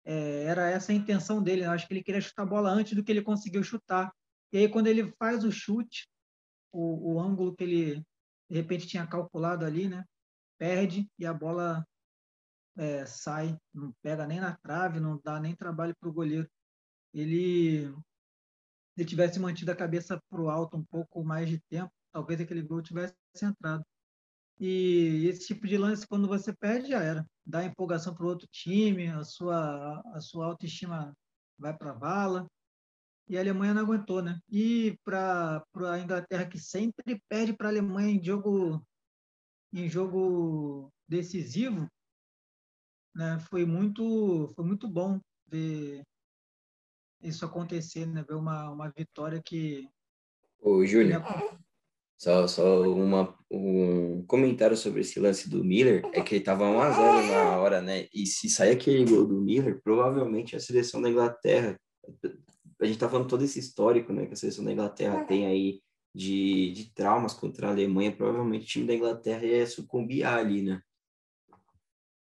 é, 0.05 0.43
era 0.43 0.69
essa 0.69 0.91
a 0.91 0.95
intenção 0.95 1.43
dele. 1.43 1.65
Eu 1.65 1.71
acho 1.71 1.87
que 1.87 1.93
ele 1.93 2.03
queria 2.03 2.21
chutar 2.21 2.43
a 2.43 2.45
bola 2.45 2.69
antes 2.69 2.93
do 2.93 3.03
que 3.03 3.11
ele 3.11 3.21
conseguiu 3.21 3.63
chutar. 3.63 4.11
E 4.53 4.57
aí, 4.57 4.69
quando 4.69 4.87
ele 4.87 5.11
faz 5.19 5.43
o 5.43 5.51
chute, 5.51 6.07
o, 6.71 7.13
o 7.13 7.19
ângulo 7.19 7.55
que 7.55 7.63
ele 7.63 8.03
de 8.49 8.55
repente 8.57 8.87
tinha 8.87 9.05
calculado 9.05 9.65
ali, 9.65 9.87
né? 9.87 10.03
perde 10.59 11.09
e 11.17 11.25
a 11.25 11.33
bola 11.33 11.87
é, 12.77 13.05
sai, 13.05 13.57
não 13.73 13.93
pega 14.03 14.27
nem 14.27 14.39
na 14.39 14.55
trave, 14.57 14.99
não 14.99 15.19
dá 15.23 15.39
nem 15.39 15.55
trabalho 15.55 15.95
para 15.99 16.09
o 16.09 16.13
goleiro. 16.13 16.47
Ele, 17.13 17.91
ele 18.99 19.07
tivesse 19.07 19.39
mantido 19.39 19.71
a 19.71 19.75
cabeça 19.75 20.21
para 20.29 20.41
o 20.41 20.49
alto 20.49 20.75
um 20.75 20.83
pouco 20.83 21.23
mais 21.23 21.47
de 21.47 21.57
tempo, 21.69 21.91
talvez 22.11 22.41
aquele 22.41 22.61
gol 22.61 22.81
tivesse 22.81 23.15
entrado. 23.41 23.83
E 24.59 25.25
esse 25.25 25.47
tipo 25.47 25.65
de 25.65 25.77
lance, 25.77 26.05
quando 26.05 26.27
você 26.27 26.53
perde, 26.53 26.89
já 26.89 27.01
era. 27.01 27.25
Dá 27.45 27.63
empolgação 27.63 28.13
para 28.13 28.25
o 28.25 28.27
outro 28.27 28.45
time, 28.51 29.07
a 29.07 29.23
sua, 29.23 30.01
a 30.13 30.19
sua 30.19 30.47
autoestima 30.47 31.13
vai 31.57 31.75
para 31.75 31.91
a 31.91 31.97
vala. 31.97 32.47
E 33.29 33.37
a 33.37 33.39
Alemanha 33.39 33.73
não 33.73 33.83
aguentou, 33.83 34.21
né? 34.21 34.37
E 34.49 34.97
para 35.03 35.63
a 35.75 35.99
Inglaterra, 35.99 36.45
que 36.45 36.59
sempre 36.59 37.21
perde 37.29 37.53
para 37.53 37.67
a 37.67 37.71
Alemanha 37.71 38.11
em 38.11 38.23
jogo 38.23 38.83
em 39.71 39.87
jogo 39.87 40.91
decisivo, 41.07 41.87
né, 43.15 43.37
foi 43.39 43.65
muito 43.65 44.47
foi 44.55 44.65
muito 44.65 44.87
bom 44.87 45.19
ver 45.45 46.03
isso 47.21 47.45
acontecer, 47.45 48.05
né, 48.05 48.23
ver 48.27 48.35
uma, 48.35 48.69
uma 48.69 48.89
vitória 48.89 49.41
que 49.43 49.87
Ô, 50.61 50.85
Júnior, 50.85 51.23
só, 52.17 52.45
só 52.47 52.81
uma, 52.81 53.33
um 53.49 54.25
comentário 54.25 54.75
sobre 54.75 55.01
esse 55.01 55.19
lance 55.19 55.49
do 55.49 55.63
Miller, 55.63 56.03
é 56.13 56.21
que 56.21 56.35
ele 56.35 56.41
estava 56.41 56.69
1 56.69 56.81
a 56.81 56.91
0 56.91 57.27
na 57.27 57.57
hora, 57.57 57.81
né? 57.81 58.07
E 58.13 58.25
se 58.25 58.49
sair 58.49 58.71
aquele 58.71 59.05
gol 59.05 59.25
do 59.25 59.39
Miller, 59.39 59.79
provavelmente 59.81 60.55
a 60.55 60.59
seleção 60.59 61.01
da 61.01 61.09
Inglaterra, 61.09 61.79
a 62.81 62.85
gente 62.85 62.99
tá 62.99 63.07
falando 63.07 63.29
todo 63.29 63.43
esse 63.43 63.59
histórico, 63.59 64.11
né, 64.11 64.25
que 64.25 64.33
a 64.33 64.35
seleção 64.35 64.65
da 64.65 64.71
Inglaterra 64.71 65.23
tem 65.25 65.45
aí 65.45 65.81
de, 66.13 66.71
de 66.73 66.93
traumas 66.93 67.33
contra 67.33 67.67
a 67.67 67.71
Alemanha, 67.71 68.15
provavelmente 68.15 68.65
o 68.65 68.67
time 68.67 68.87
da 68.87 68.95
Inglaterra 68.95 69.45
ia 69.45 69.65
sucumbir 69.65 70.25
ali, 70.25 70.61
né? 70.61 70.81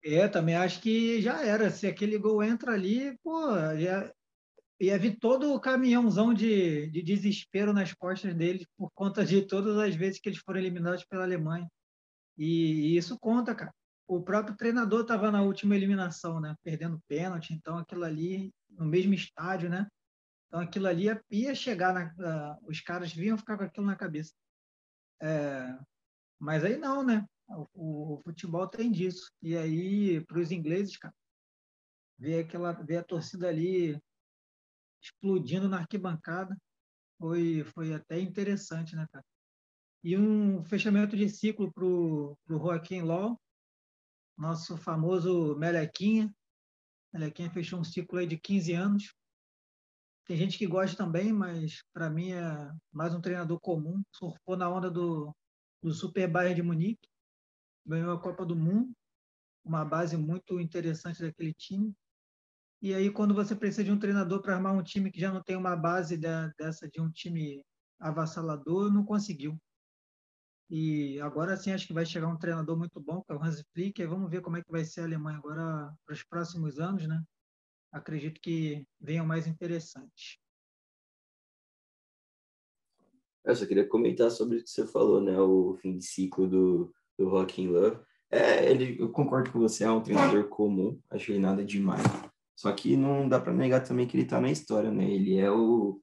É, 0.04 0.28
também 0.28 0.54
acho 0.54 0.80
que 0.80 1.20
já 1.20 1.44
era. 1.44 1.68
Se 1.68 1.86
aquele 1.86 2.16
gol 2.16 2.42
entra 2.42 2.72
ali, 2.72 3.18
pô, 3.22 3.54
ia, 3.76 4.14
ia 4.80 4.98
vir 4.98 5.18
todo 5.18 5.52
o 5.52 5.60
caminhãozão 5.60 6.32
de, 6.32 6.88
de 6.88 7.02
desespero 7.02 7.72
nas 7.72 7.92
costas 7.92 8.34
deles 8.34 8.66
por 8.76 8.90
conta 8.92 9.24
de 9.24 9.42
todas 9.42 9.76
as 9.76 9.94
vezes 9.94 10.18
que 10.18 10.30
eles 10.30 10.40
foram 10.40 10.58
eliminados 10.58 11.04
pela 11.04 11.22
Alemanha. 11.22 11.68
E, 12.36 12.92
e 12.92 12.96
isso 12.96 13.18
conta, 13.18 13.54
cara. 13.54 13.72
O 14.08 14.22
próprio 14.22 14.56
treinador 14.56 15.02
estava 15.02 15.30
na 15.30 15.42
última 15.42 15.76
eliminação, 15.76 16.40
né? 16.40 16.56
Perdendo 16.64 17.00
pênalti, 17.06 17.52
então 17.52 17.78
aquilo 17.78 18.04
ali, 18.04 18.50
no 18.70 18.86
mesmo 18.86 19.12
estádio, 19.12 19.68
né? 19.68 19.86
Então 20.48 20.60
aquilo 20.60 20.88
ali 20.88 21.04
ia, 21.04 21.22
ia 21.30 21.54
chegar, 21.54 21.92
na, 22.16 22.58
os 22.62 22.80
caras 22.80 23.12
vinham 23.12 23.38
ficar 23.38 23.58
com 23.58 23.64
aquilo 23.64 23.86
na 23.86 23.94
cabeça. 23.94 24.32
É, 25.22 25.78
mas 26.38 26.64
aí 26.64 26.76
não, 26.76 27.04
né? 27.04 27.24
O, 27.74 28.14
o, 28.14 28.22
futebol 28.24 28.66
tem 28.66 28.90
disso. 28.90 29.30
E 29.42 29.56
aí, 29.56 30.24
para 30.24 30.40
os 30.40 30.50
ingleses, 30.50 30.96
cara, 30.96 31.14
ver, 32.18 32.44
aquela, 32.44 32.72
ver 32.72 32.96
a 32.96 33.04
torcida 33.04 33.48
ali 33.48 34.00
explodindo 35.00 35.68
na 35.68 35.78
arquibancada 35.78 36.56
foi, 37.18 37.64
foi 37.64 37.94
até 37.94 38.18
interessante, 38.18 38.96
né, 38.96 39.06
cara? 39.12 39.24
E 40.02 40.16
um 40.16 40.64
fechamento 40.64 41.16
de 41.16 41.28
ciclo 41.28 41.70
para 41.72 41.84
o 41.84 42.36
Joaquim 42.48 43.02
Law, 43.02 43.38
nosso 44.36 44.76
famoso 44.78 45.54
Melequinha. 45.56 46.32
Melequinha 47.12 47.50
fechou 47.50 47.78
um 47.78 47.84
ciclo 47.84 48.18
aí 48.18 48.26
de 48.26 48.38
15 48.38 48.72
anos. 48.72 49.14
Tem 50.24 50.36
gente 50.36 50.56
que 50.56 50.66
gosta 50.66 50.96
também, 50.96 51.32
mas 51.32 51.82
para 51.92 52.08
mim 52.08 52.32
é 52.32 52.72
mais 52.90 53.14
um 53.14 53.20
treinador 53.20 53.60
comum. 53.60 54.00
Surfou 54.14 54.56
na 54.56 54.70
onda 54.70 54.90
do, 54.90 55.34
do 55.82 55.92
Super 55.92 56.30
Bayern 56.30 56.54
de 56.54 56.62
Munique, 56.62 57.08
ganhou 57.84 58.12
a 58.12 58.20
Copa 58.20 58.46
do 58.46 58.56
Mundo, 58.56 58.92
uma 59.64 59.84
base 59.84 60.16
muito 60.16 60.58
interessante 60.58 61.20
daquele 61.20 61.52
time. 61.52 61.92
E 62.82 62.94
aí, 62.94 63.10
quando 63.10 63.34
você 63.34 63.54
precisa 63.54 63.84
de 63.84 63.92
um 63.92 63.98
treinador 63.98 64.40
para 64.40 64.54
armar 64.54 64.74
um 64.74 64.82
time 64.82 65.10
que 65.10 65.20
já 65.20 65.30
não 65.30 65.42
tem 65.42 65.54
uma 65.54 65.76
base 65.76 66.16
dessa 66.16 66.88
de 66.88 67.00
um 67.00 67.10
time 67.10 67.62
avassalador, 67.98 68.90
não 68.90 69.04
conseguiu. 69.04 69.60
E 70.70 71.20
agora 71.20 71.56
sim 71.56 71.72
acho 71.72 71.86
que 71.86 71.92
vai 71.92 72.06
chegar 72.06 72.28
um 72.28 72.38
treinador 72.38 72.78
muito 72.78 73.00
bom, 73.00 73.22
que 73.22 73.32
é 73.32 73.34
o 73.34 73.42
Hans 73.42 73.62
Flick, 73.72 74.00
e 74.00 74.06
vamos 74.06 74.30
ver 74.30 74.40
como 74.40 74.56
é 74.56 74.62
que 74.62 74.70
vai 74.70 74.84
ser 74.84 75.00
a 75.02 75.04
Alemanha 75.04 75.36
agora 75.36 75.92
para 76.06 76.14
os 76.14 76.22
próximos 76.22 76.78
anos, 76.78 77.06
né? 77.06 77.22
Acredito 77.92 78.40
que 78.40 78.86
venham 79.00 79.26
mais 79.26 79.46
interessantes. 79.46 80.38
Eu 83.44 83.56
só 83.56 83.66
queria 83.66 83.88
comentar 83.88 84.30
sobre 84.30 84.58
o 84.58 84.62
que 84.62 84.70
você 84.70 84.86
falou, 84.86 85.20
né? 85.20 85.38
O 85.38 85.74
fim 85.74 85.98
de 85.98 86.04
ciclo 86.04 86.48
do, 86.48 86.94
do 87.18 87.28
Rockin' 87.28 87.68
Love. 87.68 88.00
É, 88.30 88.70
ele, 88.70 88.96
eu 89.00 89.10
concordo 89.10 89.50
com 89.50 89.58
você, 89.58 89.82
é 89.82 89.90
um 89.90 90.02
treinador 90.02 90.48
comum, 90.48 91.00
acho 91.10 91.32
ele 91.32 91.40
nada 91.40 91.64
demais. 91.64 92.02
Só 92.60 92.70
que 92.72 92.94
não 92.94 93.26
dá 93.26 93.40
para 93.40 93.54
negar 93.54 93.82
também 93.82 94.06
que 94.06 94.14
ele 94.14 94.26
tá 94.26 94.38
na 94.38 94.50
história, 94.50 94.90
né? 94.90 95.10
Ele 95.10 95.38
é 95.38 95.50
o 95.50 95.98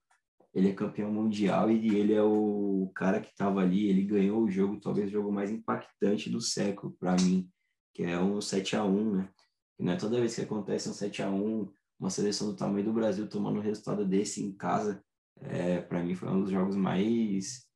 ele 0.56 0.70
é 0.70 0.74
campeão 0.74 1.12
mundial 1.14 1.70
e 1.70 1.96
ele 1.96 2.16
é 2.16 2.24
o 2.24 2.92
cara 2.96 3.22
que 3.22 3.30
estava 3.30 3.62
ali, 3.62 3.88
ele 3.88 4.02
ganhou 4.02 4.42
o 4.42 4.50
jogo, 4.50 4.80
talvez 4.80 5.08
o 5.08 5.12
jogo 5.12 5.32
mais 5.32 5.52
impactante 5.52 6.32
do 6.32 6.42
século 6.42 6.96
para 7.00 7.16
mim, 7.16 7.48
que 7.94 8.02
é 8.02 8.20
um 8.20 8.42
7 8.42 8.76
a 8.76 8.84
1, 8.84 9.18
né? 9.18 9.30
E 9.78 9.84
não 9.84 9.94
é 9.94 9.98
toda 9.98 10.20
vez 10.20 10.34
que 10.34 10.42
acontece 10.42 10.90
um 10.90 10.94
7 10.94 11.22
a 11.22 11.30
1, 11.30 11.72
uma 12.00 12.10
seleção 12.10 12.48
do 12.48 12.56
tamanho 12.56 12.86
do 12.86 12.94
Brasil 12.94 13.30
tomando 13.30 13.60
um 13.60 13.62
resultado 13.62 14.04
desse 14.04 14.44
em 14.44 14.52
casa, 14.52 15.04
é, 15.42 15.80
para 15.80 16.04
mim 16.04 16.16
foi 16.16 16.28
um 16.28 16.42
dos 16.42 16.50
jogos 16.50 16.76
mais 16.76 17.68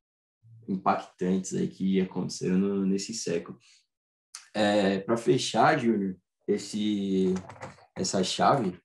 impactantes 0.66 1.54
aí 1.54 1.68
que 1.68 2.00
aconteceram 2.00 2.58
no, 2.58 2.84
nesse 2.84 3.14
século. 3.14 3.56
É, 4.52 4.98
para 4.98 5.16
fechar, 5.16 5.78
Júnior, 5.78 6.16
esse 6.48 7.32
essa 7.96 8.22
chave, 8.22 8.78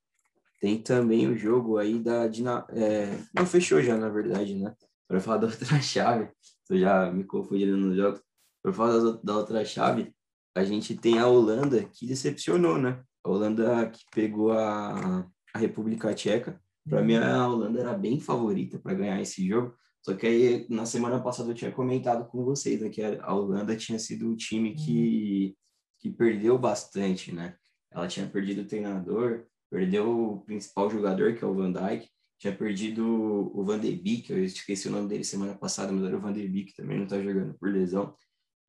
tem 0.59 0.81
também 0.81 1.27
o 1.27 1.37
jogo 1.37 1.77
aí 1.77 1.99
da 1.99 2.27
Dinamarca. 2.27 2.73
É, 2.73 3.17
não 3.33 3.45
fechou 3.45 3.81
já, 3.81 3.97
na 3.97 4.09
verdade, 4.09 4.55
né? 4.55 4.73
Para 5.07 5.19
falar 5.19 5.37
da 5.45 5.47
outra 5.47 5.81
chave, 5.81 6.29
eu 6.69 6.79
já 6.79 7.11
me 7.11 7.23
confundindo 7.23 7.77
nos 7.77 7.95
jogos. 7.95 8.21
Para 8.61 8.73
falar 8.73 8.99
da, 8.99 9.19
da 9.23 9.37
outra 9.37 9.63
chave, 9.63 10.13
a 10.55 10.63
gente 10.63 10.95
tem 10.95 11.19
a 11.19 11.27
Holanda 11.27 11.83
que 11.83 12.07
decepcionou, 12.07 12.77
né? 12.77 13.03
A 13.23 13.29
Holanda 13.29 13.89
que 13.89 14.03
pegou 14.11 14.51
a, 14.51 15.27
a 15.53 15.59
República 15.59 16.13
Tcheca. 16.13 16.59
Para 16.89 17.03
mim, 17.03 17.15
a 17.15 17.47
Holanda 17.47 17.79
era 17.79 17.93
bem 17.93 18.19
favorita 18.19 18.79
para 18.79 18.93
ganhar 18.93 19.21
esse 19.21 19.45
jogo. 19.47 19.75
Só 20.01 20.13
que 20.13 20.25
aí, 20.25 20.65
na 20.69 20.85
semana 20.85 21.19
passada, 21.19 21.51
eu 21.51 21.55
tinha 21.55 21.71
comentado 21.71 22.25
com 22.29 22.43
vocês 22.43 22.79
né, 22.79 22.89
que 22.89 23.01
a 23.03 23.33
Holanda 23.33 23.75
tinha 23.75 23.99
sido 23.99 24.27
um 24.27 24.35
time 24.35 24.73
que, 24.73 25.55
que 25.99 26.09
perdeu 26.09 26.57
bastante, 26.57 27.33
né? 27.33 27.55
Ela 27.91 28.07
tinha 28.07 28.27
perdido 28.27 28.61
o 28.61 28.67
treinador, 28.67 29.45
perdeu 29.69 30.33
o 30.33 30.41
principal 30.41 30.89
jogador, 30.89 31.35
que 31.35 31.43
é 31.43 31.47
o 31.47 31.53
Van 31.53 31.71
Dijk, 31.71 32.09
tinha 32.39 32.55
perdido 32.55 33.51
o 33.53 33.63
Van 33.63 33.79
de 33.79 33.91
Beek, 33.91 34.31
eu 34.31 34.43
esqueci 34.43 34.88
o 34.88 34.91
nome 34.91 35.09
dele 35.09 35.23
semana 35.23 35.55
passada, 35.55 35.91
mas 35.91 36.05
era 36.05 36.15
o 36.15 36.21
Van 36.21 36.31
de 36.31 36.47
Beek, 36.47 36.75
também 36.75 36.97
não 36.97 37.05
está 37.05 37.19
jogando 37.21 37.55
por 37.55 37.71
lesão. 37.71 38.15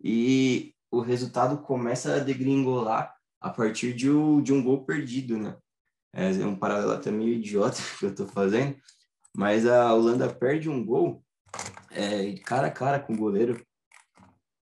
E 0.03 0.75
o 0.91 1.01
resultado 1.01 1.61
começa 1.62 2.16
a 2.16 2.19
degringolar 2.19 3.14
a 3.41 3.51
partir 3.51 3.95
de, 3.95 4.11
um, 4.11 4.41
de 4.43 4.53
um 4.53 4.62
gol 4.62 4.85
perdido, 4.85 5.37
né? 5.37 5.57
É, 6.14 6.31
é 6.31 6.47
um 6.47 6.57
paralelo 6.57 6.93
até 6.93 7.11
meio 7.11 7.35
idiota 7.35 7.77
que 7.99 8.07
eu 8.07 8.11
estou 8.11 8.27
fazendo, 8.27 8.77
mas 9.37 9.66
a 9.66 9.93
Holanda 9.93 10.33
perde 10.33 10.71
um 10.71 10.85
gol 10.85 11.23
é, 11.91 12.33
cara 12.39 12.69
a 12.69 12.71
cara 12.71 12.99
com 12.99 13.12
o 13.12 13.19
goleiro 13.19 13.62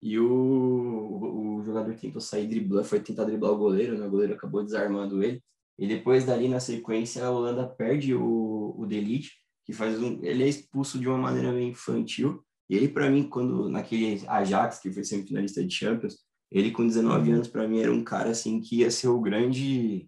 e 0.05 0.19
o, 0.21 1.57
o, 1.59 1.63
jogador 1.65 1.95
tentou 1.95 2.21
sair 2.21 2.47
driblando, 2.47 2.87
foi 2.87 3.01
tentar 3.01 3.25
driblar 3.25 3.53
o 3.53 3.57
goleiro, 3.57 3.97
né? 3.97 4.07
o 4.07 4.11
goleiro 4.11 4.35
acabou 4.35 4.63
desarmando 4.63 5.25
ele. 5.25 5.43
E 5.79 5.89
depois 5.89 6.27
dali, 6.27 6.47
na 6.47 6.61
sequência, 6.61 7.25
a 7.25 7.31
Holanda 7.31 7.67
perde 7.67 8.15
o, 8.15 8.75
o 8.77 8.85
Delite, 8.85 9.33
que 9.65 9.73
faz 9.73 9.99
um. 9.99 10.23
Ele 10.23 10.45
é 10.45 10.49
expulso 10.49 10.99
de 10.99 11.09
uma 11.09 11.17
maneira 11.17 11.51
meio 11.53 11.71
infantil. 11.71 12.45
E 12.69 12.77
ele, 12.77 12.89
para 12.89 13.09
mim, 13.09 13.27
quando 13.27 13.67
naquele 13.71 14.23
Ajax, 14.29 14.79
que 14.79 14.93
foi 14.93 15.05
semifinalista 15.05 15.65
de 15.65 15.75
Champions, 15.75 16.19
ele 16.53 16.71
com 16.71 16.87
19 16.87 17.33
anos, 17.33 17.49
para 17.49 17.67
mim, 17.67 17.81
era 17.81 17.91
um 17.91 18.05
cara 18.05 18.29
assim 18.29 18.61
que 18.61 18.81
ia 18.81 18.91
ser 18.91 19.09
o 19.09 19.19
grande. 19.19 20.07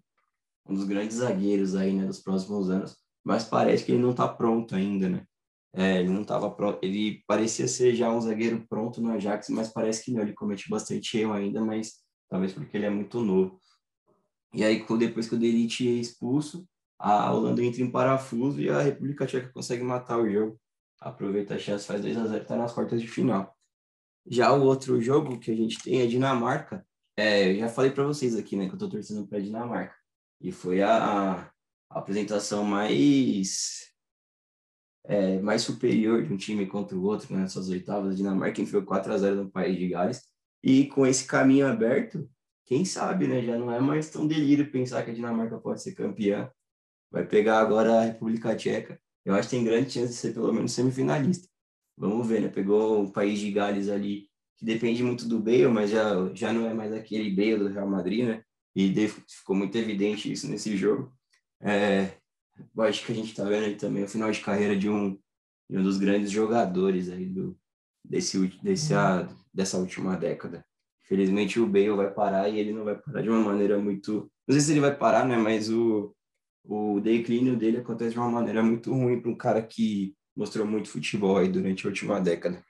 um 0.69 0.75
dos 0.75 0.83
grandes 0.83 1.17
zagueiros 1.17 1.75
aí, 1.75 1.91
né, 1.91 2.05
dos 2.05 2.19
próximos 2.19 2.69
anos. 2.69 2.95
Mas 3.25 3.45
parece 3.45 3.83
que 3.83 3.93
ele 3.93 4.01
não 4.03 4.11
está 4.11 4.27
pronto 4.27 4.75
ainda, 4.75 5.09
né? 5.09 5.25
É, 5.73 5.99
ele 5.99 6.09
não 6.09 6.21
estava 6.21 6.49
pronto. 6.49 6.79
Ele 6.81 7.23
parecia 7.27 7.67
ser 7.67 7.95
já 7.95 8.11
um 8.11 8.21
zagueiro 8.21 8.65
pronto 8.67 9.01
no 9.01 9.11
Ajax, 9.11 9.49
mas 9.49 9.69
parece 9.69 10.03
que 10.03 10.11
não. 10.11 10.21
Ele 10.21 10.33
comete 10.33 10.69
bastante 10.69 11.17
erro 11.17 11.33
ainda, 11.33 11.61
mas 11.63 11.95
talvez 12.29 12.53
porque 12.53 12.77
ele 12.77 12.85
é 12.85 12.89
muito 12.89 13.21
novo. 13.21 13.59
E 14.53 14.63
aí, 14.63 14.83
depois 14.97 15.27
que 15.27 15.35
o 15.35 15.39
Delite 15.39 15.87
é 15.87 15.91
expulso, 15.91 16.67
a 16.97 17.31
Holanda 17.31 17.63
entra 17.63 17.81
em 17.81 17.91
parafuso 17.91 18.59
e 18.59 18.69
a 18.69 18.81
República 18.81 19.25
Tcheca 19.25 19.51
consegue 19.53 19.83
matar 19.83 20.19
o 20.19 20.29
jogo. 20.29 20.59
Aproveita 20.99 21.55
a 21.55 21.59
chance, 21.59 21.85
faz 21.85 22.01
2 22.01 22.17
a 22.17 22.25
0 22.27 22.41
está 22.41 22.55
nas 22.55 22.73
quartas 22.73 23.01
de 23.01 23.07
final. 23.07 23.55
Já 24.25 24.51
o 24.51 24.63
outro 24.63 24.99
jogo 24.99 25.39
que 25.39 25.51
a 25.51 25.55
gente 25.55 25.81
tem 25.81 26.01
é 26.01 26.07
Dinamarca. 26.07 26.85
É, 27.15 27.51
eu 27.51 27.59
já 27.59 27.69
falei 27.69 27.91
para 27.91 28.03
vocês 28.05 28.35
aqui, 28.35 28.55
né, 28.55 28.65
que 28.65 28.71
eu 28.71 28.75
estou 28.75 28.89
torcendo 28.89 29.27
para 29.27 29.39
Dinamarca. 29.39 29.95
E 30.41 30.51
foi 30.51 30.81
a, 30.81 31.51
a 31.89 31.99
apresentação 31.99 32.63
mais 32.63 33.91
é, 35.07 35.39
mais 35.39 35.61
superior 35.61 36.23
de 36.23 36.33
um 36.33 36.37
time 36.37 36.65
contra 36.67 36.95
o 36.95 37.03
outro 37.03 37.33
né, 37.33 37.41
nessas 37.41 37.69
oitavas. 37.69 38.13
A 38.13 38.15
Dinamarca 38.15 38.61
enfiou 38.61 38.83
4 38.83 39.13
a 39.13 39.17
0 39.17 39.43
no 39.43 39.49
país 39.49 39.77
de 39.77 39.87
Gales. 39.87 40.21
E 40.61 40.87
com 40.87 41.07
esse 41.07 41.25
caminho 41.25 41.65
aberto, 41.65 42.29
quem 42.65 42.83
sabe, 42.83 43.27
né? 43.27 43.41
Já 43.41 43.57
não 43.57 43.71
é 43.71 43.79
mais 43.79 44.09
tão 44.09 44.27
delírio 44.27 44.69
pensar 44.69 45.03
que 45.03 45.11
a 45.11 45.13
Dinamarca 45.13 45.57
pode 45.57 45.81
ser 45.81 45.93
campeã. 45.95 46.51
Vai 47.09 47.25
pegar 47.25 47.59
agora 47.59 48.01
a 48.01 48.05
República 48.05 48.55
Tcheca. 48.55 48.99
Eu 49.23 49.33
acho 49.33 49.49
que 49.49 49.55
tem 49.55 49.63
grande 49.63 49.91
chance 49.91 50.09
de 50.09 50.19
ser 50.19 50.33
pelo 50.33 50.51
menos 50.53 50.73
semifinalista. 50.73 51.47
Vamos 51.97 52.27
ver, 52.27 52.41
né? 52.41 52.49
Pegou 52.49 53.03
o 53.03 53.11
país 53.11 53.39
de 53.39 53.51
Gales 53.51 53.87
ali, 53.89 54.27
que 54.57 54.65
depende 54.65 55.01
muito 55.03 55.27
do 55.27 55.39
Bale, 55.39 55.67
mas 55.67 55.89
já, 55.89 56.29
já 56.33 56.51
não 56.51 56.67
é 56.67 56.73
mais 56.73 56.91
aquele 56.91 57.29
Bale 57.31 57.57
do 57.57 57.69
Real 57.69 57.87
Madrid, 57.87 58.25
né? 58.25 58.43
E 58.75 58.93
ficou 59.27 59.55
muito 59.55 59.75
evidente 59.77 60.31
isso 60.31 60.47
nesse 60.49 60.75
jogo. 60.75 61.13
É, 61.61 62.11
acho 62.79 63.05
que 63.05 63.11
a 63.11 63.15
gente 63.15 63.29
está 63.29 63.43
vendo 63.43 63.65
aí 63.65 63.75
também 63.75 64.03
o 64.03 64.07
final 64.07 64.31
de 64.31 64.39
carreira 64.41 64.75
de 64.75 64.89
um, 64.89 65.17
de 65.69 65.77
um 65.77 65.83
dos 65.83 65.97
grandes 65.97 66.31
jogadores 66.31 67.09
aí 67.09 67.25
do, 67.25 67.57
desse, 68.03 68.47
desse, 68.61 68.93
a, 68.93 69.27
dessa 69.53 69.77
última 69.77 70.15
década. 70.15 70.65
Felizmente 71.03 71.59
o 71.59 71.67
Bale 71.67 71.91
vai 71.91 72.13
parar 72.13 72.49
e 72.49 72.59
ele 72.59 72.73
não 72.73 72.83
vai 72.83 72.95
parar 72.95 73.21
de 73.21 73.29
uma 73.29 73.39
maneira 73.39 73.77
muito. 73.77 74.31
Não 74.47 74.53
sei 74.53 74.59
se 74.59 74.71
ele 74.71 74.81
vai 74.81 74.95
parar, 74.95 75.25
né? 75.25 75.37
Mas 75.37 75.69
o, 75.69 76.13
o 76.63 76.99
declínio 76.99 77.55
dele 77.55 77.77
acontece 77.77 78.11
de 78.11 78.19
uma 78.19 78.29
maneira 78.29 78.61
muito 78.61 78.91
ruim 78.91 79.21
para 79.21 79.31
um 79.31 79.37
cara 79.37 79.61
que 79.61 80.15
mostrou 80.35 80.67
muito 80.67 80.89
futebol 80.89 81.37
aí 81.37 81.47
durante 81.47 81.85
a 81.85 81.89
última 81.89 82.19
década. 82.19 82.63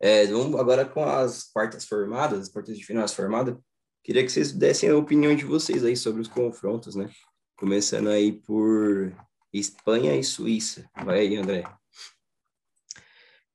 É, 0.00 0.26
vamos 0.26 0.58
agora 0.58 0.84
com 0.84 1.04
as 1.04 1.44
quartas 1.44 1.86
formadas, 1.86 2.40
as 2.40 2.48
quartas 2.48 2.76
de 2.76 2.84
finais 2.84 3.14
formadas. 3.14 3.56
Queria 4.02 4.22
que 4.22 4.30
vocês 4.30 4.52
dessem 4.52 4.90
a 4.90 4.96
opinião 4.96 5.34
de 5.34 5.44
vocês 5.44 5.84
aí 5.84 5.96
sobre 5.96 6.20
os 6.20 6.28
confrontos, 6.28 6.94
né? 6.94 7.10
Começando 7.64 8.08
aí 8.08 8.30
por 8.30 9.10
Espanha 9.50 10.14
e 10.14 10.22
Suíça. 10.22 10.84
Vai 11.02 11.20
aí, 11.20 11.34
André. 11.34 11.64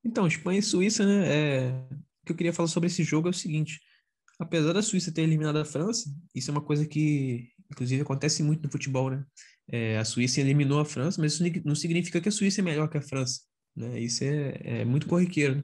Então, 0.03 0.25
Espanha 0.25 0.57
e 0.57 0.63
Suíça, 0.63 1.05
né? 1.05 1.27
É 1.27 1.87
que 2.25 2.31
eu 2.31 2.35
queria 2.35 2.51
falar 2.51 2.69
sobre 2.69 2.87
esse 2.87 3.03
jogo 3.03 3.27
é 3.27 3.29
o 3.29 3.33
seguinte: 3.35 3.79
apesar 4.39 4.73
da 4.73 4.81
Suíça 4.81 5.11
ter 5.11 5.21
eliminado 5.21 5.57
a 5.57 5.63
França, 5.63 6.11
isso 6.33 6.49
é 6.49 6.51
uma 6.51 6.65
coisa 6.65 6.87
que, 6.87 7.51
inclusive, 7.71 8.01
acontece 8.01 8.41
muito 8.41 8.63
no 8.63 8.71
futebol, 8.71 9.11
né? 9.11 9.23
É, 9.71 9.99
a 9.99 10.03
Suíça 10.03 10.41
eliminou 10.41 10.79
a 10.79 10.85
França, 10.85 11.21
mas 11.21 11.33
isso 11.33 11.43
não 11.63 11.75
significa 11.75 12.19
que 12.19 12.29
a 12.29 12.31
Suíça 12.31 12.61
é 12.61 12.63
melhor 12.63 12.89
que 12.89 12.97
a 12.97 13.03
França, 13.03 13.41
né? 13.75 13.99
Isso 13.99 14.23
é, 14.23 14.59
é 14.81 14.85
muito 14.85 15.05
corriqueiro. 15.05 15.57
Né? 15.57 15.63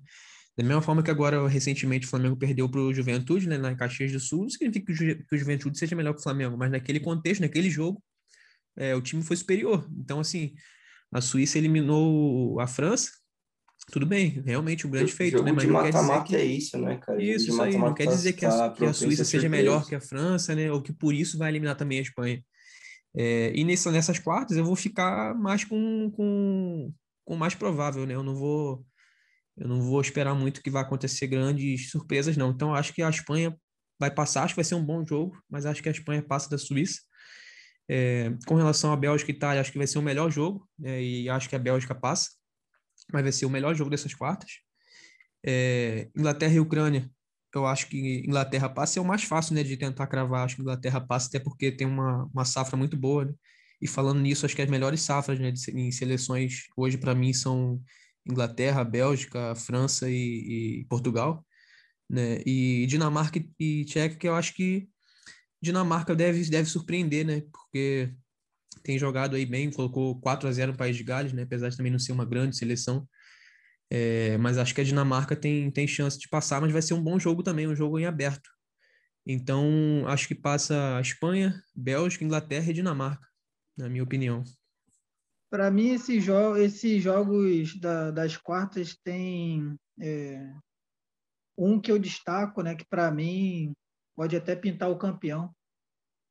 Da 0.55 0.63
mesma 0.63 0.83
forma 0.83 1.01
que 1.01 1.09
agora, 1.09 1.47
recentemente, 1.47 2.05
o 2.05 2.09
Flamengo 2.11 2.37
perdeu 2.37 2.69
para 2.69 2.79
o 2.79 2.93
Juventude, 2.93 3.49
né, 3.49 3.57
na 3.57 3.75
Caxias 3.75 4.11
do 4.11 4.19
Sul, 4.19 4.43
não 4.43 4.49
significa 4.49 4.85
que 4.85 4.91
o, 4.91 4.95
Ju, 4.95 5.25
que 5.27 5.35
o 5.35 5.37
Juventude 5.39 5.79
seja 5.79 5.95
melhor 5.95 6.13
que 6.13 6.19
o 6.19 6.23
Flamengo, 6.23 6.55
mas 6.55 6.69
naquele 6.69 6.99
contexto, 6.99 7.41
naquele 7.41 7.71
jogo, 7.71 7.99
é, 8.77 8.95
o 8.95 9.01
time 9.01 9.23
foi 9.23 9.35
superior. 9.35 9.87
Então, 9.97 10.19
assim, 10.19 10.53
a 11.11 11.21
Suíça 11.21 11.57
eliminou 11.57 12.59
a 12.59 12.67
França, 12.67 13.11
tudo 13.91 14.05
bem, 14.05 14.41
realmente 14.45 14.87
um 14.87 14.89
grande 14.89 15.11
feito, 15.11 15.43
né? 15.43 15.51
Mas 15.51 15.65
não 15.65 15.83
quer 15.83 15.91
dizer 15.91 16.23
que 16.23 16.35
é 16.35 16.45
isso, 16.45 16.77
né, 16.77 16.97
cara? 16.97 17.23
Isso, 17.23 17.49
isso 17.49 17.61
aí. 17.61 17.77
Não 17.77 17.93
quer 17.93 18.07
dizer 18.07 18.33
que 18.33 18.45
a, 18.45 18.49
tá 18.49 18.69
que 18.71 18.85
a 18.85 18.93
Suíça 18.93 19.23
seja 19.23 19.47
melhor 19.47 19.85
que 19.85 19.93
a 19.93 20.01
França, 20.01 20.55
né? 20.55 20.71
Ou 20.71 20.81
que 20.81 20.91
por 20.91 21.13
isso 21.13 21.37
vai 21.37 21.51
eliminar 21.51 21.75
também 21.75 21.99
a 21.99 22.01
Espanha. 22.01 22.43
É, 23.15 23.53
e 23.55 23.63
nessa, 23.63 23.91
nessas 23.91 24.19
quartas 24.19 24.57
eu 24.57 24.65
vou 24.65 24.75
ficar 24.75 25.33
mais 25.35 25.63
com, 25.63 26.11
com, 26.11 26.91
com 27.23 27.35
mais 27.35 27.55
provável, 27.55 28.05
né? 28.05 28.15
Eu 28.15 28.23
não 28.23 28.35
vou 28.35 28.85
eu 29.57 29.69
não 29.69 29.81
vou 29.81 30.01
esperar 30.01 30.35
muito 30.35 30.61
que 30.61 30.69
vai 30.69 30.81
acontecer 30.81 31.27
grandes 31.27 31.89
surpresas, 31.89 32.35
não. 32.35 32.51
Então 32.51 32.75
acho 32.75 32.93
que 32.93 33.01
a 33.01 33.09
Espanha 33.09 33.57
vai 33.97 34.11
passar, 34.11 34.43
acho 34.43 34.53
que 34.53 34.57
vai 34.57 34.65
ser 34.65 34.75
um 34.75 34.83
bom 34.83 35.05
jogo, 35.05 35.41
mas 35.49 35.65
acho 35.65 35.81
que 35.81 35.87
a 35.87 35.91
Espanha 35.91 36.21
passa 36.21 36.49
da 36.49 36.57
Suíça. 36.57 37.01
É, 37.87 38.31
com 38.47 38.55
relação 38.55 38.91
à 38.91 38.95
Bélgica 38.95 39.31
e 39.31 39.35
Itália, 39.35 39.61
acho 39.61 39.71
que 39.71 39.77
vai 39.77 39.87
ser 39.87 39.99
o 39.99 40.01
melhor 40.01 40.31
jogo, 40.31 40.67
é, 40.83 41.01
e 41.01 41.29
acho 41.29 41.47
que 41.47 41.55
a 41.55 41.59
Bélgica 41.59 41.93
passa, 41.93 42.31
mas 43.13 43.23
vai 43.23 43.31
ser 43.31 43.45
o 43.45 43.49
melhor 43.49 43.75
jogo 43.75 43.89
dessas 43.89 44.13
quartas. 44.13 44.51
É, 45.45 46.09
Inglaterra 46.15 46.53
e 46.53 46.59
Ucrânia, 46.59 47.09
eu 47.53 47.65
acho 47.65 47.87
que 47.87 48.23
Inglaterra 48.25 48.67
passa 48.69 48.99
é 48.99 49.01
o 49.01 49.05
mais 49.05 49.23
fácil 49.23 49.55
né, 49.55 49.63
de 49.63 49.77
tentar 49.77 50.07
cravar, 50.07 50.45
acho 50.45 50.55
que 50.55 50.61
Inglaterra 50.61 50.99
passa, 50.99 51.27
até 51.29 51.39
porque 51.39 51.71
tem 51.71 51.87
uma, 51.87 52.25
uma 52.33 52.45
safra 52.45 52.75
muito 52.75 52.97
boa, 52.97 53.25
né? 53.25 53.33
E 53.81 53.87
falando 53.87 54.19
nisso, 54.19 54.45
acho 54.45 54.55
que 54.55 54.61
as 54.61 54.69
melhores 54.69 55.01
safras 55.01 55.39
né, 55.39 55.51
de, 55.51 55.71
em 55.71 55.91
seleções 55.91 56.63
hoje, 56.75 56.97
para 56.97 57.13
mim, 57.13 57.33
são 57.33 57.81
Inglaterra, 58.27 58.83
Bélgica, 58.83 59.53
França 59.55 60.09
e, 60.09 60.81
e 60.81 60.85
Portugal. 60.89 61.45
Né? 62.09 62.41
E 62.45 62.85
Dinamarca 62.87 63.39
e 63.59 63.85
Tcheca, 63.85 64.15
que 64.15 64.27
eu 64.27 64.35
acho 64.35 64.53
que 64.53 64.87
Dinamarca 65.65 66.15
deve, 66.15 66.49
deve 66.49 66.69
surpreender, 66.69 67.25
né? 67.25 67.41
Porque 67.51 68.13
tem 68.83 68.97
jogado 68.99 69.35
aí 69.35 69.45
bem, 69.45 69.71
colocou 69.71 70.19
4 70.21 70.47
a 70.47 70.51
0 70.51 70.71
no 70.71 70.77
País 70.77 70.95
de 70.95 71.03
Gales, 71.03 71.33
né? 71.33 71.43
Apesar 71.43 71.69
de 71.69 71.77
também 71.77 71.91
não 71.91 71.99
ser 71.99 72.11
uma 72.11 72.25
grande 72.25 72.55
seleção. 72.55 73.07
É, 73.89 74.37
mas 74.37 74.57
acho 74.57 74.73
que 74.73 74.81
a 74.81 74.83
Dinamarca 74.83 75.35
tem, 75.35 75.69
tem 75.71 75.87
chance 75.87 76.17
de 76.19 76.27
passar, 76.27 76.61
mas 76.61 76.71
vai 76.71 76.81
ser 76.81 76.93
um 76.93 77.03
bom 77.03 77.19
jogo 77.19 77.43
também, 77.43 77.67
um 77.67 77.75
jogo 77.75 77.99
em 77.99 78.05
aberto. 78.05 78.49
Então, 79.25 80.03
acho 80.07 80.27
que 80.27 80.35
passa 80.35 80.97
a 80.97 81.01
Espanha, 81.01 81.59
Bélgica, 81.75 82.23
Inglaterra 82.23 82.69
e 82.69 82.73
Dinamarca, 82.73 83.27
na 83.75 83.89
minha 83.89 84.03
opinião. 84.03 84.43
Para 85.49 85.71
mim, 85.71 85.93
esses, 85.93 86.23
jo 86.23 86.55
jogos 86.99 87.79
da, 87.79 88.11
das 88.11 88.37
quartas 88.37 88.95
tem 89.03 89.75
é, 89.99 90.53
um 91.57 91.79
que 91.79 91.91
eu 91.91 91.97
destaco, 91.97 92.61
né, 92.61 92.75
que 92.75 92.85
para 92.85 93.09
mim 93.09 93.73
pode 94.15 94.35
até 94.35 94.55
pintar 94.55 94.89
o 94.89 94.97
campeão, 94.97 95.54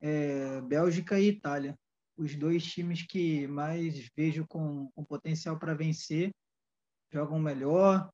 é 0.05 0.61
Bélgica 0.61 1.19
e 1.19 1.29
Itália. 1.29 1.75
Os 2.15 2.35
dois 2.35 2.63
times 2.63 3.01
que 3.01 3.47
mais 3.47 4.07
vejo 4.15 4.45
com, 4.47 4.89
com 4.91 5.03
potencial 5.03 5.57
para 5.57 5.73
vencer, 5.73 6.31
jogam 7.11 7.39
melhor. 7.39 8.09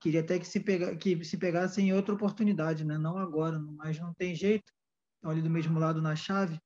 Queria 0.00 0.20
até 0.20 0.38
que 0.38 0.46
se, 0.46 0.60
pega, 0.60 0.94
que 0.96 1.24
se 1.24 1.38
pegassem 1.38 1.88
em 1.88 1.92
outra 1.92 2.14
oportunidade, 2.14 2.84
né? 2.84 2.98
não 2.98 3.16
agora, 3.16 3.58
mas 3.58 3.98
não 3.98 4.12
tem 4.14 4.34
jeito. 4.34 4.72
Estão 5.16 5.30
ali 5.30 5.40
do 5.40 5.50
mesmo 5.50 5.78
lado 5.78 6.02
na 6.02 6.14
chave. 6.16 6.58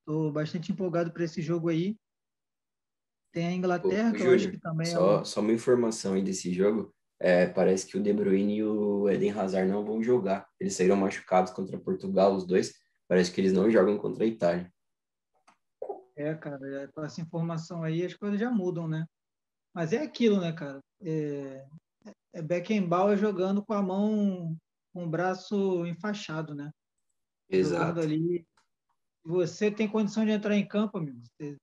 Estou 0.00 0.30
bastante 0.30 0.70
empolgado 0.70 1.12
para 1.12 1.24
esse 1.24 1.40
jogo 1.40 1.68
aí. 1.68 1.96
Tem 3.32 3.46
a 3.46 3.52
Inglaterra, 3.52 4.10
Ô, 4.10 4.12
que 4.12 4.18
Júnior, 4.18 4.34
eu 4.34 4.36
acho 4.36 4.50
que 4.50 4.60
também 4.60 4.86
só, 4.86 5.18
é. 5.18 5.20
Um... 5.20 5.24
Só 5.24 5.40
uma 5.40 5.52
informação 5.52 6.14
aí 6.14 6.22
desse 6.22 6.52
jogo. 6.52 6.94
É, 7.18 7.46
parece 7.46 7.86
que 7.86 7.96
o 7.96 8.02
De 8.02 8.12
Bruyne 8.12 8.56
e 8.56 8.64
o 8.64 9.08
Eden 9.08 9.30
Hazard 9.30 9.70
não 9.70 9.84
vão 9.84 10.02
jogar. 10.02 10.46
Eles 10.60 10.74
saíram 10.74 10.96
machucados 10.96 11.52
contra 11.52 11.78
Portugal, 11.78 12.34
os 12.34 12.46
dois. 12.46 12.81
Parece 13.12 13.30
que 13.30 13.42
eles 13.42 13.52
não 13.52 13.70
jogam 13.70 13.98
contra 13.98 14.24
a 14.24 14.26
Itália. 14.26 14.72
É, 16.16 16.34
cara, 16.34 16.82
é, 16.82 16.86
com 16.86 17.04
essa 17.04 17.20
informação 17.20 17.82
aí 17.82 18.06
as 18.06 18.14
coisas 18.14 18.40
já 18.40 18.50
mudam, 18.50 18.88
né? 18.88 19.04
Mas 19.74 19.92
é 19.92 19.98
aquilo, 19.98 20.40
né, 20.40 20.50
cara? 20.50 20.80
É, 21.02 21.66
é 22.32 22.40
Beckenbauer 22.40 23.18
jogando 23.18 23.62
com 23.62 23.74
a 23.74 23.82
mão, 23.82 24.56
com 24.94 25.04
o 25.04 25.10
braço 25.10 25.84
enfaixado, 25.84 26.54
né? 26.54 26.70
Exato. 27.50 27.84
Jogando 27.84 28.00
ali. 28.00 28.46
Você 29.26 29.70
tem 29.70 29.86
condição 29.86 30.24
de 30.24 30.30
entrar 30.30 30.56
em 30.56 30.66
campo, 30.66 30.96
amigo. 30.96 31.20
Você, 31.20 31.58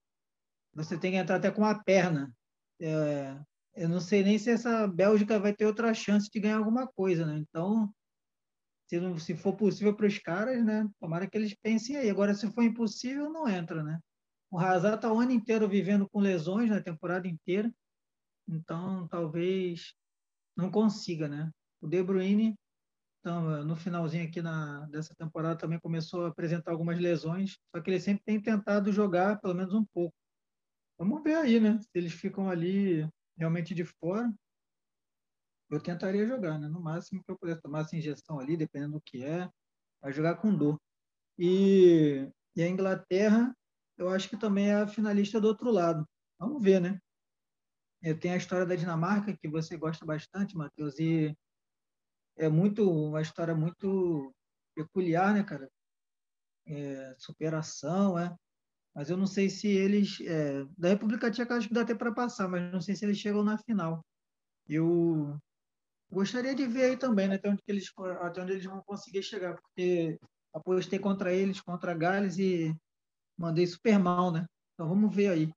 você 0.72 1.00
tem 1.00 1.14
que 1.14 1.18
entrar 1.18 1.38
até 1.38 1.50
com 1.50 1.66
a 1.66 1.84
perna. 1.84 2.32
É, 2.80 3.36
eu 3.74 3.90
não 3.90 4.00
sei 4.00 4.22
nem 4.22 4.38
se 4.38 4.52
essa 4.52 4.88
Bélgica 4.88 5.40
vai 5.40 5.52
ter 5.56 5.66
outra 5.66 5.96
chance 5.96 6.30
de 6.32 6.40
ganhar 6.40 6.60
alguma 6.60 6.86
coisa, 6.86 7.26
né? 7.26 7.40
Então, 7.40 7.92
se, 8.90 9.00
não, 9.00 9.18
se 9.20 9.36
for 9.36 9.56
possível 9.56 9.96
para 9.96 10.08
os 10.08 10.18
caras, 10.18 10.66
né? 10.66 10.90
Tomara 11.00 11.30
que 11.30 11.38
eles 11.38 11.54
pensem 11.54 11.96
aí. 11.96 12.10
Agora, 12.10 12.34
se 12.34 12.52
for 12.52 12.64
impossível, 12.64 13.30
não 13.30 13.48
entra, 13.48 13.84
né? 13.84 14.00
O 14.52 14.58
Hazard 14.58 14.96
está 14.96 15.14
o 15.14 15.20
ano 15.20 15.32
inteiro 15.32 15.70
vivendo 15.70 16.10
com 16.10 16.20
lesões, 16.20 16.70
na 16.70 16.78
né? 16.78 16.82
temporada 16.82 17.28
inteira. 17.28 17.72
Então, 18.48 19.08
talvez 19.08 19.94
não 20.58 20.72
consiga, 20.72 21.28
né? 21.28 21.52
O 21.80 21.88
De 21.88 22.02
Bruyne, 22.02 22.56
então, 23.20 23.64
no 23.64 23.76
finalzinho 23.76 24.28
aqui 24.28 24.42
na, 24.42 24.88
dessa 24.88 25.14
temporada, 25.14 25.60
também 25.60 25.80
começou 25.80 26.26
a 26.26 26.30
apresentar 26.30 26.72
algumas 26.72 27.00
lesões, 27.00 27.58
só 27.74 27.82
que 27.82 27.92
ele 27.92 28.00
sempre 28.00 28.24
tem 28.26 28.42
tentado 28.42 28.92
jogar 28.92 29.40
pelo 29.40 29.54
menos 29.54 29.74
um 29.74 29.86
pouco. 29.94 30.16
Vamos 30.98 31.22
ver 31.22 31.36
aí, 31.36 31.60
né? 31.60 31.80
Se 31.80 31.90
eles 31.94 32.14
ficam 32.14 32.50
ali 32.50 33.08
realmente 33.38 33.76
de 33.76 33.86
fora, 33.86 34.34
eu 35.70 35.80
tentaria 35.82 36.26
jogar, 36.26 36.58
né? 36.60 36.68
No 36.68 36.82
máximo 36.82 37.24
que 37.24 37.32
eu 37.32 37.38
pudesse 37.38 37.62
tomar 37.62 37.82
essa 37.82 37.96
injeção 37.96 38.40
ali, 38.40 38.58
dependendo 38.58 38.94
do 38.94 39.02
que 39.02 39.24
é, 39.24 39.50
vai 40.02 40.12
jogar 40.12 40.36
com 40.38 40.56
dor. 40.56 40.80
E, 41.38 42.30
e 42.56 42.62
a 42.62 42.68
Inglaterra, 42.68 43.56
eu 43.98 44.10
acho 44.10 44.30
que 44.30 44.38
também 44.38 44.70
é 44.70 44.76
a 44.76 44.88
finalista 44.88 45.40
do 45.40 45.48
outro 45.48 45.72
lado. 45.72 46.08
Vamos 46.40 46.62
ver, 46.62 46.82
né? 46.82 47.00
Eu 48.02 48.18
tenho 48.20 48.34
a 48.34 48.38
história 48.38 48.66
da 48.66 48.76
Dinamarca, 48.76 49.36
que 49.38 49.48
você 49.48 49.78
gosta 49.78 50.06
bastante, 50.06 50.56
Matheus, 50.56 50.98
e 51.00 51.36
é 52.38 52.48
muito 52.50 52.90
uma 52.90 53.22
história 53.22 53.54
muito 53.54 54.34
peculiar, 54.74 55.34
né, 55.34 55.44
cara? 55.44 55.70
É, 56.66 57.16
superação, 57.18 58.18
é 58.18 58.34
mas 58.94 59.10
eu 59.10 59.18
não 59.18 59.28
sei 59.28 59.50
se 59.50 59.68
eles. 59.68 60.20
É, 60.22 60.66
da 60.78 60.90
República 60.90 61.32
Tcheca 61.32 61.56
acho 61.56 61.68
que 61.68 61.74
dá 61.74 61.82
até 61.82 61.96
para 61.96 62.12
passar, 62.12 62.48
mas 62.48 62.72
não 62.72 62.82
sei 62.82 62.96
se 62.96 63.06
eles 63.06 63.18
chegam 63.18 63.44
na 63.44 63.58
final. 63.58 64.06
Eu 64.68 65.40
gostaria 66.12 66.56
de 66.56 66.66
ver 66.68 66.84
aí 66.84 66.98
também, 66.98 67.28
né, 67.28 67.36
até 67.36 67.50
onde, 67.50 67.62
eles, 67.68 67.92
até 68.22 68.42
onde 68.42 68.54
eles 68.54 68.66
vão 68.66 68.82
conseguir 68.84 69.24
chegar, 69.24 69.56
porque 69.56 70.18
apostei 70.54 71.00
contra 71.00 71.34
eles, 71.34 71.62
contra 71.62 71.94
Gales 71.94 72.38
e 72.38 72.76
mandei 73.38 73.66
super 73.68 74.00
mal, 74.00 74.32
né? 74.32 74.46
Então 74.74 74.88
vamos 74.88 75.16
ver 75.16 75.30
aí. 75.30 75.52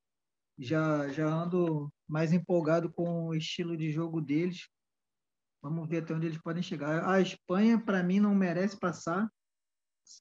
Já, 0.59 1.09
já 1.09 1.26
ando 1.26 1.90
mais 2.07 2.32
empolgado 2.32 2.92
com 2.92 3.28
o 3.28 3.34
estilo 3.34 3.76
de 3.76 3.90
jogo 3.90 4.20
deles. 4.20 4.68
Vamos 5.62 5.88
ver 5.88 6.03
até 6.03 6.14
onde 6.14 6.26
eles 6.26 6.40
podem 6.40 6.62
chegar. 6.62 7.09
A 7.09 7.20
Espanha, 7.20 7.82
para 7.82 8.03
mim, 8.03 8.20
não 8.20 8.34
merece 8.34 8.78
passar. 8.78 9.28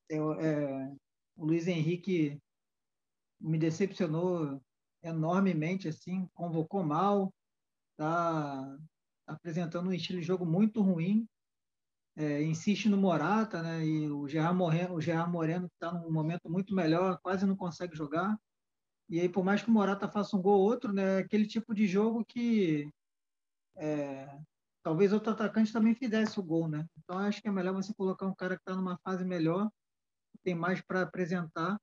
É, 0.10 0.16
é, 0.16 0.92
o 1.36 1.46
Luiz 1.46 1.68
Henrique 1.68 2.40
me 3.40 3.58
decepcionou 3.58 4.62
enormemente, 5.04 5.88
assim, 5.88 6.28
convocou 6.34 6.84
mal, 6.84 7.34
está 7.92 8.78
apresentando 9.32 9.90
um 9.90 9.94
estilo 9.94 10.20
de 10.20 10.26
jogo 10.26 10.46
muito 10.46 10.82
ruim, 10.82 11.28
é, 12.16 12.44
insiste 12.44 12.90
no 12.90 12.98
Morata, 12.98 13.62
né, 13.62 13.86
e 13.86 14.10
o 14.10 14.28
Gerard 14.28 14.58
Moreno, 14.58 14.96
o 14.96 15.02
Gerard 15.02 15.32
Moreno 15.32 15.68
está 15.68 15.94
num 15.94 16.12
momento 16.12 16.50
muito 16.50 16.76
melhor, 16.76 17.20
quase 17.22 17.46
não 17.46 17.56
consegue 17.56 17.96
jogar, 17.96 18.38
e 19.10 19.20
aí 19.20 19.30
por 19.30 19.44
mais 19.44 19.62
que 19.62 19.70
o 19.70 19.74
Morata 19.74 20.10
faça 20.10 20.36
um 20.36 20.42
gol 20.42 20.60
ou 20.60 20.66
outro, 20.66 20.92
né, 20.94 21.20
é 21.20 21.24
aquele 21.24 21.48
tipo 21.48 21.74
de 21.74 21.88
jogo 21.88 22.26
que 22.26 22.90
é, 23.78 24.40
talvez 24.84 25.14
outro 25.14 25.32
atacante 25.32 25.72
também 25.72 25.96
fizesse 25.96 26.40
o 26.40 26.44
gol, 26.44 26.68
né, 26.68 26.86
então 26.98 27.18
acho 27.18 27.42
que 27.42 27.48
é 27.48 27.52
melhor 27.52 27.74
você 27.74 27.94
colocar 27.94 28.26
um 28.26 28.36
cara 28.36 28.56
que 28.56 28.62
está 28.62 28.76
numa 28.76 28.98
fase 28.98 29.24
melhor, 29.24 29.70
tem 30.44 30.56
mais 30.56 30.82
para 30.82 31.04
apresentar, 31.04 31.80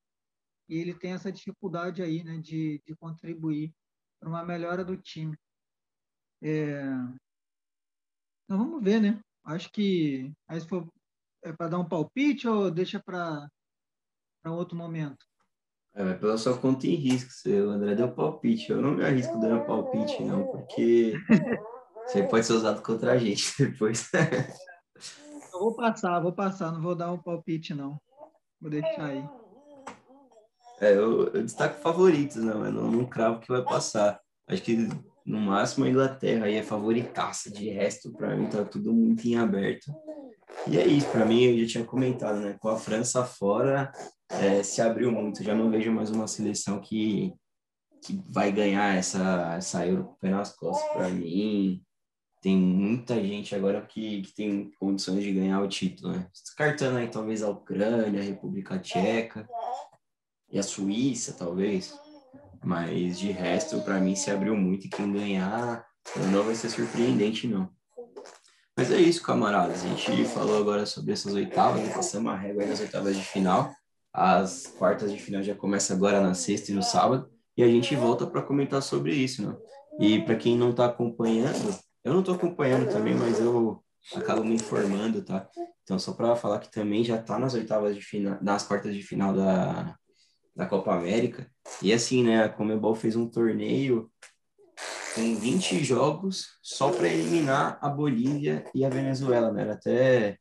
e 0.69 0.77
ele 0.77 0.93
tem 0.93 1.13
essa 1.13 1.33
dificuldade 1.33 2.03
aí, 2.03 2.23
né, 2.23 2.39
de, 2.39 2.83
de 2.87 2.95
contribuir 2.97 3.73
para 4.21 4.29
uma 4.29 4.45
melhora 4.45 4.85
do 4.85 4.97
time. 4.97 5.37
É... 6.43 6.83
Então 8.49 8.57
vamos 8.57 8.83
ver, 8.83 8.99
né? 8.99 9.21
Acho 9.45 9.71
que 9.71 10.33
aí 10.49 10.59
se 10.59 10.67
for 10.67 10.89
é 11.45 11.53
para 11.53 11.69
dar 11.69 11.79
um 11.79 11.85
palpite 11.85 12.49
ou 12.49 12.71
deixa 12.71 12.99
para 12.99 13.47
outro 14.47 14.75
momento? 14.75 15.19
É, 15.95 16.15
pela 16.15 16.39
sua 16.39 16.57
conta 16.57 16.87
em 16.87 16.95
risco, 16.95 17.31
o 17.47 17.71
André 17.71 17.95
deu 17.95 18.11
palpite. 18.11 18.73
Eu 18.73 18.81
não 18.81 18.93
me 18.93 19.05
arrisco 19.05 19.39
dando 19.39 19.67
palpite, 19.67 20.23
não, 20.25 20.47
porque 20.47 21.13
você 22.07 22.23
pode 22.23 22.47
ser 22.47 22.55
usado 22.55 22.81
contra 22.81 23.13
a 23.13 23.19
gente 23.19 23.53
depois. 23.63 24.09
eu 25.53 25.61
vou 25.61 25.77
passar, 25.77 26.19
vou 26.21 26.33
passar, 26.33 26.73
não 26.73 26.81
vou 26.81 26.95
dar 26.95 27.13
um 27.13 27.23
palpite, 27.23 27.75
não. 27.75 28.01
Vou 28.59 28.71
deixar 28.71 29.05
aí. 29.05 29.23
É, 30.81 30.95
eu, 30.95 31.27
eu 31.35 31.43
destaco 31.43 31.83
favoritos, 31.83 32.37
né, 32.37 32.55
não, 32.55 32.65
eu 32.65 32.73
não, 32.73 32.91
não 32.91 33.05
cravo 33.05 33.41
que 33.41 33.49
vai 33.49 33.63
passar. 33.63 34.19
Acho 34.47 34.63
que 34.63 34.89
no 35.29 35.39
máximo 35.39 35.85
a 35.85 35.91
Inglaterra 35.91 36.47
aí 36.47 36.55
é 36.55 36.63
favoritaça, 36.63 37.51
de 37.51 37.69
resto, 37.69 38.11
para 38.13 38.35
mim 38.35 38.49
tá 38.49 38.65
tudo 38.65 38.95
muito 38.95 39.29
em 39.29 39.37
aberto. 39.37 39.93
E 40.67 40.79
é 40.79 40.87
isso, 40.87 41.07
para 41.11 41.27
mim, 41.27 41.43
eu 41.43 41.59
já 41.61 41.73
tinha 41.73 41.85
comentado, 41.85 42.41
né? 42.41 42.57
Com 42.59 42.69
a 42.69 42.79
França 42.79 43.23
fora, 43.25 43.93
é, 44.31 44.63
se 44.63 44.81
abriu 44.81 45.13
muito. 45.13 45.43
Já 45.43 45.55
não 45.55 45.71
vejo 45.71 45.93
mais 45.93 46.11
uma 46.11 46.27
seleção 46.27 46.81
que, 46.81 47.35
que 48.03 48.19
vai 48.27 48.51
ganhar 48.51 48.97
essa, 48.97 49.55
essa 49.57 49.87
Euro 49.87 50.17
nas 50.23 50.57
costas. 50.57 50.91
Para 50.93 51.11
mim, 51.11 51.83
tem 52.41 52.57
muita 52.57 53.23
gente 53.23 53.55
agora 53.55 53.83
que, 53.83 54.23
que 54.23 54.35
tem 54.35 54.71
condições 54.81 55.23
de 55.23 55.33
ganhar 55.33 55.61
o 55.61 55.69
título, 55.69 56.15
né? 56.15 56.27
Descartando 56.33 56.97
aí 56.97 57.09
talvez 57.09 57.43
a 57.43 57.51
Ucrânia, 57.51 58.21
a 58.21 58.25
República 58.25 58.79
Tcheca 58.79 59.47
e 60.51 60.59
a 60.59 60.63
Suíça, 60.63 61.35
talvez. 61.39 61.95
Mas 62.65 63.19
de 63.19 63.31
resto, 63.31 63.81
para 63.81 64.01
mim, 64.01 64.15
se 64.15 64.31
abriu 64.31 64.57
muito 64.57 64.87
e 64.87 64.91
quem 64.91 65.13
ganhar 65.13 65.85
não 66.33 66.43
vai 66.43 66.55
ser 66.55 66.71
surpreendente, 66.71 67.47
não. 67.47 67.71
Mas 68.77 68.93
é 68.93 69.01
isso, 69.01 69.23
camaradas. 69.23 69.85
A 69.85 69.89
gente 69.89 70.25
falou 70.27 70.57
agora 70.57 70.87
sobre 70.87 71.13
essas 71.13 71.35
oitavas, 71.35 71.83
né? 71.83 71.93
passamos 71.93 72.33
a 72.33 72.37
régua 72.37 72.65
nas 72.65 72.81
oitavas 72.81 73.17
de 73.17 73.25
final. 73.25 73.73
As 74.13 74.67
quartas 74.79 75.13
de 75.13 75.19
final 75.19 75.43
já 75.43 75.55
começa 75.55 75.93
agora 75.93 76.21
na 76.21 76.35
sexta 76.35 76.71
e 76.71 76.75
no 76.75 76.83
sábado. 76.83 77.29
E 77.57 77.63
a 77.63 77.69
gente 77.69 77.95
volta 77.97 78.27
para 78.27 78.43
comentar 78.43 78.81
sobre 78.81 79.13
isso, 79.13 79.45
né? 79.45 79.57
E 79.99 80.21
para 80.23 80.37
quem 80.37 80.57
não 80.57 80.71
está 80.71 80.87
acompanhando, 80.87 81.77
eu 82.05 82.13
não 82.13 82.21
estou 82.21 82.37
acompanhando 82.37 82.89
também, 82.89 83.15
mas 83.15 83.41
eu 83.41 83.83
acabo 84.15 84.45
me 84.45 84.55
informando, 84.55 85.23
tá? 85.23 85.49
Então, 85.83 85.99
só 85.99 86.13
para 86.13 86.37
falar 86.37 86.61
que 86.61 86.71
também 86.71 87.03
já 87.03 87.17
está 87.17 87.37
nas 87.37 87.55
oitavas 87.55 87.97
de 87.97 88.03
final, 88.03 88.39
nas 88.41 88.63
quartas 88.63 88.95
de 88.95 89.03
final 89.03 89.35
da, 89.35 89.97
da 90.59 90.67
Copa 90.67 90.93
América. 90.93 91.49
E 91.81 91.93
assim, 91.93 92.25
né, 92.25 92.43
a 92.43 92.49
Comebol 92.49 92.97
fez 92.97 93.15
um 93.15 93.29
torneio 93.29 94.11
com 95.15 95.37
20 95.37 95.85
jogos 95.85 96.59
só 96.61 96.91
para 96.91 97.07
eliminar 97.07 97.79
a 97.81 97.89
Bolívia 97.89 98.65
e 98.75 98.85
a 98.85 98.89
Venezuela, 98.89 99.53
né? 99.53 99.63
Era 99.63 99.75
até 99.75 100.37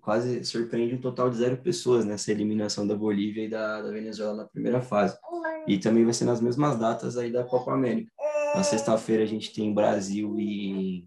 quase 0.00 0.44
surpreende 0.44 0.94
um 0.94 1.00
total 1.00 1.28
de 1.28 1.36
zero 1.36 1.58
pessoas 1.58 2.06
nessa 2.06 2.30
eliminação 2.30 2.86
da 2.86 2.94
Bolívia 2.94 3.44
e 3.44 3.50
da, 3.50 3.82
da 3.82 3.90
Venezuela 3.90 4.34
na 4.34 4.44
primeira 4.46 4.80
fase. 4.80 5.18
E 5.66 5.76
também 5.76 6.04
vai 6.04 6.14
ser 6.14 6.24
nas 6.24 6.40
mesmas 6.40 6.78
datas 6.78 7.18
aí 7.18 7.30
da 7.30 7.44
Copa 7.44 7.72
América. 7.72 8.10
Na 8.54 8.62
sexta-feira 8.62 9.22
a 9.22 9.26
gente 9.26 9.52
tem 9.52 9.74
Brasil 9.74 10.40
e. 10.40 11.06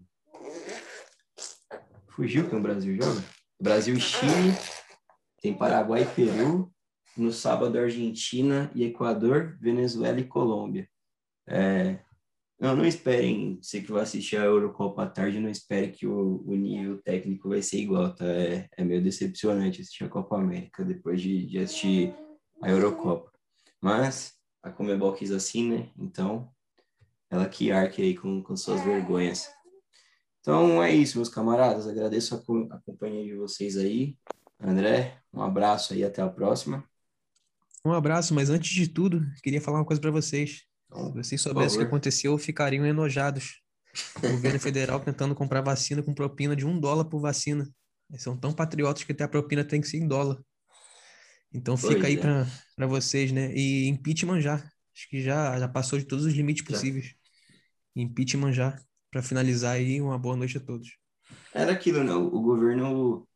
Fugiu 2.06 2.48
que 2.48 2.54
o 2.54 2.62
Brasil 2.62 2.94
joga? 2.94 3.20
Brasil 3.60 3.96
e 3.96 4.00
Chile. 4.00 4.54
Tem 5.42 5.52
Paraguai 5.52 6.02
e 6.02 6.06
Peru. 6.06 6.73
No 7.16 7.30
sábado, 7.32 7.78
Argentina 7.78 8.70
e 8.74 8.84
Equador, 8.84 9.56
Venezuela 9.60 10.18
e 10.18 10.24
Colômbia. 10.24 10.88
É, 11.46 11.98
não, 12.58 12.76
não 12.76 12.86
esperem, 12.86 13.58
você 13.60 13.80
que 13.80 13.92
vai 13.92 14.02
assistir 14.02 14.36
a 14.36 14.44
Eurocopa 14.44 15.02
à 15.02 15.06
tarde, 15.06 15.38
não 15.38 15.50
espere 15.50 15.88
que 15.88 16.06
o, 16.06 16.42
o 16.46 16.54
nível 16.54 17.00
técnico 17.02 17.48
vai 17.48 17.60
ser 17.60 17.78
igual, 17.78 18.14
tá? 18.14 18.24
É, 18.24 18.68
é 18.76 18.84
meio 18.84 19.02
decepcionante 19.02 19.80
assistir 19.80 20.04
a 20.04 20.08
Copa 20.08 20.36
América 20.36 20.84
depois 20.84 21.20
de, 21.20 21.46
de 21.46 21.58
assistir 21.58 22.14
a 22.62 22.70
Eurocopa. 22.70 23.30
Mas 23.80 24.34
a 24.62 24.70
Comebol 24.70 25.12
quis 25.12 25.30
assim, 25.30 25.68
né? 25.68 25.90
Então, 25.98 26.48
ela 27.30 27.48
que 27.48 27.70
arque 27.70 28.00
aí 28.00 28.16
com, 28.16 28.42
com 28.42 28.56
suas 28.56 28.80
vergonhas. 28.82 29.50
Então 30.40 30.82
é 30.82 30.90
isso, 30.90 31.18
meus 31.18 31.28
camaradas. 31.28 31.86
Agradeço 31.86 32.34
a, 32.34 32.74
a 32.76 32.78
companhia 32.80 33.24
de 33.24 33.34
vocês 33.34 33.76
aí. 33.76 34.16
André, 34.60 35.18
um 35.32 35.42
abraço 35.42 35.92
aí, 35.92 36.04
até 36.04 36.22
a 36.22 36.28
próxima. 36.28 36.84
Um 37.84 37.92
abraço, 37.92 38.32
mas 38.32 38.48
antes 38.48 38.70
de 38.70 38.88
tudo, 38.88 39.26
queria 39.42 39.60
falar 39.60 39.78
uma 39.78 39.84
coisa 39.84 40.00
para 40.00 40.10
vocês. 40.10 40.62
Se 40.92 41.12
vocês 41.12 41.40
soubessem 41.40 41.78
o 41.78 41.80
que 41.82 41.86
aconteceu, 41.86 42.38
ficariam 42.38 42.86
enojados. 42.86 43.60
O 44.18 44.28
governo 44.28 44.58
federal 44.58 45.00
tentando 45.00 45.34
comprar 45.34 45.60
vacina 45.60 46.02
com 46.02 46.14
propina 46.14 46.56
de 46.56 46.64
um 46.64 46.78
dólar 46.78 47.04
por 47.04 47.20
vacina. 47.20 47.68
Eles 48.10 48.22
são 48.22 48.36
tão 48.36 48.52
patriotas 48.52 49.04
que 49.04 49.12
até 49.12 49.24
a 49.24 49.28
propina 49.28 49.64
tem 49.64 49.80
que 49.80 49.88
ser 49.88 49.98
em 49.98 50.08
dólar. 50.08 50.40
Então 51.52 51.76
fica 51.76 51.94
pois 51.94 52.04
aí 52.04 52.16
é. 52.16 52.46
para 52.74 52.86
vocês, 52.86 53.30
né? 53.32 53.54
E 53.54 53.86
impeachment 53.88 54.40
já. 54.40 54.54
Acho 54.54 55.08
que 55.08 55.22
já, 55.22 55.58
já 55.58 55.68
passou 55.68 55.98
de 55.98 56.04
todos 56.04 56.24
os 56.24 56.32
limites 56.32 56.64
possíveis. 56.64 57.06
Já. 57.06 57.14
Impeachment 57.96 58.52
já. 58.52 58.78
Para 59.10 59.22
finalizar 59.22 59.74
aí, 59.74 60.00
uma 60.00 60.18
boa 60.18 60.36
noite 60.36 60.56
a 60.56 60.60
todos. 60.60 60.96
Era 61.52 61.72
aquilo, 61.72 62.02
né? 62.02 62.12
O 62.12 62.40
governo 62.40 63.26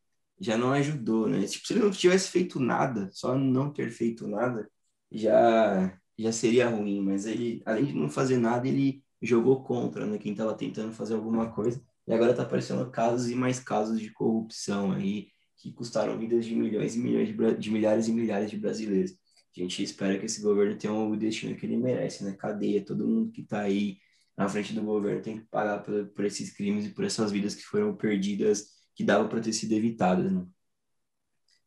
já 0.41 0.57
não 0.57 0.73
ajudou, 0.73 1.29
né? 1.29 1.47
Tipo, 1.47 1.67
se 1.67 1.73
ele 1.75 1.83
não 1.83 1.91
tivesse 1.91 2.31
feito 2.31 2.61
nada, 2.61 3.09
só 3.13 3.37
não 3.37 3.73
ter 3.73 3.91
feito 3.91 4.27
nada, 4.29 4.69
já 5.11 5.99
já 6.19 6.33
seria 6.33 6.69
ruim, 6.69 7.01
mas 7.01 7.27
ele, 7.27 7.63
além 7.65 7.87
de 7.87 7.93
não 7.95 8.11
fazer 8.11 8.39
nada, 8.39 8.67
ele 8.67 9.05
jogou 9.23 9.63
contra, 9.63 10.05
né, 10.07 10.19
quem 10.19 10.33
estava 10.33 10.53
tentando 10.55 10.93
fazer 10.93 11.15
alguma 11.15 11.53
coisa, 11.53 11.81
e 12.07 12.13
agora 12.13 12.33
está 12.33 12.43
aparecendo 12.43 12.91
casos 12.91 13.31
e 13.31 13.35
mais 13.37 13.61
casos 13.61 14.01
de 14.01 14.11
corrupção 14.11 14.93
aí, 14.93 15.29
que 15.57 15.73
custaram 15.73 16.19
vidas 16.19 16.45
de 16.45 16.55
milhões 16.55 16.97
e 16.97 16.99
milhões 16.99 17.29
de, 17.29 17.55
de 17.57 17.71
milhares 17.71 18.09
e 18.09 18.13
milhares 18.13 18.51
de 18.51 18.57
brasileiros. 18.57 19.13
A 19.57 19.61
gente 19.61 19.83
espera 19.83 20.19
que 20.19 20.27
esse 20.27 20.41
governo 20.41 20.77
tenha 20.79 20.93
o 20.93 21.17
destino 21.17 21.57
que 21.57 21.67
ele 21.67 21.77
merece, 21.77 22.23
né? 22.25 22.33
Cadeia, 22.33 22.85
todo 22.85 23.07
mundo 23.07 23.33
que 23.33 23.41
está 23.41 23.61
aí 23.63 23.99
na 24.37 24.49
frente 24.49 24.73
do 24.73 24.83
governo 24.83 25.21
tem 25.21 25.41
que 25.41 25.47
pagar 25.47 25.83
por, 25.83 26.07
por 26.09 26.25
esses 26.25 26.53
crimes 26.53 26.87
e 26.87 26.91
por 26.91 27.05
essas 27.05 27.33
vidas 27.33 27.57
que 27.57 27.63
foram 27.63 27.97
perdidas, 27.97 28.78
que 28.99 29.05
davam 29.05 29.29
para 29.29 29.41
ter 29.41 29.53
sido 29.53 29.71
evitadas, 29.75 30.33
né? 30.33 30.45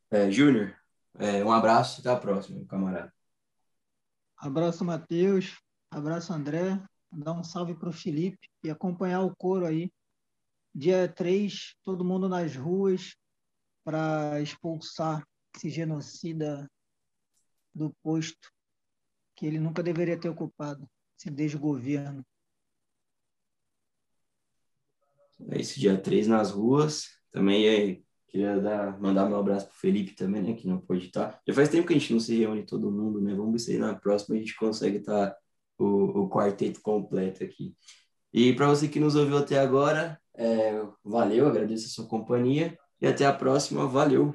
É, 0.10 0.30
Júnior, 0.30 0.76
é, 1.18 1.42
um 1.46 1.50
abraço, 1.50 2.02
até 2.02 2.10
a 2.10 2.18
próxima, 2.18 2.66
camarada. 2.66 3.14
Abraço, 4.36 4.84
Matheus. 4.84 5.58
Abraço, 5.90 6.34
André. 6.34 6.78
Dar 7.10 7.32
um 7.32 7.42
salve 7.42 7.74
para 7.74 7.88
o 7.88 7.94
Felipe 7.94 8.50
e 8.62 8.70
acompanhar 8.70 9.22
o 9.22 9.34
coro 9.34 9.66
aí. 9.66 9.90
Dia 10.76 11.08
3, 11.08 11.74
todo 11.86 12.04
mundo 12.04 12.28
nas 12.28 12.54
ruas 12.54 13.16
para 13.82 14.42
expulsar 14.42 15.26
esse 15.56 15.70
genocida 15.70 16.70
do 17.74 17.96
posto 18.04 18.52
que 19.38 19.46
ele 19.46 19.58
nunca 19.58 19.82
deveria 19.82 20.20
ter 20.20 20.28
ocupado, 20.28 20.86
esse 21.18 21.32
desgoverno. 21.32 22.26
É 25.48 25.62
esse 25.62 25.80
dia 25.80 25.98
3 25.98 26.28
nas 26.28 26.52
ruas. 26.52 27.21
Também 27.32 28.04
Queria 28.32 28.58
dar, 28.62 28.98
mandar 28.98 29.28
meu 29.28 29.38
abraço 29.38 29.68
pro 29.68 29.76
Felipe 29.76 30.16
também, 30.16 30.42
né, 30.42 30.54
que 30.54 30.66
não 30.66 30.80
pode 30.80 31.08
estar. 31.08 31.38
Já 31.46 31.54
faz 31.54 31.68
tempo 31.68 31.86
que 31.86 31.94
a 31.94 31.98
gente 31.98 32.14
não 32.14 32.20
se 32.20 32.34
reúne 32.38 32.66
todo 32.66 32.90
mundo, 32.90 33.20
né? 33.20 33.36
Vamos 33.36 33.52
ver 33.52 33.60
se 33.60 33.78
na 33.78 33.94
próxima 33.94 34.38
a 34.38 34.40
gente 34.40 34.56
consegue 34.56 35.00
estar 35.00 35.36
o, 35.78 36.22
o 36.22 36.30
quarteto 36.30 36.82
completo 36.82 37.44
aqui. 37.44 37.76
E 38.32 38.54
para 38.54 38.70
você 38.70 38.88
que 38.88 39.02
nos 39.02 39.16
ouviu 39.18 39.38
até 39.38 39.60
agora, 39.60 40.18
é, 40.34 40.82
valeu, 41.04 41.46
agradeço 41.46 41.88
a 41.88 41.90
sua 41.90 42.08
companhia 42.08 42.78
e 43.02 43.08
até 43.08 43.26
a 43.26 43.34
próxima, 43.34 43.86
valeu! 43.86 44.34